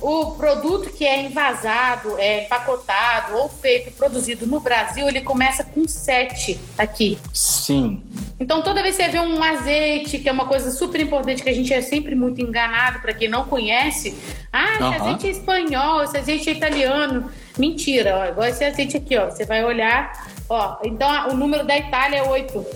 O 0.00 0.32
produto 0.32 0.90
que 0.90 1.04
é 1.06 1.22
envasado, 1.22 2.18
é 2.18 2.44
empacotado 2.44 3.36
ou 3.36 3.48
feito, 3.48 3.92
produzido 3.92 4.46
no 4.46 4.60
Brasil, 4.60 5.08
ele 5.08 5.20
começa 5.20 5.64
com 5.64 5.86
7 5.86 6.60
aqui. 6.76 7.18
Sim. 7.32 8.02
Então, 8.38 8.60
toda 8.60 8.82
vez 8.82 8.96
que 8.96 9.02
você 9.04 9.08
vê 9.08 9.20
um 9.20 9.42
azeite, 9.42 10.18
que 10.18 10.28
é 10.28 10.32
uma 10.32 10.46
coisa 10.46 10.70
super 10.70 11.00
importante, 11.00 11.42
que 11.42 11.48
a 11.48 11.54
gente 11.54 11.72
é 11.72 11.80
sempre 11.80 12.14
muito 12.14 12.40
enganado, 12.40 13.00
para 13.00 13.14
quem 13.14 13.28
não 13.28 13.44
conhece, 13.44 14.14
ah, 14.52 14.74
esse 14.74 15.00
azeite 15.00 15.26
é 15.28 15.30
espanhol, 15.30 16.02
esse 16.02 16.18
azeite 16.18 16.50
é 16.50 16.52
italiano. 16.52 17.30
Mentira, 17.56 18.18
ó, 18.18 18.26
igual 18.26 18.48
esse 18.48 18.64
azeite 18.64 18.96
aqui, 18.96 19.16
ó. 19.16 19.30
Você 19.30 19.46
vai 19.46 19.64
olhar, 19.64 20.28
ó. 20.48 20.78
Então, 20.84 21.28
o 21.28 21.34
número 21.34 21.64
da 21.64 21.78
Itália 21.78 22.18
é 22.18 22.28
8. 22.28 22.66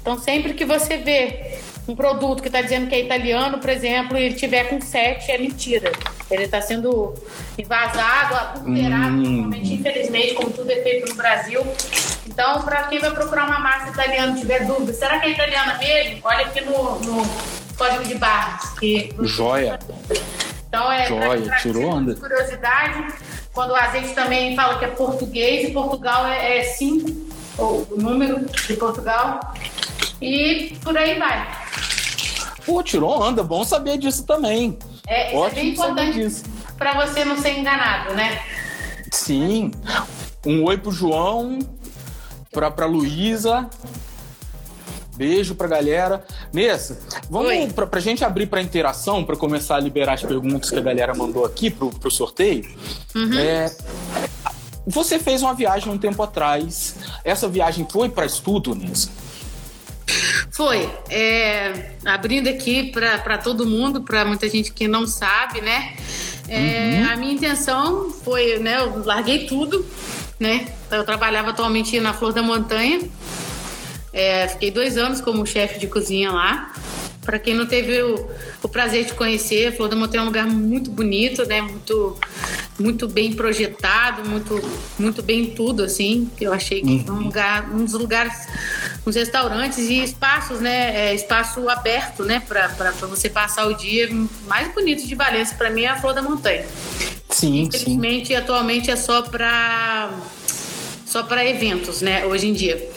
Então, 0.00 0.18
sempre 0.18 0.54
que 0.54 0.64
você 0.64 0.96
vê 0.96 1.60
um 1.86 1.94
produto 1.94 2.40
que 2.42 2.48
está 2.48 2.62
dizendo 2.62 2.86
que 2.88 2.94
é 2.94 3.00
italiano, 3.00 3.58
por 3.58 3.68
exemplo, 3.70 4.16
e 4.16 4.22
ele 4.22 4.34
tiver 4.34 4.64
com 4.64 4.80
7, 4.80 5.30
é 5.30 5.38
mentira. 5.38 5.92
Ele 6.30 6.44
está 6.44 6.60
sendo 6.62 7.14
envasado, 7.58 8.34
adulterado, 8.34 9.14
Hum. 9.16 9.50
infelizmente, 9.54 10.34
como 10.34 10.50
tudo 10.50 10.70
é 10.70 10.76
feito 10.82 11.08
no 11.10 11.14
Brasil. 11.14 11.60
Então, 12.26 12.62
para 12.62 12.84
quem 12.84 12.98
vai 12.98 13.10
procurar 13.10 13.46
uma 13.46 13.58
massa 13.58 13.90
italiana 13.90 14.36
e 14.36 14.40
tiver 14.40 14.64
dúvida, 14.66 14.92
será 14.94 15.18
que 15.20 15.26
é 15.26 15.30
italiana 15.32 15.76
mesmo? 15.78 16.20
Olha 16.24 16.46
aqui 16.46 16.60
no, 16.62 16.98
no 17.00 17.22
código 17.76 18.04
de 18.04 18.14
barras. 18.14 18.70
Que 18.78 19.14
Joia. 19.20 19.78
então 20.68 20.90
é 20.90 21.06
Joia, 21.06 21.42
pra- 21.42 21.56
tirou 21.58 21.84
onda. 21.84 22.14
curiosidade. 22.14 23.12
Quando 23.52 23.70
o 23.70 23.76
azeite 23.76 24.14
também 24.14 24.56
fala 24.56 24.78
que 24.78 24.84
é 24.86 24.88
português, 24.88 25.68
e 25.68 25.72
Portugal 25.72 26.26
é 26.26 26.62
5, 26.64 27.08
o 27.58 27.86
número 27.96 28.40
de 28.46 28.74
Portugal. 28.74 29.38
E 30.20 30.76
por 30.82 30.96
aí 30.96 31.18
vai. 31.18 31.46
Pô, 32.64 32.82
tirou 32.82 33.22
onda. 33.22 33.42
Bom 33.42 33.64
saber 33.64 33.98
disso 33.98 34.24
também. 34.24 34.78
É, 35.06 35.28
isso 35.28 35.36
é 35.36 35.38
Ótimo 35.38 35.60
bem 35.62 35.76
saber 35.76 35.90
importante 35.92 36.18
disso. 36.18 36.44
para 36.78 36.94
você 37.06 37.24
não 37.24 37.36
ser 37.38 37.58
enganado, 37.58 38.14
né? 38.14 38.40
Sim. 39.12 39.70
Um 40.46 40.64
oi 40.64 40.76
pro 40.78 40.90
João, 40.90 41.58
pra, 42.50 42.70
pra 42.70 42.86
Luísa. 42.86 43.68
Beijo 45.16 45.54
pra 45.54 45.68
galera. 45.68 46.24
Nessa, 46.52 46.98
vamos 47.30 47.50
Oi. 47.50 47.68
pra, 47.72 47.86
pra 47.86 48.00
gente 48.00 48.24
abrir 48.24 48.46
pra 48.46 48.60
interação, 48.60 49.22
pra 49.24 49.36
começar 49.36 49.76
a 49.76 49.80
liberar 49.80 50.14
as 50.14 50.22
perguntas 50.22 50.70
que 50.70 50.76
a 50.78 50.82
galera 50.82 51.14
mandou 51.14 51.44
aqui 51.44 51.70
pro, 51.70 51.90
pro 51.90 52.10
sorteio. 52.10 52.64
Uhum. 53.14 53.38
É, 53.38 53.70
você 54.86 55.18
fez 55.20 55.40
uma 55.40 55.54
viagem 55.54 55.92
um 55.92 55.98
tempo 55.98 56.20
atrás. 56.22 56.96
Essa 57.24 57.48
viagem 57.48 57.86
foi 57.88 58.08
pra 58.08 58.26
estudo, 58.26 58.74
Nessa? 58.74 59.08
Foi. 60.54 60.88
É, 61.10 61.90
abrindo 62.04 62.48
aqui 62.48 62.92
para 62.92 63.38
todo 63.38 63.66
mundo, 63.66 64.02
para 64.02 64.24
muita 64.24 64.48
gente 64.48 64.72
que 64.72 64.86
não 64.86 65.04
sabe, 65.04 65.60
né? 65.60 65.96
É, 66.48 67.02
A 67.10 67.16
minha 67.16 67.32
intenção 67.32 68.10
foi, 68.10 68.58
né? 68.60 68.78
Eu 68.78 69.04
larguei 69.04 69.46
tudo, 69.46 69.84
né? 70.38 70.68
Eu 70.92 71.04
trabalhava 71.04 71.50
atualmente 71.50 71.98
na 71.98 72.12
Flor 72.12 72.32
da 72.32 72.40
Montanha. 72.40 73.00
É, 74.12 74.46
fiquei 74.46 74.70
dois 74.70 74.96
anos 74.96 75.20
como 75.20 75.44
chefe 75.44 75.80
de 75.80 75.88
cozinha 75.88 76.30
lá. 76.30 76.72
Para 77.24 77.38
quem 77.38 77.54
não 77.54 77.66
teve 77.66 78.02
o, 78.02 78.28
o 78.62 78.68
prazer 78.68 79.04
de 79.06 79.14
conhecer, 79.14 79.74
Flor 79.76 79.88
da 79.88 79.96
Montanha 79.96 80.20
é 80.20 80.22
um 80.22 80.26
lugar 80.26 80.46
muito 80.46 80.90
bonito, 80.90 81.44
né? 81.46 81.60
Muito, 81.62 82.18
muito 82.78 83.08
bem 83.08 83.32
projetado, 83.32 84.28
muito, 84.28 84.60
muito 84.98 85.22
bem 85.22 85.46
tudo, 85.50 85.82
assim. 85.82 86.30
Eu 86.40 86.52
achei 86.52 86.82
que 86.82 87.04
foi 87.04 87.14
um 87.14 87.20
lugar, 87.20 87.70
um 87.70 87.84
dos 87.84 87.94
lugares, 87.94 88.46
uns 89.06 89.16
restaurantes 89.16 89.78
e 89.78 90.02
espaços, 90.02 90.60
né? 90.60 91.08
É, 91.08 91.14
espaço 91.14 91.68
aberto, 91.68 92.24
né? 92.24 92.42
Para 92.46 92.90
você 93.08 93.30
passar 93.30 93.66
o 93.66 93.74
dia 93.74 94.08
mais 94.46 94.72
bonito 94.74 95.06
de 95.06 95.14
Valência, 95.14 95.56
para 95.56 95.70
mim, 95.70 95.84
é 95.84 95.88
a 95.88 96.00
Flor 96.00 96.14
da 96.14 96.22
Montanha. 96.22 96.64
Sim, 97.30 97.50
sim. 97.50 97.62
Infelizmente, 97.62 98.34
atualmente 98.34 98.90
é 98.90 98.96
só 98.96 99.22
para 99.22 100.10
só 101.06 101.22
para 101.22 101.44
eventos, 101.46 102.00
né? 102.00 102.26
Hoje 102.26 102.48
em 102.48 102.52
dia. 102.52 102.90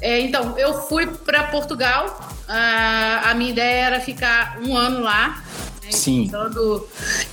É, 0.00 0.18
então, 0.20 0.58
eu 0.58 0.82
fui 0.88 1.06
para 1.06 1.44
Portugal. 1.44 2.34
Ah, 2.54 3.30
a 3.30 3.34
minha 3.34 3.50
ideia 3.50 3.86
era 3.86 4.00
ficar 4.00 4.58
um 4.62 4.76
ano 4.76 5.00
lá. 5.00 5.42
né, 5.82 5.90
Sim. 5.90 6.24
tentando- 6.26 6.86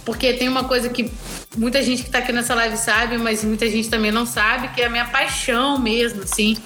porque 0.04 0.34
tem 0.34 0.48
uma 0.50 0.64
coisa 0.64 0.90
que 0.90 1.12
muita 1.56 1.84
gente 1.84 2.02
que 2.02 2.08
está 2.10 2.18
aqui 2.20 2.32
nessa 2.32 2.56
live 2.56 2.78
sabe, 2.78 3.18
mas 3.18 3.44
muita 3.44 3.70
gente 3.70 3.90
também 3.90 4.12
não 4.12 4.26
sabe, 4.26 4.70
que 4.70 4.82
é 4.82 4.86
a 4.86 4.90
minha 4.90 5.06
paixão 5.06 5.78
mesmo, 5.78 6.24
assim, 6.24 6.58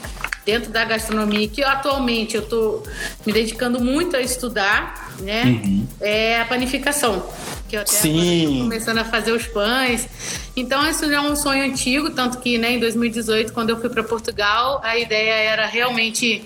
dentro 0.46 0.72
da 0.72 0.86
gastronomia, 0.86 1.48
que 1.50 1.60
eu, 1.62 1.68
atualmente 1.68 2.36
eu 2.36 2.42
tô 2.48 2.84
me 3.26 3.34
dedicando 3.34 3.82
muito 3.82 4.16
a 4.16 4.22
estudar, 4.22 5.12
né? 5.20 5.62
É 6.00 6.40
a 6.40 6.46
panificação. 6.46 7.28
Que 7.68 7.76
eu 7.78 7.82
até 7.82 7.92
Sim. 7.92 8.60
começando 8.62 9.00
a 9.00 9.06
fazer 9.06 9.32
os 9.32 9.46
pães. 9.48 10.08
Então, 10.56 10.88
isso 10.90 11.06
já 11.10 11.16
é 11.18 11.22
um 11.22 11.36
sonho 11.36 11.64
antigo, 11.66 12.12
tanto 12.12 12.38
que 12.40 12.58
né, 12.58 12.74
em 12.74 12.80
2018, 12.80 13.52
quando 13.52 13.72
eu 13.72 13.80
fui 13.82 13.90
para 13.90 14.04
Portugal, 14.04 14.80
a 14.84 14.98
ideia 14.98 15.34
era 15.34 15.66
realmente 15.66 16.44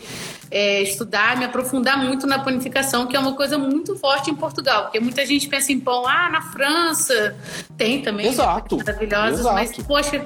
é, 0.50 0.82
estudar, 0.82 1.38
me 1.38 1.46
aprofundar 1.46 1.98
muito 1.98 2.26
na 2.26 2.40
panificação, 2.40 3.08
que 3.08 3.16
é 3.16 3.20
uma 3.20 3.34
coisa 3.34 3.58
muito 3.58 3.96
forte 3.96 4.30
em 4.30 4.36
Portugal, 4.36 4.84
porque 4.84 5.00
muita 5.00 5.26
gente 5.26 5.48
pensa 5.48 5.72
em 5.72 5.80
pão, 5.80 6.08
ah, 6.08 6.30
na 6.30 6.42
França 6.42 7.36
tem 7.78 8.02
também, 8.02 8.28
Exato, 8.28 8.78
maravilhosas, 8.78 9.40
exato. 9.40 9.56
mas 9.56 9.72
poxa, 9.86 10.24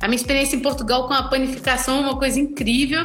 a 0.00 0.08
minha 0.08 0.16
experiência 0.16 0.56
em 0.56 0.60
Portugal 0.60 1.06
com 1.06 1.12
a 1.12 1.24
panificação 1.24 1.98
é 1.98 2.00
uma 2.00 2.16
coisa 2.16 2.40
incrível. 2.40 3.02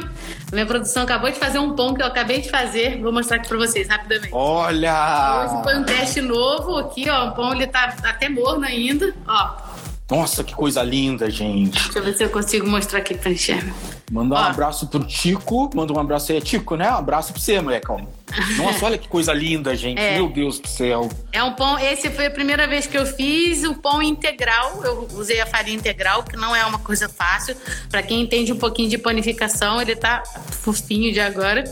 A 0.50 0.54
minha 0.54 0.64
produção 0.64 1.02
acabou 1.02 1.30
de 1.30 1.38
fazer 1.38 1.58
um 1.58 1.74
pão 1.74 1.92
que 1.92 2.00
eu 2.00 2.06
acabei 2.06 2.40
de 2.40 2.48
fazer, 2.48 3.02
vou 3.02 3.12
mostrar 3.12 3.36
aqui 3.36 3.48
para 3.48 3.58
vocês 3.58 3.86
rapidamente. 3.86 4.32
Olha! 4.32 5.44
Hoje 5.44 5.62
foi 5.62 5.76
um 5.76 5.84
teste 5.84 6.22
novo 6.22 6.78
aqui, 6.78 7.10
ó. 7.10 7.28
O 7.28 7.32
pão 7.32 7.52
ele 7.52 7.66
tá 7.66 7.94
até 8.02 8.30
morno 8.30 8.64
ainda. 8.64 9.14
Ó, 9.28 9.65
Nossa, 10.08 10.44
que 10.44 10.54
coisa 10.54 10.82
linda, 10.84 11.28
gente. 11.28 11.72
deixa 11.82 11.98
eu 11.98 12.04
ver 12.04 12.16
se 12.16 12.22
eu 12.24 12.30
consigo 12.30 12.66
mostrar 12.66 13.00
aqui 13.00 13.14
pra 13.14 13.30
enxergar. 13.30 13.74
Mandar 14.10 14.36
um 14.36 14.50
abraço 14.50 14.86
pro 14.86 15.04
Tico. 15.04 15.68
Manda 15.74 15.92
um 15.92 15.98
abraço 15.98 16.30
aí, 16.30 16.40
Tico, 16.40 16.76
né? 16.76 16.88
Um 16.92 16.98
abraço 16.98 17.32
pra 17.32 17.42
você, 17.42 17.60
molecão. 17.60 18.06
Nossa, 18.56 18.84
olha 18.86 18.98
que 18.98 19.08
coisa 19.08 19.32
linda, 19.32 19.74
gente. 19.74 20.00
É. 20.00 20.14
Meu 20.14 20.28
Deus 20.28 20.60
do 20.60 20.68
céu. 20.68 21.08
É 21.32 21.42
um 21.42 21.54
pão. 21.54 21.76
Esse 21.76 22.08
foi 22.10 22.26
a 22.26 22.30
primeira 22.30 22.68
vez 22.68 22.86
que 22.86 22.96
eu 22.96 23.04
fiz 23.04 23.64
o 23.64 23.74
pão 23.74 24.00
integral. 24.00 24.80
Eu 24.84 25.08
usei 25.14 25.40
a 25.40 25.46
farinha 25.46 25.76
integral, 25.76 26.22
que 26.22 26.36
não 26.36 26.54
é 26.54 26.64
uma 26.64 26.78
coisa 26.78 27.08
fácil. 27.08 27.56
Pra 27.90 28.00
quem 28.00 28.20
entende 28.20 28.52
um 28.52 28.58
pouquinho 28.58 28.88
de 28.88 28.98
panificação, 28.98 29.82
ele 29.82 29.96
tá 29.96 30.22
fofinho 30.52 31.12
de 31.12 31.18
agora. 31.18 31.64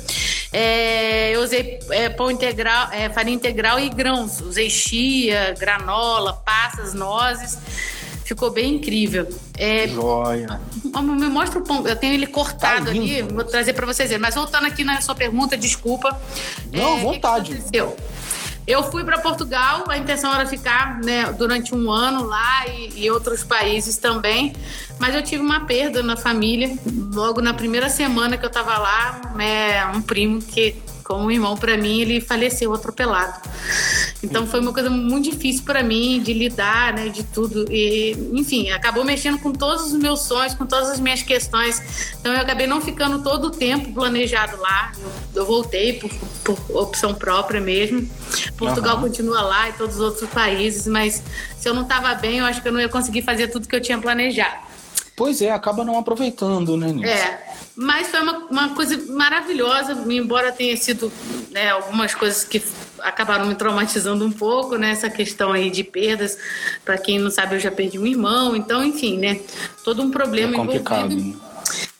É, 0.53 1.37
eu 1.37 1.41
usei 1.41 1.79
é, 1.91 2.09
pão 2.09 2.33
integral, 2.33 2.89
é, 2.91 3.09
farinha 3.09 3.37
integral 3.37 3.79
e 3.79 3.89
grãos. 3.89 4.41
Usei 4.41 4.69
chia, 4.69 5.55
granola, 5.57 6.33
passas, 6.33 6.95
nozes. 6.95 7.94
Ficou 8.25 8.51
bem 8.51 8.77
incrível. 8.77 9.29
É, 9.59 9.87
Joia. 9.87 10.61
Me 11.03 11.29
mostra 11.29 11.59
o 11.59 11.63
pão. 11.63 11.87
Eu 11.87 11.95
tenho 11.97 12.15
ele 12.15 12.27
cortado 12.27 12.87
Tá 12.87 12.91
ali, 12.91 13.23
vou 13.23 13.45
trazer 13.45 13.75
para 13.75 13.85
vocês 13.87 14.09
verem. 14.09 14.23
Mas 14.23 14.35
voltando 14.35 14.67
aqui 14.67 14.83
na 14.83 15.01
sua 15.01 15.15
pergunta, 15.15 15.57
desculpa. 15.57 16.19
Não, 16.73 16.99
É, 16.99 17.01
vontade. 17.01 17.53
O 17.53 17.57
que 17.57 17.63
que 17.71 17.79
aconteceu? 17.79 17.97
Eu 18.67 18.83
fui 18.91 19.05
para 19.05 19.19
Portugal, 19.19 19.85
a 19.89 19.99
intenção 19.99 20.35
era 20.35 20.47
ficar 20.47 20.99
né, 21.01 21.31
durante 21.37 21.75
um 21.75 21.91
ano 21.91 22.25
lá 22.25 22.67
e, 22.67 23.05
e 23.05 23.11
outros 23.11 23.45
países 23.45 23.99
também, 23.99 24.55
mas 24.99 25.15
eu 25.15 25.23
tive 25.23 25.43
uma 25.43 25.67
perda 25.67 26.03
na 26.03 26.17
família. 26.17 26.75
Logo 27.13 27.43
na 27.43 27.53
primeira 27.53 27.91
semana 27.91 28.39
que 28.39 28.45
eu 28.45 28.49
estava 28.49 28.79
lá, 28.79 29.21
né, 29.35 29.85
um 29.89 30.01
primo 30.01 30.41
que, 30.41 30.77
como 31.05 31.27
um 31.27 31.31
irmão 31.31 31.57
para 31.57 31.77
mim, 31.77 32.01
ele 32.01 32.21
faleceu 32.21 32.73
atropelado. 32.73 33.41
Então 34.23 34.47
foi 34.47 34.61
uma 34.61 34.73
coisa 34.73 34.89
muito 34.89 35.31
difícil 35.31 35.63
para 35.65 35.83
mim 35.83 36.21
de 36.21 36.33
lidar, 36.33 36.95
né, 36.95 37.09
de 37.09 37.23
tudo. 37.23 37.67
E, 37.71 38.13
enfim, 38.33 38.71
acabou 38.71 39.05
mexendo 39.05 39.39
com 39.39 39.53
todos 39.53 39.93
os 39.93 39.93
meus 39.93 40.21
sonhos, 40.21 40.55
com 40.55 40.65
todas 40.65 40.89
as 40.89 40.99
minhas 40.99 41.23
questões. 41.23 42.15
Então 42.19 42.33
eu 42.33 42.41
acabei 42.41 42.67
não 42.67 42.81
ficando 42.81 43.23
todo 43.23 43.49
o 43.49 43.51
tempo 43.51 43.93
planejado 43.93 44.57
lá. 44.57 44.93
Eu, 44.99 45.43
eu 45.43 45.47
voltei 45.47 45.93
por, 45.93 46.11
por 46.43 46.77
opção 46.77 47.15
própria 47.15 47.61
mesmo. 47.61 48.09
Portugal 48.57 48.95
Aham. 48.95 49.03
continua 49.03 49.43
lá 49.43 49.69
e 49.69 49.75
todos 49.75 49.97
os 49.97 50.01
outros 50.01 50.31
países, 50.31 50.87
mas 50.87 51.23
se 51.59 51.69
eu 51.69 51.75
não 51.75 51.83
estava 51.83 52.15
bem, 52.15 52.39
eu 52.39 52.47
acho 52.47 52.63
que 52.63 52.69
eu 52.69 52.73
não 52.73 52.81
ia 52.81 52.89
conseguir 52.89 53.23
fazer 53.23 53.49
tudo 53.49 53.69
que 53.69 53.77
eu 53.77 53.81
tinha 53.81 53.99
planejado. 53.99 54.57
Pois 55.17 55.41
é, 55.41 55.51
acaba 55.51 55.85
não 55.85 55.99
aproveitando, 55.99 56.77
né, 56.77 56.93
Nilce? 56.93 57.09
É, 57.09 57.54
mas 57.77 58.09
foi 58.09 58.21
uma, 58.21 58.39
uma 58.47 58.69
coisa 58.75 58.97
maravilhosa, 59.13 59.93
embora 60.09 60.53
tenha 60.53 60.77
sido 60.77 61.13
né, 61.51 61.71
algumas 61.71 62.15
coisas 62.15 62.45
que 62.45 62.63
acabaram 63.01 63.47
me 63.47 63.55
traumatizando 63.55 64.25
um 64.25 64.33
pouco, 64.33 64.77
né? 64.77 64.91
Essa 64.93 65.11
questão 65.11 65.53
aí 65.53 65.71
de 65.71 65.85
perdas. 65.85 66.39
Para 66.85 66.97
quem 66.97 67.19
não 67.19 67.31
sabe, 67.31 67.57
eu 67.57 67.61
já 67.61 67.71
perdi 67.71 67.99
um 67.99 68.07
irmão, 68.07 68.57
então, 68.57 68.83
enfim, 68.83 69.19
né? 69.19 69.41
Todo 69.85 70.03
um 70.03 70.11
problema 70.11 70.55
É 70.55 70.57
complicado. 70.57 71.13
envolvido. 71.13 71.37
né? 71.39 71.44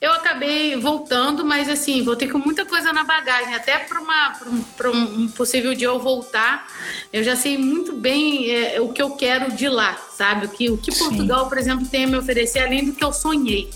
Eu 0.01 0.13
acabei 0.13 0.77
voltando, 0.77 1.45
mas 1.45 1.69
assim, 1.69 2.03
voltei 2.03 2.29
com 2.29 2.39
muita 2.39 2.67
coisa 2.67 2.93
na 2.93 3.05
bagagem, 3.05 3.55
até 3.55 3.79
para 3.79 4.91
um, 4.91 5.23
um 5.23 5.29
possível 5.29 5.75
dia 5.75 5.87
eu 5.87 5.99
voltar. 5.99 6.67
Eu 7.13 7.23
já 7.25 7.35
sei 7.37 7.57
muito 7.57 7.93
bem 7.93 8.51
é, 8.51 8.81
o 8.81 8.91
que 8.91 9.01
eu 9.01 9.13
quero 9.13 9.53
de 9.53 9.69
lá, 9.69 9.97
sabe? 10.15 10.47
O 10.47 10.49
que, 10.49 10.71
o 10.71 10.77
que 10.77 10.93
Sim. 10.93 10.99
Portugal, 10.99 11.49
por 11.49 11.59
exemplo, 11.59 11.87
tem 11.87 12.05
a 12.05 12.07
me 12.09 12.17
oferecer, 12.19 12.59
além 12.61 12.85
do 12.85 12.93
que 12.93 13.03
eu 13.03 13.13
sonhei. 13.13 13.71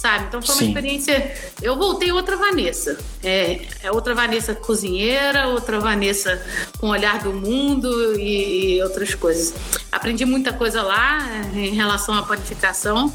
sabe? 0.00 0.24
Então 0.28 0.40
foi 0.40 0.54
uma 0.54 0.62
Sim. 0.62 0.68
experiência. 0.68 1.34
Eu 1.60 1.76
voltei 1.76 2.10
outra 2.10 2.36
Vanessa. 2.36 2.98
É, 3.22 3.60
é 3.82 3.92
outra 3.92 4.14
Vanessa 4.14 4.54
cozinheira, 4.54 5.48
outra 5.48 5.78
Vanessa 5.78 6.42
com 6.78 6.88
olhar 6.88 7.22
do 7.22 7.32
mundo 7.32 8.18
e, 8.18 8.76
e 8.76 8.82
outras 8.82 9.14
coisas. 9.14 9.54
Aprendi 10.00 10.24
muita 10.24 10.50
coisa 10.50 10.80
lá 10.80 11.18
é, 11.54 11.58
em 11.58 11.74
relação 11.74 12.14
à 12.14 12.22
panificação, 12.22 13.12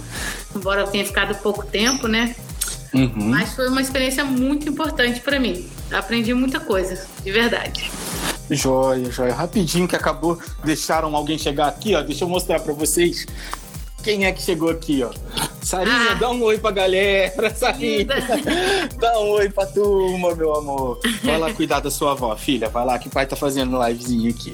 embora 0.56 0.82
eu 0.82 0.88
tenha 0.88 1.04
ficado 1.04 1.34
pouco 1.42 1.66
tempo, 1.66 2.08
né? 2.08 2.36
Uhum. 2.94 3.12
Mas 3.16 3.56
foi 3.56 3.68
uma 3.70 3.82
experiência 3.82 4.24
muito 4.24 4.70
importante 4.70 5.20
para 5.20 5.40
mim. 5.40 5.68
Aprendi 5.92 6.32
muita 6.36 6.60
coisa, 6.60 7.08
de 7.24 7.32
verdade. 7.32 7.90
Joia, 8.52 9.12
joia. 9.12 9.34
Rapidinho 9.34 9.88
que 9.88 9.96
acabou, 9.96 10.40
deixaram 10.64 11.16
alguém 11.16 11.40
chegar 11.40 11.70
aqui, 11.70 11.96
ó. 11.96 12.04
Deixa 12.04 12.24
eu 12.24 12.30
mostrar 12.30 12.60
pra 12.60 12.72
vocês 12.72 13.26
quem 14.06 14.24
é 14.26 14.32
que 14.32 14.42
chegou 14.42 14.70
aqui, 14.70 15.04
ó. 15.04 15.10
Sarinha, 15.64 16.12
Ah. 16.12 16.14
dá 16.14 16.30
um 16.30 16.44
oi 16.44 16.60
pra 16.60 16.70
galera, 16.70 17.50
Sarinha. 17.56 18.06
dá 19.02 19.20
um 19.20 19.32
oi 19.32 19.50
pra 19.50 19.66
turma, 19.66 20.36
meu 20.36 20.56
amor. 20.56 21.00
Vai 21.24 21.40
lá 21.40 21.52
cuidar 21.52 21.80
da 21.80 21.90
sua 21.90 22.12
avó, 22.12 22.36
filha. 22.36 22.70
Vai 22.70 22.86
lá 22.86 23.00
que 23.00 23.08
o 23.08 23.12
pai 23.12 23.26
tá 23.26 23.36
fazendo 23.36 23.84
livezinho 23.84 24.30
aqui. 24.30 24.54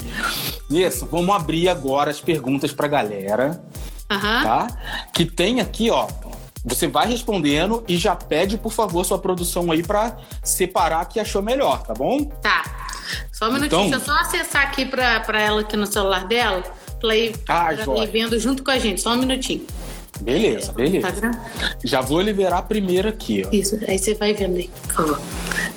Isso, 0.70 1.06
vamos 1.12 1.36
abrir 1.36 1.68
agora 1.68 2.10
as 2.10 2.18
perguntas 2.20 2.72
pra 2.72 2.88
galera, 2.88 3.62
Aham. 4.10 4.42
tá? 4.42 4.66
Que 5.12 5.26
tem 5.26 5.60
aqui, 5.60 5.90
ó. 5.90 6.08
Você 6.64 6.86
vai 6.86 7.06
respondendo 7.08 7.84
e 7.86 7.96
já 7.98 8.14
pede, 8.16 8.56
por 8.56 8.72
favor, 8.72 9.04
sua 9.04 9.18
produção 9.18 9.70
aí 9.70 9.82
pra 9.82 10.16
separar 10.42 11.04
que 11.06 11.20
achou 11.20 11.42
melhor, 11.42 11.82
tá 11.82 11.92
bom? 11.92 12.24
Tá. 12.24 12.62
Só 13.32 13.48
um 13.50 13.52
minutinho, 13.52 13.86
Então- 13.86 13.90
deixa 13.98 14.10
eu 14.10 14.14
só 14.14 14.20
acessar 14.20 14.62
aqui 14.62 14.86
pra, 14.86 15.20
pra 15.20 15.40
ela 15.42 15.60
aqui 15.60 15.76
no 15.76 15.86
celular 15.86 16.24
dela, 16.26 16.62
ir, 17.10 17.34
Ah, 17.48 17.74
joia. 17.74 18.04
ir 18.04 18.10
vendo 18.10 18.38
junto 18.38 18.62
com 18.62 18.70
a 18.70 18.78
gente. 18.78 19.00
Só 19.00 19.12
um 19.14 19.16
minutinho. 19.16 19.66
Beleza, 20.20 20.72
beleza. 20.72 21.08
Instagram? 21.08 21.32
Já 21.82 22.00
vou 22.00 22.20
liberar 22.20 22.58
a 22.58 22.62
primeira 22.62 23.08
aqui, 23.08 23.42
ó. 23.44 23.48
Isso, 23.50 23.78
aí 23.88 23.98
você 23.98 24.14
vai 24.14 24.32
vendo 24.34 24.56
aí, 24.58 24.70
por 24.86 24.92
favor. 24.94 25.20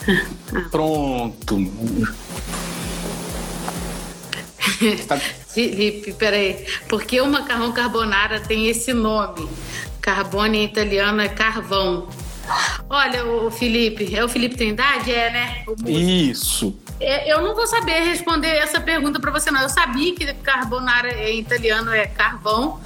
Pronto. 0.70 1.58
Tá- 5.08 5.18
Felipe, 5.18 6.14
peraí. 6.14 6.66
Por 6.90 7.04
que 7.06 7.22
o 7.22 7.28
macarrão 7.28 7.72
carbonara 7.72 8.40
tem 8.40 8.68
esse 8.68 8.94
nome? 8.94 9.48
Carbone 10.02 10.58
em 10.60 10.66
italiano 10.66 11.22
é 11.22 11.30
carvão. 11.30 12.08
Olha, 12.90 13.26
o 13.26 13.52
Felipe, 13.52 14.16
é 14.16 14.24
o 14.24 14.30
Felipe 14.30 14.56
Trindade? 14.56 15.12
É, 15.12 15.32
né? 15.32 15.66
Isso. 15.88 16.78
É, 17.00 17.32
Eu 17.32 17.42
não 17.42 17.56
vou 17.56 17.68
saber 17.68 18.02
responder 18.02 18.48
essa 18.48 18.80
pergunta 18.80 19.20
para 19.20 19.32
você, 19.32 19.52
não. 19.52 19.62
Eu 19.62 19.70
sabia 19.70 20.14
que 20.16 20.34
carbonara 20.36 21.12
em 21.30 21.40
italiano 21.40 21.92
é 21.92 22.08
carvão, 22.08 22.80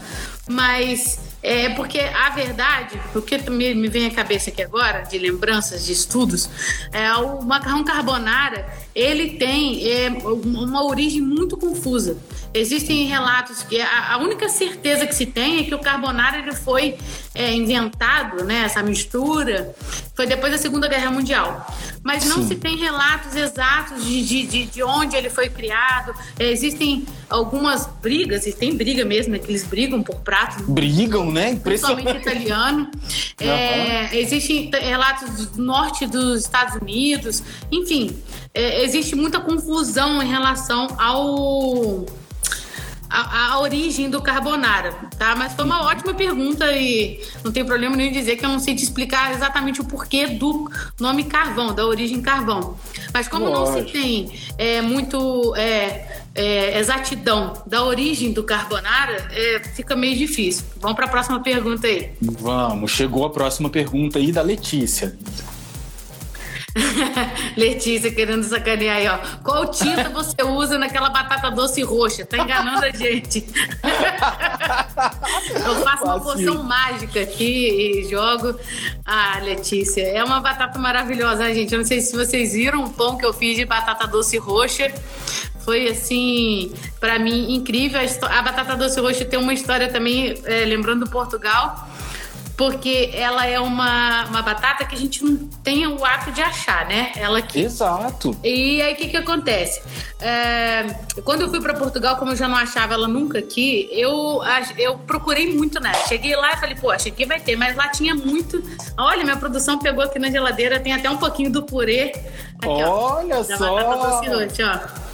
mas 0.50 1.20
é 1.42 1.70
porque 1.70 2.00
a 2.00 2.30
verdade, 2.32 3.00
o 3.16 3.22
que 3.22 3.38
me, 3.50 3.74
me 3.74 3.88
vem 3.88 4.08
à 4.08 4.12
cabeça 4.12 4.50
aqui 4.50 4.62
agora, 4.62 5.04
de 5.04 5.18
lembranças, 5.18 5.86
de 5.86 5.94
estudos, 5.94 6.50
é 6.92 7.14
o 7.14 7.42
macarrão 7.42 7.84
carbonara, 7.84 8.68
ele 8.94 9.38
tem 9.38 9.90
é, 9.90 10.10
uma 10.10 10.84
origem 10.84 11.22
muito 11.22 11.56
confusa. 11.56 12.18
Existem 12.54 13.06
relatos 13.06 13.62
que 13.64 13.80
a, 13.80 14.14
a 14.14 14.18
única 14.18 14.50
certeza 14.50 15.06
que 15.06 15.14
se 15.14 15.26
tem 15.26 15.60
é 15.60 15.64
que 15.64 15.76
o 15.76 15.80
carbonara 15.80 16.40
ele 16.40 16.54
foi 16.54 16.98
é, 17.36 17.54
inventado, 17.54 18.44
né, 18.44 18.64
essa 18.66 18.82
mistura, 18.82 19.76
foi 20.16 20.26
depois 20.26 20.52
da 20.52 20.58
Segunda 20.58 20.88
Guerra 20.88 21.12
Mundial. 21.12 21.66
Mas 22.04 22.26
não 22.26 22.38
Sim. 22.38 22.48
se 22.48 22.56
tem 22.56 22.78
relatos 22.78 23.36
exatos 23.36 24.04
de, 24.04 24.26
de, 24.26 24.48
de, 24.48 24.66
de 24.66 24.84
onde 24.84 25.16
ele 25.16 25.30
foi 25.30 25.50
criado. 25.50 26.14
É, 26.40 26.50
existem 26.52 27.06
algumas 27.30 27.88
brigas, 28.02 28.48
e 28.48 28.54
tem 28.54 28.76
briga 28.76 29.06
mesmo, 29.06 29.34
né, 29.34 29.40
que 29.40 29.52
eles 29.52 29.64
brigam 29.64 30.02
por 30.02 30.16
prato, 30.22 30.64
Brigam, 30.64 31.32
né? 31.32 31.56
principalmente 31.64 32.18
italiano. 32.18 32.90
É, 33.42 34.20
existem 34.20 34.70
relatos 34.70 35.46
do 35.48 35.62
norte 35.64 36.06
dos 36.06 36.42
Estados 36.42 36.76
Unidos. 36.76 37.42
Enfim, 37.72 38.22
é, 38.54 38.84
existe 38.84 39.16
muita 39.16 39.40
confusão 39.40 40.22
em 40.22 40.28
relação 40.28 40.88
ao 41.00 42.06
a, 43.10 43.54
a 43.54 43.60
origem 43.60 44.10
do 44.10 44.22
carbonara, 44.22 44.94
tá? 45.18 45.36
Mas 45.36 45.54
foi 45.54 45.66
uma 45.66 45.84
ótima 45.86 46.14
pergunta 46.14 46.72
e 46.72 47.20
não 47.44 47.52
tem 47.52 47.66
problema 47.66 47.96
nenhum 47.96 48.10
em 48.10 48.14
dizer 48.14 48.36
que 48.36 48.46
eu 48.46 48.50
não 48.50 48.60
sei 48.60 48.76
te 48.76 48.84
explicar 48.84 49.34
exatamente 49.34 49.82
o 49.82 49.84
porquê 49.84 50.28
do 50.28 50.70
nome 51.00 51.24
carvão, 51.24 51.74
da 51.74 51.86
origem 51.86 52.22
carvão. 52.22 52.78
Mas 53.14 53.28
como 53.28 53.50
não 53.50 53.66
se 53.66 53.72
Lógico. 53.72 53.92
tem 53.92 54.32
é, 54.58 54.82
muito 54.82 55.56
é, 55.56 56.22
é, 56.36 56.80
exatidão 56.80 57.54
da 57.66 57.84
origem 57.84 58.32
do 58.32 58.44
carbonara, 58.44 59.28
é, 59.32 59.60
fica 59.76 59.96
meio 59.96 60.16
difícil. 60.16 60.66
Vamos 60.80 60.96
para 60.96 61.06
a 61.06 61.10
próxima 61.10 61.40
pergunta 61.40 61.88
aí. 61.88 62.12
Vamos, 62.22 62.92
chegou 62.92 63.26
a 63.26 63.30
próxima 63.30 63.70
pergunta 63.70 64.20
aí 64.20 64.32
da 64.32 64.42
Letícia. 64.42 65.18
Letícia 67.58 68.12
querendo 68.12 68.44
sacanear 68.44 68.98
aí, 68.98 69.08
ó. 69.08 69.18
Qual 69.44 69.70
tinta 69.72 70.10
você 70.10 70.44
usa 70.44 70.78
naquela 70.78 71.10
batata 71.10 71.50
doce 71.50 71.82
roxa? 71.82 72.26
Tá 72.26 72.38
enganando 72.38 72.86
a 72.86 72.92
gente. 72.92 73.46
Eu 75.66 75.76
faço 75.84 76.04
uma 76.04 76.20
poção 76.20 76.64
mágica 76.64 77.22
aqui 77.22 78.02
e 78.02 78.10
jogo. 78.10 78.60
Ah, 79.06 79.40
Letícia, 79.42 80.02
é 80.02 80.24
uma 80.24 80.40
batata 80.40 80.78
maravilhosa, 80.78 81.44
né, 81.44 81.54
gente? 81.54 81.74
Eu 81.74 81.80
não 81.80 81.86
sei 81.86 82.02
se 82.02 82.16
vocês 82.16 82.54
viram 82.54 82.84
o 82.84 82.90
pão 82.90 83.18
que 83.18 83.26
eu 83.26 83.34
fiz 83.34 83.56
de 83.56 83.66
batata 83.66 84.08
doce 84.08 84.38
roxa. 84.38 84.92
Foi 85.60 85.88
assim, 85.88 86.74
pra 87.00 87.20
mim, 87.20 87.54
incrível. 87.54 88.00
A, 88.00 88.40
a 88.40 88.42
batata 88.42 88.76
doce 88.76 89.00
roxa 89.00 89.26
tem 89.26 89.40
uma 89.40 89.54
história 89.54 89.90
também, 89.90 90.36
é, 90.46 90.66
lembrando 90.66 91.10
Portugal 91.10 91.88
porque 92.60 93.12
ela 93.14 93.46
é 93.46 93.58
uma, 93.58 94.26
uma 94.26 94.42
batata 94.42 94.84
que 94.84 94.94
a 94.94 94.98
gente 94.98 95.24
não 95.24 95.38
tem 95.64 95.88
o 95.88 96.04
hábito 96.04 96.34
de 96.34 96.42
achar, 96.42 96.86
né? 96.90 97.14
Ela 97.16 97.42
que 97.42 97.62
Exato. 97.62 98.38
e 98.44 98.82
aí, 98.82 98.96
o 98.96 98.98
que 98.98 99.08
que 99.08 99.16
acontece? 99.16 99.82
É, 100.20 100.84
quando 101.24 101.44
eu 101.44 101.50
fui 101.50 101.62
para 101.62 101.74
Portugal, 101.74 102.18
como 102.18 102.34
eu 102.34 102.36
já 102.36 102.50
não 102.50 102.58
achava 102.58 102.96
ela 102.96 103.08
nunca 103.08 103.40
aqui, 103.40 103.88
eu, 103.94 104.42
eu 104.78 104.98
procurei 104.98 105.56
muito 105.56 105.80
nela. 105.80 106.06
Cheguei 106.10 106.36
lá 106.36 106.52
e 106.52 106.58
falei, 106.58 106.76
achei 106.92 107.14
que 107.14 107.26
vai 107.26 107.40
ter, 107.40 107.56
mas 107.56 107.78
lá 107.78 107.88
tinha 107.88 108.14
muito. 108.14 108.62
Olha, 108.98 109.24
minha 109.24 109.38
produção 109.38 109.80
pegou 109.80 110.04
aqui 110.04 110.20
na 110.20 110.30
geladeira, 110.30 110.82
tem 110.82 110.92
até 110.92 111.10
um 111.10 111.16
pouquinho 111.16 111.50
do 111.50 111.64
purê. 111.64 112.12
Aqui, 112.58 112.84
ó, 112.84 113.20
Olha 113.20 113.42
da 113.42 113.58
só. 113.58 113.74
batata 113.74 114.30
doce 114.32 114.64
ó. 114.64 115.09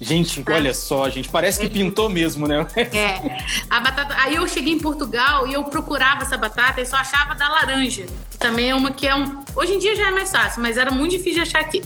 Gente, 0.00 0.42
olha 0.50 0.72
só, 0.72 1.10
gente, 1.10 1.28
parece 1.28 1.60
que 1.60 1.68
pintou 1.68 2.08
mesmo, 2.08 2.48
né? 2.48 2.66
É, 2.76 3.20
a 3.68 3.80
batata. 3.80 4.14
Aí 4.18 4.34
eu 4.36 4.48
cheguei 4.48 4.72
em 4.72 4.78
Portugal 4.78 5.46
e 5.46 5.52
eu 5.52 5.62
procurava 5.64 6.22
essa 6.22 6.36
batata 6.38 6.80
e 6.80 6.86
só 6.86 6.96
achava 6.96 7.34
da 7.34 7.46
laranja. 7.48 8.06
Que 8.30 8.38
também 8.38 8.70
é 8.70 8.74
uma 8.74 8.90
que 8.92 9.06
é 9.06 9.14
um. 9.14 9.44
Hoje 9.54 9.74
em 9.74 9.78
dia 9.78 9.94
já 9.94 10.08
é 10.08 10.10
mais 10.10 10.30
fácil, 10.30 10.62
mas 10.62 10.78
era 10.78 10.90
muito 10.90 11.10
difícil 11.10 11.34
de 11.34 11.40
achar 11.42 11.60
aqui. 11.60 11.82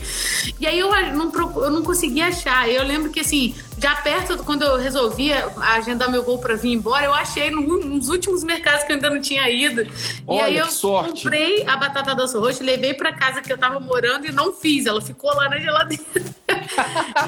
E 0.61 0.67
aí 0.67 0.79
eu 0.79 0.91
não, 1.12 1.31
procu- 1.31 1.61
eu 1.61 1.71
não 1.71 1.83
conseguia 1.83 2.29
achar. 2.29 2.69
Eu 2.69 2.85
lembro 2.85 3.11
que 3.11 3.19
assim, 3.19 3.53
já 3.79 3.97
perto, 3.97 4.39
quando 4.45 4.62
eu 4.62 4.77
resolvia 4.77 5.49
agendar 5.75 6.09
meu 6.09 6.23
voo 6.23 6.39
pra 6.39 6.55
vir 6.55 6.73
embora, 6.73 7.05
eu 7.07 7.15
achei 7.15 7.51
nos 7.51 8.09
últimos 8.09 8.45
mercados 8.45 8.85
que 8.85 8.93
eu 8.93 8.97
ainda 8.97 9.11
não 9.11 9.21
tinha 9.21 9.51
ido. 9.51 9.83
e 9.83 9.89
Olha, 10.27 10.45
aí 10.45 10.55
que 10.55 10.61
eu 10.61 10.67
sorte. 10.71 11.25
comprei 11.25 11.65
a 11.67 11.77
batata 11.77 12.15
doce 12.15 12.37
roxa, 12.37 12.62
levei 12.62 12.95
pra 12.95 13.12
casa 13.12 13.43
que 13.43 13.53
eu 13.53 13.59
tava 13.59 13.81
morando 13.81 14.25
e 14.27 14.31
não 14.33 14.53
fiz. 14.53 14.87
Ela 14.87 15.01
ficou 15.01 15.35
lá 15.35 15.49
na 15.49 15.59
geladeira. 15.59 16.05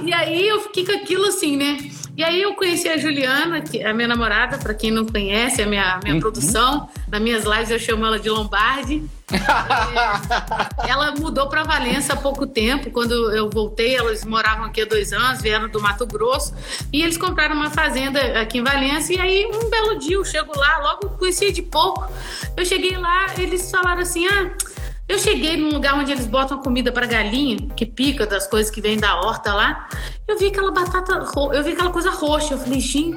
E 0.05 0.13
aí 0.13 0.49
eu 0.49 0.61
fiquei 0.63 0.85
com 0.87 0.93
aquilo 0.93 1.27
assim, 1.27 1.57
né? 1.57 1.79
E 2.17 2.25
aí 2.25 2.41
eu 2.41 2.55
conheci 2.55 2.89
a 2.89 2.97
Juliana, 2.97 3.61
que 3.61 3.79
é 3.79 3.91
a 3.91 3.95
minha 3.95 4.09
namorada, 4.09 4.57
pra 4.57 4.73
quem 4.73 4.91
não 4.91 5.05
conhece, 5.05 5.61
é 5.61 5.65
a 5.65 5.69
minha, 5.69 6.01
minha 6.03 6.15
Uhum. 6.15 6.21
produção. 6.21 6.89
Nas 7.09 7.21
minhas 7.21 7.45
lives 7.45 7.71
eu 7.71 7.79
chamo 7.79 8.07
ela 8.07 8.19
de 8.19 8.31
Lombardi. 8.31 9.05
É, 9.31 10.91
ela 10.91 11.15
mudou 11.17 11.49
para 11.49 11.63
Valença 11.63 12.15
há 12.15 12.17
pouco 12.17 12.47
tempo. 12.47 12.91
Quando 12.91 13.13
eu 13.35 13.51
voltei, 13.51 13.97
elas 13.97 14.25
moravam 14.25 14.65
aqui 14.65 14.81
há 14.81 14.87
dois 14.87 15.13
anos, 15.13 15.43
vieram 15.43 15.69
do 15.69 15.79
Mato 15.81 16.07
Grosso. 16.07 16.55
E 16.93 17.03
eles 17.03 17.19
compraram 17.19 17.55
uma 17.55 17.71
fazenda 17.71 18.19
aqui 18.41 18.59
em 18.59 18.65
Valença. 18.65 19.13
E 19.13 19.21
aí, 19.21 19.47
um 19.53 19.69
belo 19.69 19.99
dia, 19.99 20.17
eu 20.17 20.25
chego 20.25 20.53
lá, 20.57 20.79
logo 20.79 21.11
conhecia 21.19 21.53
de 21.53 21.61
pouco. 21.61 22.07
Eu 22.57 22.65
cheguei 22.65 22.97
lá, 22.97 23.27
eles 23.39 23.71
falaram 23.71 24.01
assim: 24.01 24.27
ah. 24.27 24.51
Eu 25.09 25.19
cheguei 25.21 25.57
num 25.57 25.71
lugar 25.71 25.95
onde 25.95 26.11
eles 26.11 26.27
botam 26.27 26.61
comida 26.61 26.91
para 26.91 27.07
galinha, 27.07 27.57
que 27.77 27.87
pica 27.87 28.27
das 28.27 28.47
coisas 28.47 28.71
que 28.73 28.81
vêm 28.81 28.99
da 28.99 29.21
horta 29.21 29.55
lá. 29.55 29.89
Eu 30.27 30.37
vi 30.37 30.47
aquela 30.47 30.73
batata, 30.73 31.25
eu 31.53 31.63
vi 31.63 31.73
aquela 31.73 31.91
coisa 31.91 32.11
roxa. 32.11 32.55
Eu 32.55 32.59
falei, 32.59 32.81
gente, 32.81 33.17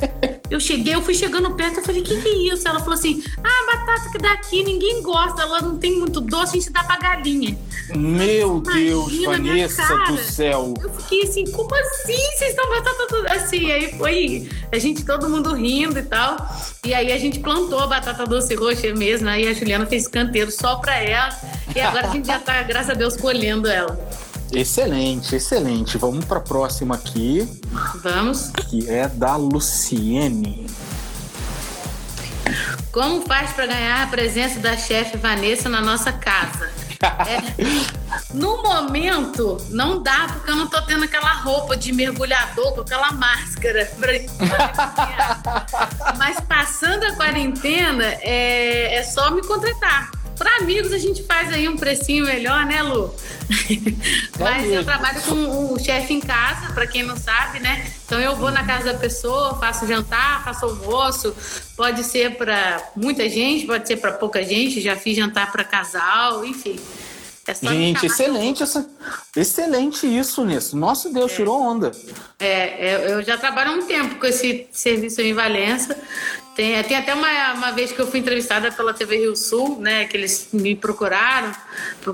eu 0.50 0.60
cheguei, 0.60 0.94
eu 0.94 1.02
fui 1.02 1.14
chegando 1.14 1.50
perto, 1.54 1.78
eu 1.78 1.84
falei, 1.84 2.00
o 2.00 2.04
que, 2.04 2.20
que 2.20 2.28
é 2.28 2.54
isso? 2.54 2.66
Ela 2.66 2.78
falou 2.78 2.94
assim: 2.94 3.22
ah, 3.42 3.76
batata 3.76 4.10
que 4.10 4.18
daqui 4.18 4.62
ninguém 4.62 5.02
gosta, 5.02 5.42
ela 5.42 5.60
não 5.60 5.76
tem 5.78 5.98
muito 5.98 6.20
doce, 6.20 6.56
a 6.56 6.60
gente 6.60 6.72
dá 6.72 6.84
pra 6.84 6.96
galinha. 6.96 7.56
Meu 7.94 8.60
Deus, 8.60 9.12
Imagina 9.12 9.38
minha 9.38 9.68
Vanessa 9.68 10.12
do 10.12 10.18
céu. 10.18 10.74
Eu 10.82 10.90
fiquei 10.94 11.22
assim, 11.22 11.44
como 11.52 11.72
assim? 11.74 12.16
Vocês 12.36 12.50
estão 12.50 12.68
batata 12.68 13.06
tudo 13.08 13.28
assim? 13.28 13.70
Aí 13.70 13.96
foi 13.96 14.48
a 14.72 14.78
gente, 14.78 15.04
todo 15.04 15.28
mundo 15.28 15.54
rindo 15.54 15.98
e 15.98 16.02
tal. 16.02 16.36
E 16.84 16.92
aí 16.92 17.12
a 17.12 17.18
gente 17.18 17.38
plantou 17.38 17.78
a 17.78 17.86
batata 17.86 18.24
doce 18.24 18.54
roxa 18.54 18.92
mesmo. 18.94 19.28
Aí 19.28 19.46
a 19.46 19.52
Juliana 19.52 19.86
fez 19.86 20.08
canteiro 20.08 20.50
só 20.50 20.76
pra 20.76 20.96
ela. 20.96 21.28
E 21.74 21.80
agora 21.80 22.08
a 22.08 22.10
gente 22.10 22.26
já 22.26 22.38
tá, 22.38 22.62
graças 22.62 22.90
a 22.90 22.94
Deus, 22.94 23.16
colhendo 23.16 23.68
ela. 23.68 23.96
Excelente, 24.52 25.36
excelente. 25.36 25.98
Vamos 25.98 26.24
para 26.24 26.38
a 26.38 26.42
próxima 26.42 26.94
aqui, 26.94 27.48
Vamos. 28.02 28.50
que 28.68 28.88
é 28.88 29.08
da 29.08 29.36
Luciene. 29.36 30.66
Como 32.92 33.26
faz 33.26 33.52
para 33.52 33.66
ganhar 33.66 34.04
a 34.04 34.06
presença 34.06 34.58
da 34.60 34.76
chefe 34.76 35.18
Vanessa 35.18 35.68
na 35.68 35.80
nossa 35.80 36.12
casa? 36.12 36.70
É, 37.26 37.42
no 38.32 38.62
momento, 38.62 39.58
não 39.68 40.02
dá, 40.02 40.28
porque 40.32 40.50
eu 40.50 40.56
não 40.56 40.66
tô 40.66 40.80
tendo 40.82 41.04
aquela 41.04 41.34
roupa 41.34 41.76
de 41.76 41.92
mergulhador 41.92 42.74
com 42.74 42.80
aquela 42.80 43.12
máscara 43.12 43.84
pra 43.98 44.12
gente 44.14 44.32
Mas 46.16 46.40
passando 46.40 47.04
a 47.04 47.12
quarentena, 47.16 48.04
é, 48.20 48.94
é 48.94 49.02
só 49.02 49.30
me 49.30 49.42
contratar. 49.42 50.10
Para 50.36 50.56
amigos 50.58 50.92
a 50.92 50.98
gente 50.98 51.22
faz 51.22 51.52
aí 51.52 51.68
um 51.68 51.76
precinho 51.76 52.26
melhor, 52.26 52.66
né, 52.66 52.82
Lu? 52.82 53.14
Mas 54.38 54.70
eu 54.70 54.84
trabalho 54.84 55.20
com 55.22 55.72
o 55.72 55.78
chefe 55.78 56.14
em 56.14 56.20
casa, 56.20 56.72
para 56.72 56.86
quem 56.86 57.02
não 57.02 57.16
sabe, 57.16 57.58
né? 57.58 57.90
Então 58.04 58.20
eu 58.20 58.36
vou 58.36 58.50
na 58.50 58.64
casa 58.64 58.92
da 58.92 58.98
pessoa, 58.98 59.58
faço 59.58 59.86
jantar, 59.86 60.44
faço 60.44 60.66
almoço. 60.66 61.34
Pode 61.76 62.04
ser 62.04 62.36
para 62.36 62.80
muita 62.94 63.28
gente, 63.28 63.66
pode 63.66 63.86
ser 63.86 63.96
para 63.96 64.12
pouca 64.12 64.42
gente. 64.44 64.80
Já 64.80 64.94
fiz 64.96 65.16
jantar 65.16 65.50
para 65.50 65.64
casal, 65.64 66.44
enfim. 66.44 66.78
É 67.46 67.54
gente, 67.54 68.06
excelente 68.06 68.62
essa, 68.62 68.88
excelente 69.36 70.06
isso 70.06 70.44
nisso. 70.44 70.76
Nosso 70.76 71.12
Deus, 71.12 71.32
é. 71.32 71.36
tirou 71.36 71.60
onda. 71.60 71.92
É, 72.40 72.88
é, 72.88 73.12
eu 73.12 73.22
já 73.22 73.38
trabalho 73.38 73.70
há 73.70 73.74
um 73.74 73.86
tempo 73.86 74.16
com 74.16 74.26
esse 74.26 74.66
serviço 74.72 75.20
em 75.20 75.32
Valença 75.32 75.96
tem, 76.56 76.82
tem 76.84 76.96
até 76.96 77.12
uma, 77.12 77.52
uma 77.52 77.70
vez 77.70 77.92
que 77.92 78.00
eu 78.00 78.06
fui 78.06 78.18
entrevistada 78.18 78.72
pela 78.72 78.94
TV 78.94 79.18
Rio 79.18 79.36
Sul, 79.36 79.78
né? 79.78 80.06
Que 80.06 80.16
eles 80.16 80.48
me 80.54 80.74
procuraram 80.74 81.52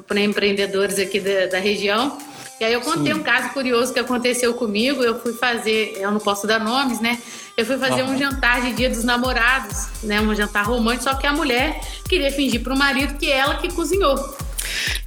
para 0.08 0.20
empreendedores 0.20 0.98
aqui 0.98 1.20
da, 1.20 1.46
da 1.46 1.58
região. 1.60 2.18
E 2.60 2.64
aí 2.64 2.72
eu 2.72 2.80
contei 2.80 3.14
Sim. 3.14 3.20
um 3.20 3.22
caso 3.22 3.50
curioso 3.50 3.92
que 3.92 4.00
aconteceu 4.00 4.52
comigo. 4.54 5.00
Eu 5.00 5.20
fui 5.20 5.32
fazer, 5.32 5.94
eu 5.96 6.10
não 6.10 6.18
posso 6.18 6.44
dar 6.44 6.58
nomes, 6.58 7.00
né? 7.00 7.22
Eu 7.56 7.66
fui 7.66 7.76
fazer 7.76 8.02
uhum. 8.02 8.14
um 8.14 8.18
jantar 8.18 8.62
de 8.62 8.72
Dia 8.72 8.88
dos 8.88 9.04
Namorados, 9.04 9.88
né? 10.02 10.20
Um 10.20 10.34
jantar 10.34 10.64
romântico, 10.64 11.04
só 11.04 11.14
que 11.14 11.26
a 11.26 11.32
mulher 11.32 11.80
queria 12.08 12.32
fingir 12.32 12.62
para 12.62 12.72
o 12.72 12.78
marido 12.78 13.18
que 13.18 13.30
ela 13.30 13.56
que 13.56 13.70
cozinhou. 13.72 14.16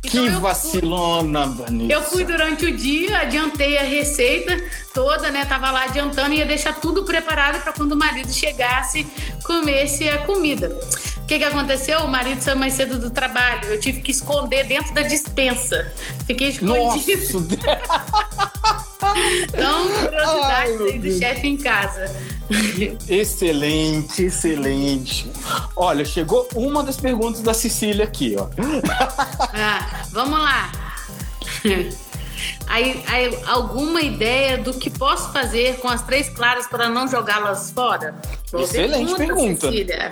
Então, 0.03 0.23
que 0.23 0.29
vacilona, 0.29 1.47
Vanessa. 1.47 1.91
Eu 1.91 2.03
fui 2.03 2.23
durante 2.23 2.65
o 2.65 2.75
dia, 2.75 3.19
adiantei 3.19 3.77
a 3.77 3.83
receita 3.83 4.61
toda, 4.93 5.31
né? 5.31 5.43
Tava 5.45 5.71
lá 5.71 5.85
adiantando 5.85 6.33
e 6.33 6.37
ia 6.37 6.45
deixar 6.45 6.73
tudo 6.79 7.03
preparado 7.03 7.61
para 7.63 7.73
quando 7.73 7.93
o 7.93 7.97
marido 7.97 8.31
chegasse, 8.31 9.07
comesse 9.43 10.07
a 10.07 10.19
comida. 10.19 10.77
O 11.17 11.25
que, 11.25 11.39
que 11.39 11.43
aconteceu? 11.43 12.01
O 12.01 12.07
marido 12.07 12.41
saiu 12.41 12.57
mais 12.57 12.73
cedo 12.73 12.99
do 12.99 13.09
trabalho. 13.09 13.67
Eu 13.69 13.79
tive 13.79 14.01
que 14.01 14.11
esconder 14.11 14.65
dentro 14.65 14.93
da 14.93 15.01
dispensa. 15.01 15.91
Fiquei 16.27 16.49
escondido. 16.49 17.47
então, 19.43 19.87
curiosidade 19.87 20.83
aí 20.83 20.99
do 20.99 21.11
chefe 21.19 21.47
em 21.47 21.57
casa. 21.57 22.15
Excelente, 23.09 24.23
excelente. 24.23 25.31
Olha, 25.75 26.05
chegou 26.05 26.47
uma 26.55 26.83
das 26.83 26.97
perguntas 26.97 27.41
da 27.41 27.53
Cecília 27.53 28.05
aqui, 28.05 28.35
ó. 28.37 28.47
Ah, 29.53 30.03
vamos 30.11 30.39
lá. 30.39 30.71
Aí, 32.67 33.03
aí, 33.07 33.37
alguma 33.45 34.01
ideia 34.01 34.57
do 34.57 34.73
que 34.73 34.89
posso 34.89 35.31
fazer 35.31 35.77
com 35.77 35.87
as 35.87 36.01
três 36.01 36.29
claras 36.29 36.67
para 36.67 36.89
não 36.89 37.07
jogá-las 37.07 37.71
fora? 37.71 38.15
Excelente 38.53 39.15
pergunta. 39.15 39.67
Cecília. 39.67 40.09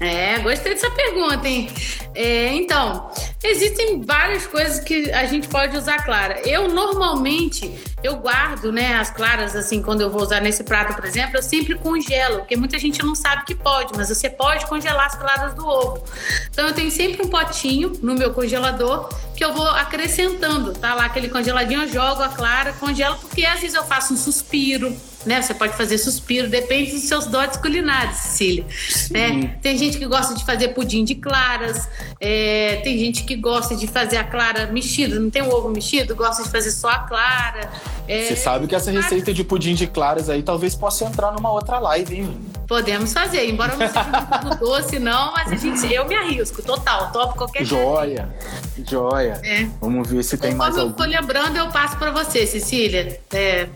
É, 0.00 0.38
gostei 0.40 0.74
dessa 0.74 0.90
pergunta, 0.90 1.48
hein? 1.48 1.68
É, 2.14 2.52
então, 2.54 3.10
existem 3.42 4.02
várias 4.02 4.46
coisas 4.46 4.80
que 4.80 5.10
a 5.12 5.26
gente 5.26 5.48
pode 5.48 5.76
usar 5.76 6.02
clara. 6.04 6.40
Eu 6.48 6.68
normalmente 6.68 7.72
eu 8.02 8.16
guardo, 8.16 8.70
né, 8.70 8.94
as 8.94 9.10
claras 9.10 9.56
assim 9.56 9.82
quando 9.82 10.00
eu 10.00 10.10
vou 10.10 10.22
usar 10.22 10.40
nesse 10.40 10.62
prato, 10.62 10.94
por 10.94 11.04
exemplo, 11.04 11.36
eu 11.36 11.42
sempre 11.42 11.74
congelo, 11.74 12.38
porque 12.38 12.56
muita 12.56 12.78
gente 12.78 13.02
não 13.02 13.14
sabe 13.14 13.44
que 13.44 13.54
pode, 13.54 13.92
mas 13.96 14.08
você 14.08 14.30
pode 14.30 14.66
congelar 14.66 15.06
as 15.06 15.16
claras 15.16 15.54
do 15.54 15.66
ovo. 15.66 16.04
Então 16.50 16.68
eu 16.68 16.74
tenho 16.74 16.90
sempre 16.90 17.26
um 17.26 17.28
potinho 17.28 17.92
no 18.02 18.14
meu 18.14 18.32
congelador 18.32 19.08
que 19.36 19.44
eu 19.44 19.52
vou 19.52 19.68
acrescentando, 19.68 20.72
tá? 20.72 20.94
Lá 20.94 21.04
aquele 21.04 21.28
congeladinho, 21.28 21.82
eu 21.82 21.88
jogo 21.88 22.22
a 22.22 22.28
clara, 22.28 22.72
congelo 22.72 23.16
porque 23.16 23.44
às 23.44 23.60
vezes 23.60 23.76
eu 23.76 23.84
faço 23.84 24.14
um 24.14 24.16
suspiro, 24.16 24.96
né? 25.26 25.42
Você 25.42 25.52
pode 25.52 25.74
fazer 25.76 25.98
suspiro, 25.98 26.48
depende 26.48 26.92
dos 26.92 27.02
seus 27.02 27.26
dotes 27.26 27.56
culinários, 27.58 28.16
Cecília. 28.16 28.64
Né? 29.10 29.56
Tem 29.60 29.76
gente 29.76 29.98
que 29.98 30.06
gosta 30.06 30.34
de 30.34 30.44
fazer 30.44 30.68
pudim 30.68 31.04
de 31.04 31.14
claras, 31.16 31.88
é, 32.20 32.80
tem 32.84 32.96
gente 32.98 33.24
que 33.24 33.36
gosta 33.36 33.74
de 33.76 33.86
fazer 33.86 34.16
a 34.16 34.24
clara 34.24 34.66
mexida, 34.66 35.18
não 35.18 35.28
tem 35.30 35.42
o 35.42 35.50
ovo 35.52 35.68
mexido, 35.68 36.14
gosta 36.14 36.42
de 36.42 36.48
fazer 36.50 36.70
só 36.70 36.88
a 36.88 36.98
clara. 37.00 37.70
É, 38.08 38.28
Você 38.28 38.36
sabe 38.36 38.66
que 38.68 38.74
essa 38.74 38.90
receita 38.90 39.34
de 39.34 39.42
pudim 39.42 39.74
de 39.74 39.86
claras 39.86 40.30
aí 40.30 40.42
talvez 40.42 40.74
possa 40.76 41.04
entrar 41.04 41.32
numa 41.32 41.50
outra 41.50 41.78
live, 41.80 42.14
hein? 42.16 42.40
Podemos 42.68 43.12
fazer, 43.12 43.48
embora 43.48 43.76
não 43.76 43.86
seja 43.86 44.40
muito 44.42 44.58
doce, 44.58 44.98
não, 44.98 45.32
mas 45.32 45.52
a 45.52 45.56
gente, 45.56 45.92
eu 45.92 46.06
me 46.06 46.14
arrisco, 46.14 46.62
total, 46.62 47.10
topo 47.12 47.34
qualquer 47.36 47.64
Joia, 47.64 48.28
coisa. 48.74 48.90
joia. 48.90 49.40
É. 49.44 49.66
Vamos 49.80 50.08
ver 50.08 50.22
se 50.22 50.36
tem 50.38 50.52
Conforme 50.52 50.58
mais 50.58 50.78
algum. 50.78 50.90
eu 50.92 50.96
for 50.96 51.08
lembrando, 51.08 51.56
eu 51.56 51.68
passo 51.70 51.96
para 51.96 52.10
você, 52.12 52.46
Cecília. 52.46 53.20
É, 53.32 53.68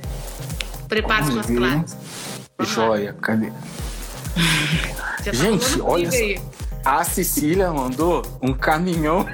Prepare 0.91 1.25
suas 1.25 1.47
claras. 1.47 1.97
Joia, 2.61 3.17
cadê? 3.23 3.51
Tá 5.23 5.35
Gente, 5.35 5.79
olha 5.83 6.11
só. 6.11 6.17
A 6.83 7.05
Cecília 7.05 7.71
mandou 7.71 8.23
um 8.41 8.55
caminhão. 8.55 9.27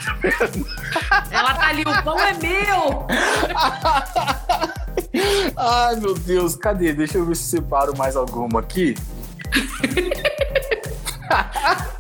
Ela 1.31 1.55
tá 1.55 1.69
ali, 1.69 1.83
o 1.83 2.03
pão 2.03 2.19
é 2.19 2.35
meu! 2.35 3.07
Ai, 5.57 5.95
meu 5.97 6.15
Deus, 6.15 6.57
cadê? 6.57 6.93
Deixa 6.93 7.19
eu 7.19 7.25
ver 7.25 7.37
se 7.37 7.45
separo 7.45 7.97
mais 7.97 8.17
alguma 8.17 8.59
aqui. 8.59 8.97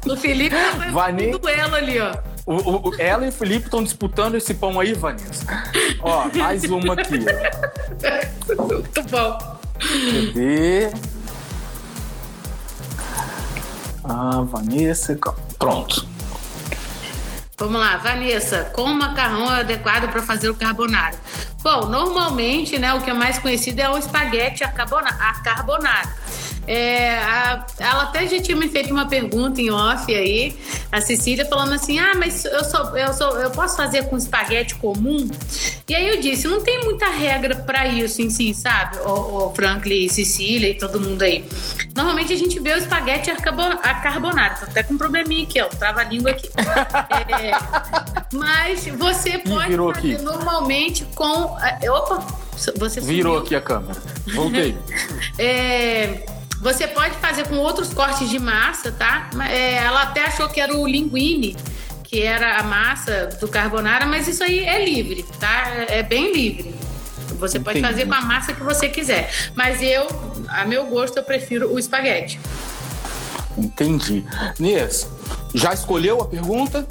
o 0.04 0.16
Felipe 0.16 0.56
tá 0.56 0.90
Vane... 0.90 1.36
um 1.36 1.38
duelo 1.38 1.76
ali, 1.76 2.00
ó. 2.00 2.12
O, 2.46 2.90
o, 2.90 2.94
ela 2.96 3.26
e 3.26 3.28
o 3.28 3.32
Felipe 3.32 3.64
estão 3.64 3.82
disputando 3.82 4.36
esse 4.36 4.54
pão 4.54 4.78
aí, 4.78 4.94
Vanessa. 4.94 5.44
Ó, 6.00 6.28
mais 6.32 6.62
uma 6.62 6.94
aqui. 6.94 7.18
Ó. 8.56 8.62
Muito 8.68 9.02
bom. 9.10 9.38
Cadê? 9.80 10.92
Ah, 14.04 14.42
Vanessa. 14.42 15.18
Pronto. 15.58 16.06
Vamos 17.58 17.80
lá, 17.80 17.96
Vanessa, 17.96 18.70
qual 18.74 18.86
macarrão 18.88 19.50
é 19.50 19.60
adequado 19.60 20.12
para 20.12 20.22
fazer 20.22 20.50
o 20.50 20.54
carbonara? 20.54 21.16
Bom, 21.62 21.86
normalmente, 21.86 22.78
né, 22.78 22.92
o 22.92 23.00
que 23.00 23.10
é 23.10 23.14
mais 23.14 23.38
conhecido 23.38 23.80
é 23.80 23.88
o 23.88 23.96
espaguete 23.96 24.62
a 24.62 24.68
carbonara. 24.68 26.14
É, 26.66 27.18
a, 27.18 27.66
ela 27.78 28.02
até 28.04 28.26
já 28.26 28.40
tinha 28.40 28.56
me 28.56 28.68
feito 28.68 28.92
uma 28.92 29.06
pergunta 29.06 29.60
em 29.60 29.70
off 29.70 30.12
aí, 30.14 30.56
a 30.90 31.00
Cecília 31.00 31.44
falando 31.46 31.72
assim: 31.72 31.98
ah, 31.98 32.12
mas 32.16 32.44
eu 32.44 32.64
sou, 32.64 32.96
eu 32.96 33.12
sou, 33.12 33.40
eu 33.40 33.50
posso 33.50 33.76
fazer 33.76 34.04
com 34.08 34.16
espaguete 34.16 34.74
comum? 34.76 35.28
E 35.88 35.94
aí 35.94 36.08
eu 36.08 36.20
disse: 36.20 36.48
não 36.48 36.62
tem 36.62 36.84
muita 36.84 37.06
regra 37.08 37.54
para 37.54 37.86
isso 37.86 38.20
em 38.20 38.30
si, 38.30 38.52
sabe? 38.52 38.98
O, 38.98 39.46
o 39.48 39.54
Franklin, 39.54 40.08
Cecília 40.08 40.70
e 40.70 40.74
todo 40.74 41.00
mundo 41.00 41.22
aí. 41.22 41.44
Normalmente 41.94 42.32
a 42.32 42.36
gente 42.36 42.58
vê 42.58 42.72
o 42.72 42.78
espaguete 42.78 43.30
a 43.30 43.36
carbonara. 43.36 44.54
Tô 44.54 44.64
até 44.64 44.82
com 44.82 44.94
um 44.94 44.98
probleminha 44.98 45.44
aqui, 45.44 45.60
ó, 45.60 45.66
trava 45.66 46.00
a 46.00 46.04
língua 46.04 46.30
aqui. 46.32 46.48
é, 47.40 47.52
mas 48.32 48.86
você 48.86 49.38
pode 49.38 49.76
fazer 49.76 50.14
aqui. 50.14 50.22
normalmente 50.22 51.04
com. 51.14 51.56
É, 51.60 51.90
opa! 51.90 52.46
Você 52.56 53.00
Virou 53.02 53.34
sumiu. 53.34 53.44
aqui 53.44 53.54
a 53.54 53.60
câmera. 53.60 54.00
Voltei. 54.34 54.76
é, 55.38 56.24
você 56.60 56.86
pode 56.86 57.14
fazer 57.16 57.46
com 57.48 57.56
outros 57.56 57.92
cortes 57.92 58.28
de 58.28 58.38
massa, 58.38 58.90
tá? 58.92 59.30
É, 59.50 59.74
ela 59.74 60.02
até 60.02 60.24
achou 60.24 60.48
que 60.48 60.60
era 60.60 60.74
o 60.76 60.86
linguine, 60.86 61.56
que 62.04 62.22
era 62.22 62.58
a 62.58 62.62
massa 62.62 63.26
do 63.40 63.48
carbonara, 63.48 64.06
mas 64.06 64.26
isso 64.28 64.42
aí 64.42 64.60
é 64.60 64.84
livre, 64.84 65.24
tá? 65.38 65.64
É 65.88 66.02
bem 66.02 66.32
livre. 66.32 66.74
Você 67.38 67.58
Entendi. 67.58 67.80
pode 67.80 67.80
fazer 67.80 68.06
com 68.06 68.14
a 68.14 68.20
massa 68.22 68.52
que 68.54 68.62
você 68.62 68.88
quiser. 68.88 69.30
Mas 69.54 69.82
eu, 69.82 70.06
a 70.48 70.64
meu 70.64 70.86
gosto, 70.86 71.18
eu 71.18 71.22
prefiro 71.22 71.72
o 71.72 71.78
espaguete. 71.78 72.40
Entendi. 73.58 74.24
Nias, 74.58 75.08
já 75.54 75.72
escolheu 75.74 76.20
a 76.20 76.26
pergunta? 76.26 76.86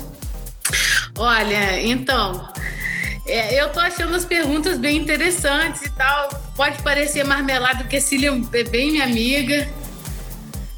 Olha, 1.17 1.81
então, 1.81 2.49
é, 3.25 3.59
eu 3.59 3.69
tô 3.69 3.79
achando 3.79 4.15
as 4.15 4.23
perguntas 4.23 4.77
bem 4.77 4.97
interessantes 4.97 5.81
e 5.81 5.89
tal. 5.89 6.29
Pode 6.55 6.81
parecer 6.83 7.23
marmelada, 7.23 7.79
porque 7.79 7.99
Cília 7.99 8.31
é 8.53 8.63
bem 8.63 8.91
minha 8.91 9.03
amiga. 9.03 9.67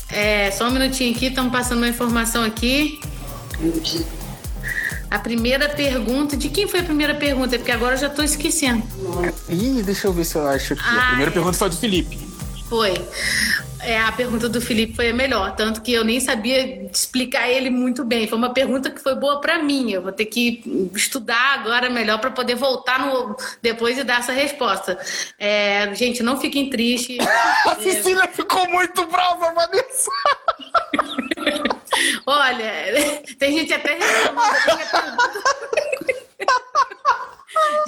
É, 0.10 0.50
só 0.52 0.68
um 0.68 0.72
minutinho 0.72 1.14
aqui, 1.14 1.28
estamos 1.28 1.52
passando 1.52 1.80
uma 1.80 1.89
informação 1.89 2.43
aqui. 2.43 3.02
A 5.10 5.20
primeira 5.20 5.68
pergunta, 5.70 6.38
de 6.38 6.50
quem 6.50 6.68
foi 6.68 6.80
a 6.80 6.84
primeira 6.84 7.16
pergunta? 7.16 7.58
Porque 7.58 7.72
agora 7.72 7.95
eu 7.95 8.00
já 8.00 8.08
estou 8.08 8.24
esquecendo. 8.24 8.84
Ih, 9.50 9.82
deixa 9.84 10.08
eu 10.08 10.14
ver 10.14 10.26
se 10.26 10.38
eu 10.38 10.48
acho 10.48 10.74
aqui. 10.74 10.84
Ah, 10.86 11.00
a 11.00 11.08
primeira 11.08 11.32
é. 11.32 11.34
pergunta 11.34 11.58
foi 11.58 11.70
do 11.70 11.78
Felipe. 11.78 12.18
Foi. 12.70 12.93
É, 13.82 13.99
a 13.99 14.11
pergunta 14.11 14.49
do 14.49 14.59
Felipe 14.59 14.95
foi 14.95 15.09
a 15.09 15.13
melhor, 15.13 15.55
tanto 15.55 15.82
que 15.82 15.93
eu 15.93 16.03
nem 16.03 16.19
sabia 16.19 16.89
explicar 16.91 17.49
ele 17.49 17.69
muito 17.69 18.03
bem. 18.03 18.28
Foi 18.28 18.38
uma 18.38 18.53
pergunta 18.53 18.89
que 18.89 19.01
foi 19.01 19.15
boa 19.15 19.39
para 19.39 19.61
mim. 19.61 19.91
Eu 19.91 20.01
vou 20.01 20.11
ter 20.11 20.25
que 20.25 20.89
estudar 20.95 21.59
agora 21.59 21.89
melhor 21.89 22.19
para 22.19 22.32
poder 22.32 22.55
voltar 22.55 22.99
no 22.99 23.36
depois 23.61 23.97
e 23.97 24.03
dar 24.03 24.19
essa 24.19 24.32
resposta. 24.32 24.97
É, 25.39 25.93
gente, 25.95 26.23
não 26.23 26.39
fiquem 26.39 26.69
tristes. 26.69 27.17
a 27.65 27.75
Cecília 27.75 28.28
ficou 28.28 28.67
muito 28.69 29.05
brava, 29.07 29.53
Vanessa. 29.53 30.11
Olha, 32.25 33.23
tem 33.38 33.57
gente 33.57 33.73
até 33.73 33.93
reclamando. 33.93 34.57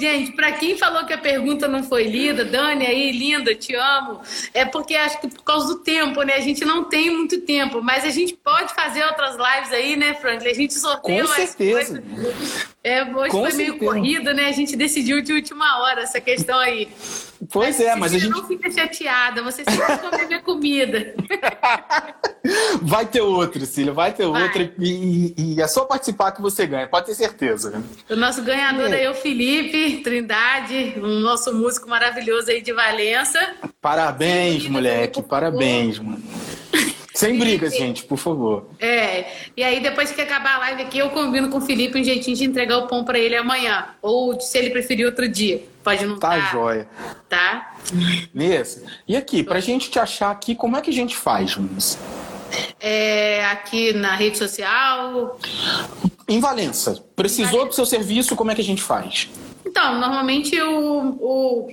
Gente, 0.00 0.32
para 0.32 0.52
quem 0.52 0.76
falou 0.76 1.04
que 1.04 1.12
a 1.12 1.18
pergunta 1.18 1.68
não 1.68 1.82
foi 1.82 2.04
lida, 2.04 2.44
Dani 2.44 2.86
aí, 2.86 3.12
linda, 3.12 3.54
te 3.54 3.74
amo. 3.74 4.20
É 4.54 4.64
porque 4.64 4.94
acho 4.94 5.20
que 5.20 5.28
por 5.28 5.42
causa 5.42 5.68
do 5.68 5.80
tempo, 5.80 6.22
né? 6.22 6.34
A 6.34 6.40
gente 6.40 6.64
não 6.64 6.84
tem 6.84 7.10
muito 7.10 7.40
tempo, 7.42 7.82
mas 7.82 8.04
a 8.04 8.10
gente 8.10 8.34
pode 8.34 8.74
fazer 8.74 9.04
outras 9.04 9.36
lives 9.36 9.72
aí, 9.72 9.96
né, 9.96 10.14
Franklin? 10.14 10.50
A 10.50 10.54
gente 10.54 10.74
sorteia 10.74 11.22
Com 11.22 11.34
certeza. 11.34 12.02
É, 12.82 13.02
hoje 13.02 13.30
Com 13.30 13.42
foi 13.42 13.50
certeza. 13.50 13.56
meio 13.56 13.78
corrido, 13.78 14.32
né? 14.32 14.46
A 14.46 14.52
gente 14.52 14.74
decidiu 14.76 15.20
de 15.20 15.32
última 15.32 15.82
hora 15.82 16.02
essa 16.02 16.20
questão 16.20 16.58
aí. 16.58 16.88
Pois 17.50 17.78
mas 17.78 17.86
é, 17.86 17.94
mas 17.96 18.14
a 18.14 18.18
gente. 18.18 18.30
não 18.30 18.46
fica 18.46 18.70
chateada, 18.70 19.42
você 19.42 19.64
sempre 19.64 19.98
come 19.98 20.26
minha 20.26 20.42
comida. 20.42 21.14
Vai 22.82 23.06
ter 23.06 23.20
outro, 23.20 23.64
Cília, 23.66 23.92
vai 23.92 24.12
ter 24.12 24.26
vai. 24.26 24.44
outro. 24.44 24.70
E, 24.78 25.34
e, 25.36 25.60
é 25.60 25.68
só 25.68 25.84
participar 25.84 26.32
que 26.32 26.42
você 26.42 26.66
ganha, 26.66 26.86
pode 26.86 27.06
ter 27.06 27.14
certeza. 27.14 27.82
O 28.08 28.16
nosso 28.16 28.42
ganhador 28.42 28.92
é, 28.92 29.04
é 29.04 29.10
o 29.10 29.14
Felipe 29.14 30.02
Trindade, 30.02 30.94
um 30.98 31.20
nosso 31.20 31.54
músico 31.54 31.88
maravilhoso 31.88 32.50
aí 32.50 32.62
de 32.62 32.72
Valença. 32.72 33.38
Parabéns, 33.80 34.66
moleque, 34.68 35.22
parabéns, 35.22 35.98
mano. 35.98 36.22
Sem 37.20 37.38
brigas, 37.38 37.76
gente, 37.76 38.04
por 38.04 38.16
favor. 38.16 38.70
É. 38.78 39.26
E 39.54 39.62
aí, 39.62 39.80
depois 39.80 40.10
que 40.10 40.22
acabar 40.22 40.54
a 40.54 40.58
live 40.60 40.82
aqui, 40.84 40.98
eu 40.98 41.10
combino 41.10 41.50
com 41.50 41.58
o 41.58 41.60
Felipe 41.60 42.00
um 42.00 42.02
jeitinho 42.02 42.34
de 42.34 42.44
entregar 42.44 42.78
o 42.78 42.86
pão 42.86 43.04
para 43.04 43.18
ele 43.18 43.36
amanhã. 43.36 43.88
Ou 44.00 44.40
se 44.40 44.56
ele 44.56 44.70
preferir 44.70 45.04
outro 45.04 45.28
dia. 45.28 45.62
Pode 45.82 46.06
não 46.06 46.18
Tá, 46.18 46.30
tá 46.30 46.40
joia. 46.50 46.88
Tá? 47.28 47.74
Beleza. 48.32 48.84
E 49.06 49.16
aqui, 49.16 49.42
pra 49.42 49.60
gente 49.60 49.90
te 49.90 49.98
achar 49.98 50.30
aqui, 50.30 50.54
como 50.54 50.76
é 50.76 50.80
que 50.80 50.88
a 50.88 50.92
gente 50.94 51.14
faz, 51.14 51.50
Jonas? 51.50 51.98
É, 52.80 53.44
aqui 53.46 53.92
na 53.92 54.14
rede 54.14 54.38
social. 54.38 55.38
Em 56.28 56.40
Valença. 56.40 57.04
Precisou 57.16 57.66
do 57.66 57.74
seu 57.74 57.86
serviço, 57.86 58.36
como 58.36 58.50
é 58.50 58.54
que 58.54 58.60
a 58.60 58.64
gente 58.64 58.82
faz? 58.82 59.28
Então, 59.64 59.98
normalmente 60.00 60.60
o, 60.60 61.16
o, 61.20 61.68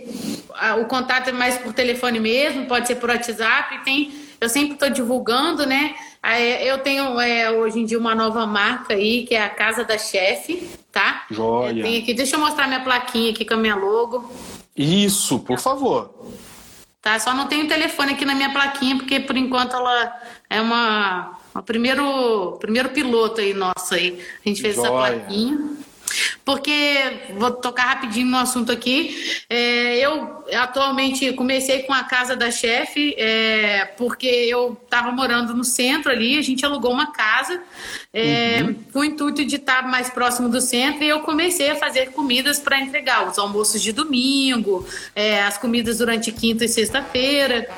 a, 0.54 0.76
o 0.76 0.86
contato 0.86 1.30
é 1.30 1.34
mais 1.34 1.58
por 1.58 1.74
telefone 1.74 2.20
mesmo, 2.20 2.66
pode 2.66 2.88
ser 2.88 2.96
por 2.96 3.10
WhatsApp, 3.10 3.84
tem 3.84 4.12
eu 4.40 4.50
sempre 4.50 4.74
estou 4.74 4.90
divulgando, 4.90 5.66
né? 5.66 5.96
Eu 6.62 6.78
tenho 6.80 7.20
é, 7.20 7.50
hoje 7.50 7.80
em 7.80 7.86
dia 7.86 7.98
uma 7.98 8.14
nova 8.14 8.46
marca 8.46 8.94
aí, 8.94 9.26
que 9.26 9.34
é 9.34 9.44
a 9.44 9.50
Casa 9.50 9.84
da 9.84 9.98
Chefe, 9.98 10.70
tá? 10.92 11.26
Joia. 11.32 11.84
aqui, 11.84 12.14
deixa 12.14 12.36
eu 12.36 12.40
mostrar 12.40 12.68
minha 12.68 12.82
plaquinha 12.82 13.32
aqui 13.32 13.44
com 13.44 13.56
a 13.56 13.58
minha 13.58 13.76
logo. 13.76 14.32
Isso, 14.76 15.40
por 15.40 15.60
favor. 15.60 16.14
Tá, 17.08 17.18
só 17.20 17.34
não 17.34 17.48
tem 17.48 17.64
o 17.64 17.70
telefone 17.70 18.12
aqui 18.12 18.26
na 18.26 18.36
minha 18.36 18.52
plaquinha, 18.52 18.98
porque 18.98 19.18
por 19.18 19.38
enquanto 19.38 19.78
ela 19.78 20.14
é 20.50 20.60
uma, 20.60 21.40
uma 21.56 21.64
primeiro, 21.64 22.58
primeiro 22.60 22.90
piloto 22.90 23.40
aí 23.40 23.54
nosso 23.54 23.94
aí. 23.94 24.22
A 24.46 24.50
gente 24.50 24.62
fez 24.62 24.76
Joia. 24.76 24.88
essa 24.88 24.94
plaquinha. 24.94 25.58
Porque, 26.44 26.98
vou 27.38 27.52
tocar 27.52 27.84
rapidinho 27.84 28.28
no 28.28 28.38
assunto 28.38 28.74
aqui, 28.74 29.42
é, 29.50 29.98
eu 30.00 30.46
atualmente 30.54 31.32
comecei 31.32 31.84
com 31.84 31.94
a 31.94 32.04
casa 32.04 32.36
da 32.36 32.52
chefe, 32.52 33.16
é, 33.18 33.86
porque 33.98 34.28
eu 34.28 34.78
estava 34.84 35.10
morando 35.12 35.54
no 35.54 35.64
centro 35.64 36.12
ali, 36.12 36.38
a 36.38 36.42
gente 36.42 36.66
alugou 36.66 36.92
uma 36.92 37.14
casa, 37.14 37.62
é, 38.20 38.64
uhum. 38.64 38.76
com 38.92 39.00
o 39.00 39.04
intuito 39.04 39.46
de 39.46 39.58
estar 39.58 39.88
mais 39.88 40.10
próximo 40.10 40.50
do 40.50 40.60
centro, 40.60 41.04
e 41.04 41.08
eu 41.08 41.20
comecei 41.20 41.70
a 41.70 41.76
fazer 41.76 42.08
comidas 42.08 42.58
para 42.58 42.80
entregar, 42.80 43.28
os 43.28 43.38
almoços 43.38 43.80
de 43.80 43.92
domingo, 43.92 44.84
é, 45.16 45.44
as 45.44 45.56
comidas 45.60 46.00
durante 46.00 46.32
quinta 46.32 46.66
e 46.66 46.68
sexta-feira. 46.68 47.70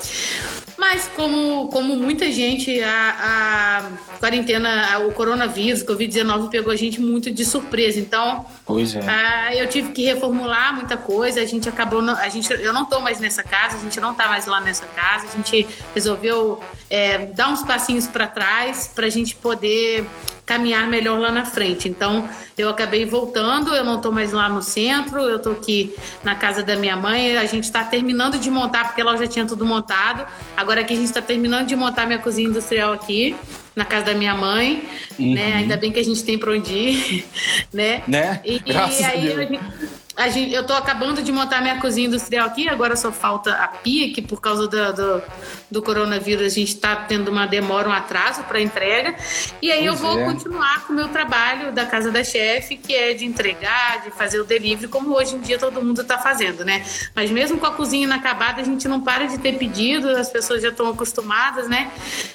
Mas 0.78 1.10
como, 1.14 1.68
como 1.68 1.94
muita 1.98 2.32
gente, 2.32 2.82
a, 2.82 3.84
a 4.14 4.18
quarentena, 4.18 5.00
o 5.00 5.12
coronavírus, 5.12 5.84
Covid-19 5.84 6.50
pegou 6.50 6.72
a 6.72 6.76
gente 6.76 7.02
muito 7.02 7.30
de 7.30 7.44
surpresa. 7.44 8.00
Então, 8.00 8.46
pois 8.66 8.96
é. 8.96 9.02
a, 9.06 9.54
eu 9.54 9.68
tive 9.68 9.92
que 9.92 10.06
reformular 10.06 10.74
muita 10.74 10.96
coisa. 10.96 11.42
A 11.42 11.46
gente 11.46 11.68
acabou, 11.68 12.00
a 12.00 12.30
gente, 12.30 12.50
eu 12.54 12.72
não 12.72 12.84
estou 12.84 13.02
mais 13.02 13.20
nessa 13.20 13.44
casa, 13.44 13.76
a 13.76 13.80
gente 13.82 14.00
não 14.00 14.14
está 14.14 14.30
mais 14.30 14.46
lá 14.46 14.62
nessa 14.62 14.86
casa. 14.86 15.28
A 15.28 15.36
gente 15.36 15.68
resolveu 15.94 16.64
é, 16.90 17.26
dar 17.26 17.50
uns 17.50 17.62
passinhos 17.62 18.08
para 18.08 18.26
trás 18.26 18.90
para 18.96 19.06
a 19.06 19.10
gente 19.10 19.36
poder 19.36 20.06
caminhar 20.46 20.88
melhor 20.88 21.20
lá 21.20 21.32
na 21.32 21.46
frente. 21.46 21.88
Então, 21.88 22.28
eu 22.58 22.70
acabei 22.70 23.06
voltando, 23.06 23.74
eu 23.76 23.84
não 23.84 23.98
estou 23.98 24.12
mais 24.12 24.32
lá 24.32 24.50
no 24.50 24.62
centro, 24.62 25.20
eu 25.22 25.38
estou 25.38 25.54
aqui 25.54 25.94
na 26.24 26.34
casa 26.34 26.64
da 26.64 26.76
minha 26.76 26.96
mãe. 26.96 27.38
A 27.38 27.46
gente 27.46 27.66
está 27.66 27.84
terminando 27.84 28.40
de 28.40 28.50
montar, 28.50 28.86
porque 28.86 29.00
ela 29.00 29.16
já 29.16 29.28
tinha 29.28 29.46
tudo 29.46 29.66
montado. 29.66 30.26
Agora 30.58 30.82
aqui 30.82 30.94
a 30.94 30.96
gente 30.96 31.06
está 31.06 31.22
terminando 31.22 31.68
de 31.68 31.76
montar 31.76 32.08
minha 32.08 32.18
cozinha 32.18 32.50
industrial 32.50 32.94
aqui, 32.94 33.36
na 33.76 33.86
casa 33.86 34.06
da 34.06 34.14
minha 34.16 34.34
mãe. 34.34 34.84
Uhum. 35.20 35.36
Né? 35.36 35.54
Ainda 35.54 35.78
bem 35.78 35.92
que 35.92 36.00
a 36.00 36.04
gente 36.04 36.24
tem 36.24 36.38
para 36.38 36.52
onde 36.52 36.74
ir, 36.74 37.26
né? 37.72 38.02
né? 38.08 38.42
E, 38.44 38.60
Graças 38.60 39.00
e 39.00 39.04
aí 39.04 39.32
a, 39.32 39.60
a 40.09 40.09
gente 40.28 40.54
eu 40.54 40.62
estou 40.62 40.76
acabando 40.76 41.22
de 41.22 41.32
montar 41.32 41.62
minha 41.62 41.80
cozinha 41.80 42.08
industrial 42.08 42.48
aqui, 42.48 42.68
agora 42.68 42.96
só 42.98 43.10
falta 43.12 43.54
a 43.54 43.68
pia, 43.68 44.14
que 44.14 44.22
por 44.22 44.42
causa 44.42 44.68
do, 44.68 44.94
do, 44.94 45.24
do 45.72 45.82
coronavírus 45.82 46.46
a 46.46 46.50
gente 46.50 46.74
está 46.74 46.96
tendo 46.96 47.30
uma 47.30 47.46
demora, 47.46 47.88
um 47.88 47.94
atraso 47.94 48.44
para 48.44 48.60
entrega. 48.60 49.16
E 49.62 49.72
aí 49.72 49.88
pois 49.88 49.88
eu 49.88 49.96
vou 49.96 50.20
é. 50.20 50.26
continuar 50.26 50.86
com 50.86 50.92
o 50.92 50.96
meu 50.96 51.08
trabalho 51.08 51.72
da 51.72 51.86
Casa 51.86 52.12
da 52.12 52.24
Chefe, 52.24 52.76
que 52.76 52.94
é 52.94 53.14
de 53.14 53.26
entregar, 53.26 54.02
de 54.04 54.12
fazer 54.12 54.42
o 54.42 54.44
delivery, 54.44 54.90
como 54.90 55.16
hoje 55.16 55.36
em 55.36 55.40
dia 55.40 55.58
todo 55.58 55.82
mundo 55.82 56.02
está 56.02 56.18
fazendo, 56.18 56.66
né? 56.66 56.86
Mas 57.16 57.32
mesmo 57.32 57.58
com 57.58 57.66
a 57.66 57.72
cozinha 57.72 58.04
inacabada, 58.04 58.62
a 58.62 58.66
gente 58.66 58.88
não 58.88 59.00
para 59.00 59.26
de 59.26 59.38
ter 59.38 59.58
pedido, 59.58 60.10
as 60.10 60.30
pessoas 60.30 60.62
já 60.62 60.70
estão 60.70 60.90
acostumadas, 60.90 61.70
né? 61.70 61.92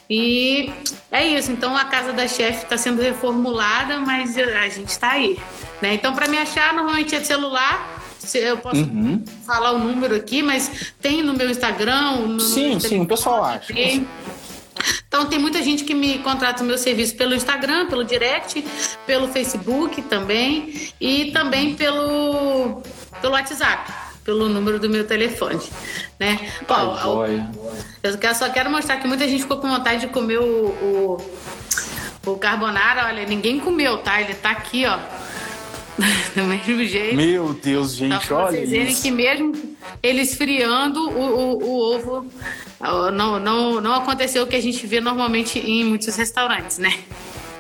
E 0.09 0.73
é 1.13 1.27
isso. 1.27 1.53
Então 1.53 1.77
a 1.77 1.85
Casa 1.85 2.13
da 2.13 2.27
Chefe 2.27 2.65
está 2.65 2.79
sendo 2.79 3.03
reformulada, 3.03 3.99
mas 4.01 4.37
a 4.39 4.69
gente 4.69 4.89
está 4.89 5.11
aí. 5.11 5.39
Né? 5.85 5.95
Então, 5.95 6.15
para 6.15 6.29
me 6.29 6.39
achar, 6.39 6.73
normalmente 6.73 7.15
é 7.15 7.23
celular. 7.23 7.74
Eu 8.35 8.57
posso 8.57 8.81
uhum. 8.81 9.23
falar 9.47 9.73
o 9.73 9.79
número 9.79 10.15
aqui, 10.17 10.43
mas 10.43 10.93
tem 11.01 11.23
no 11.23 11.35
meu 11.35 11.51
Instagram. 11.51 12.17
No 12.21 12.41
sim, 12.41 12.81
sim, 12.81 13.03
o 13.03 13.07
pessoal 13.07 13.45
acha. 13.45 13.73
Então 15.07 15.27
tem 15.27 15.39
muita 15.39 15.63
gente 15.63 15.85
que 15.85 15.95
me 15.95 16.19
contrata 16.19 16.63
o 16.63 16.67
meu 16.67 16.77
serviço 16.77 17.17
pelo 17.17 17.35
Instagram, 17.35 17.87
pelo 17.87 18.05
direct, 18.05 18.65
pelo 19.07 19.29
Facebook 19.29 20.03
também 20.03 20.91
e 21.01 21.31
também 21.31 21.75
pelo, 21.75 22.83
pelo 23.21 23.33
WhatsApp, 23.33 23.93
pelo 24.25 24.49
número 24.49 24.81
do 24.81 24.89
meu 24.89 25.07
telefone, 25.07 25.63
né? 26.19 26.51
Tá 26.67 26.85
Bom, 26.85 27.27
eu 28.03 28.35
só 28.35 28.49
quero 28.51 28.71
mostrar 28.71 28.97
que 28.97 29.07
muita 29.07 29.29
gente 29.29 29.43
ficou 29.43 29.59
com 29.59 29.69
vontade 29.69 30.01
de 30.01 30.09
comer 30.09 30.39
o, 30.39 30.67
o, 30.67 32.31
o 32.31 32.37
carbonara. 32.37 33.07
Olha, 33.07 33.25
ninguém 33.25 33.61
comeu, 33.61 33.99
tá? 33.99 34.21
Ele 34.21 34.35
tá 34.35 34.51
aqui, 34.51 34.85
ó. 34.85 34.99
do 36.35 36.43
mesmo 36.45 36.85
jeito. 36.85 37.17
Meu 37.17 37.55
Deus, 37.55 37.95
gente, 37.95 38.33
olha 38.33 38.51
vocês 38.51 38.71
verem 38.71 38.89
isso. 38.89 39.03
que 39.03 39.11
mesmo 39.11 39.53
ele 40.03 40.23
esfriando, 40.23 41.01
o, 41.09 41.21
o, 41.21 41.65
o, 41.65 41.95
ovo 41.95 42.27
não, 43.13 43.39
não, 43.39 43.81
não 43.81 43.95
aconteceu 43.95 44.43
o 44.43 44.47
que 44.47 44.57
a 44.57 44.63
gente 44.63 44.87
vê 44.87 45.01
normalmente 45.01 45.59
em 45.59 45.85
muitos 45.85 46.15
restaurantes, 46.17 46.79
né? 46.79 46.99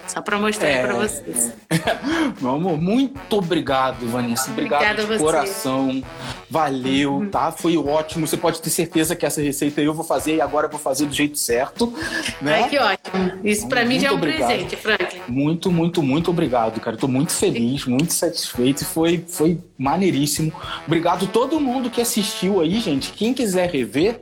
Só 0.07 0.21
para 0.21 0.39
mostrar 0.39 0.69
é... 0.69 0.83
para 0.83 0.95
vocês. 0.95 1.53
Meu 2.41 2.53
amor, 2.53 2.81
muito 2.81 3.37
obrigado, 3.37 4.07
Vanessa. 4.07 4.51
Obrigado 4.51 4.83
Obrigada 4.83 5.15
de 5.15 5.19
coração. 5.19 6.03
Valeu, 6.49 7.15
uhum. 7.15 7.31
tá? 7.31 7.51
Foi 7.51 7.77
ótimo. 7.77 8.27
Você 8.27 8.37
pode 8.37 8.61
ter 8.61 8.71
certeza 8.71 9.17
que 9.17 9.27
essa 9.27 9.43
receita 9.43 9.81
eu 9.81 9.93
vou 9.93 10.05
fazer 10.05 10.37
e 10.37 10.41
agora 10.41 10.67
eu 10.67 10.71
vou 10.71 10.81
fazer 10.81 11.07
do 11.07 11.15
jeito 11.15 11.39
certo. 11.39 11.93
Né? 12.41 12.63
Ai, 12.63 12.69
que 12.69 12.79
ótimo. 12.79 13.41
Isso 13.43 13.69
para 13.69 13.85
mim 13.85 13.99
já 13.99 14.09
é 14.09 14.13
um 14.13 14.15
obrigado. 14.15 14.49
presente, 14.49 14.77
Franklin. 14.77 15.21
Muito, 15.29 15.73
muito, 15.73 16.03
muito 16.03 16.31
obrigado, 16.31 16.81
cara. 16.81 16.95
Estou 16.95 17.09
muito 17.09 17.33
feliz, 17.33 17.85
muito 17.87 18.13
satisfeito 18.13 18.85
foi, 18.85 19.25
foi 19.27 19.59
maneiríssimo. 19.77 20.53
Obrigado 20.87 21.25
a 21.25 21.29
todo 21.29 21.59
mundo 21.61 21.91
que 21.91 22.01
assistiu 22.01 22.61
aí, 22.61 22.79
gente. 22.81 23.13
Quem 23.13 23.35
quiser 23.35 23.71
rever, 23.71 24.21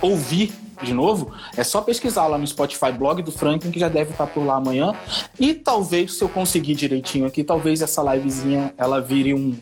ouvir 0.00 0.52
de 0.82 0.92
novo, 0.92 1.32
é 1.56 1.64
só 1.64 1.80
pesquisar 1.80 2.26
lá 2.26 2.38
no 2.38 2.46
Spotify, 2.46 2.92
blog 2.92 3.22
do 3.22 3.32
Franklin, 3.32 3.70
que 3.70 3.80
já 3.80 3.88
deve 3.88 4.10
estar 4.10 4.26
por 4.26 4.44
lá 4.44 4.56
amanhã. 4.56 4.94
E 5.38 5.54
talvez, 5.54 6.14
se 6.14 6.22
eu 6.22 6.28
conseguir 6.28 6.74
direitinho 6.74 7.26
aqui, 7.26 7.44
talvez 7.44 7.82
essa 7.82 8.02
livezinha 8.02 8.74
ela 8.76 9.00
vire 9.00 9.34
um, 9.34 9.56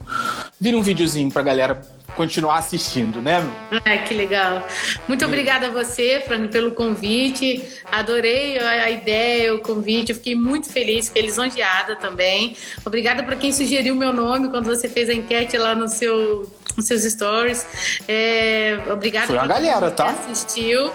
vire 0.61 0.77
um 0.77 0.83
videozinho 0.83 1.31
pra 1.31 1.43
galera 1.43 1.81
continuar 2.17 2.59
assistindo, 2.59 3.23
né? 3.23 3.41
É, 3.85 3.99
que 3.99 4.13
legal. 4.13 4.67
Muito 5.07 5.25
obrigada 5.25 5.69
a 5.69 5.71
você, 5.71 6.21
Fran, 6.27 6.49
pelo 6.49 6.73
convite. 6.73 7.63
Adorei 7.93 8.59
a 8.59 8.91
ideia, 8.91 9.55
o 9.55 9.61
convite. 9.61 10.11
Eu 10.11 10.17
fiquei 10.17 10.35
muito 10.35 10.69
feliz, 10.69 11.07
fiquei 11.07 11.23
lisonjeada 11.23 11.95
também. 11.95 12.57
Obrigada 12.85 13.23
para 13.23 13.37
quem 13.37 13.53
sugeriu 13.53 13.95
meu 13.95 14.13
nome 14.13 14.49
quando 14.49 14.65
você 14.65 14.89
fez 14.89 15.09
a 15.09 15.15
enquete 15.15 15.57
lá 15.57 15.77
no 15.77 15.87
seu 15.87 16.51
nos 16.79 16.87
seus 16.87 17.03
stories. 17.03 17.67
É, 18.07 18.79
obrigada 18.91 19.27
Foi 19.27 19.37
a 19.37 19.47
galera, 19.47 19.91
tá? 19.91 20.11
assistiu. 20.11 20.91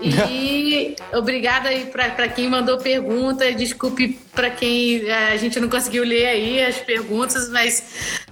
E 0.00 0.94
obrigada 1.14 1.70
aí 1.70 1.86
para 1.86 2.28
quem 2.28 2.48
mandou 2.48 2.78
pergunta. 2.78 3.50
Desculpe 3.52 4.18
para 4.34 4.50
quem 4.50 5.08
é, 5.08 5.32
a 5.32 5.36
gente 5.36 5.58
não 5.58 5.68
conseguiu 5.68 6.04
ler 6.04 6.26
aí 6.26 6.62
as 6.62 6.76
perguntas, 6.76 7.48
mas 7.48 7.82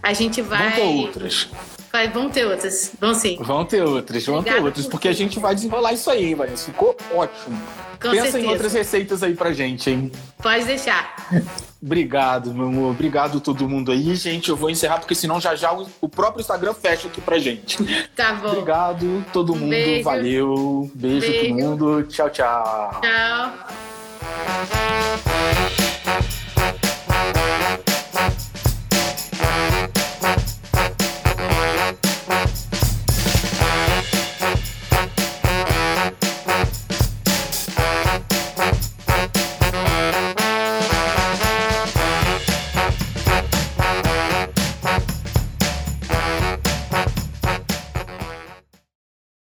a 0.03 0.13
gente 0.13 0.43
vai. 0.43 0.75
Ter 0.75 0.83
outras. 0.83 1.49
Vai, 1.93 2.09
vão 2.09 2.31
ter 2.31 2.47
outras. 2.47 2.93
Vão 3.01 3.15
sim. 3.15 3.37
Vão 3.41 3.65
ter 3.65 3.83
outras, 3.83 4.25
vão 4.25 4.37
Obrigada 4.37 4.61
ter 4.61 4.67
outras, 4.67 4.87
porque 4.87 5.09
a 5.09 5.13
gente 5.13 5.41
vai 5.41 5.55
desenrolar 5.55 5.93
isso 5.93 6.09
aí, 6.11 6.35
Vanessa. 6.35 6.67
Ficou 6.67 6.97
ótimo. 7.13 7.61
Com 8.01 8.11
Pensa 8.11 8.23
certeza. 8.25 8.47
em 8.47 8.49
outras 8.49 8.73
receitas 8.73 9.23
aí 9.23 9.35
pra 9.35 9.53
gente, 9.53 9.91
hein? 9.91 10.11
Pode 10.43 10.65
deixar. 10.65 11.15
Obrigado, 11.83 12.55
meu 12.55 12.67
amor. 12.67 12.91
Obrigado 12.91 13.41
todo 13.41 13.67
mundo 13.69 13.91
aí, 13.91 14.15
gente. 14.15 14.51
Eu 14.51 14.57
vou 14.57 14.71
encerrar 14.71 14.99
porque 14.99 15.15
senão 15.15 15.41
já 15.41 15.55
já 15.55 15.73
o 15.73 16.09
próprio 16.09 16.41
Instagram 16.41 16.75
fecha 16.75 17.09
aqui 17.09 17.21
pra 17.21 17.39
gente. 17.39 17.79
Tá 18.15 18.35
bom. 18.35 18.49
Obrigado 18.49 19.25
todo 19.33 19.55
mundo. 19.55 19.71
Beijo. 19.71 20.05
Valeu. 20.05 20.91
Beijo, 20.95 21.27
Beijo 21.27 21.49
todo 21.49 21.55
mundo. 21.55 22.03
Tchau, 22.05 22.31
tchau. 22.31 23.01
Tchau. 24.21 25.70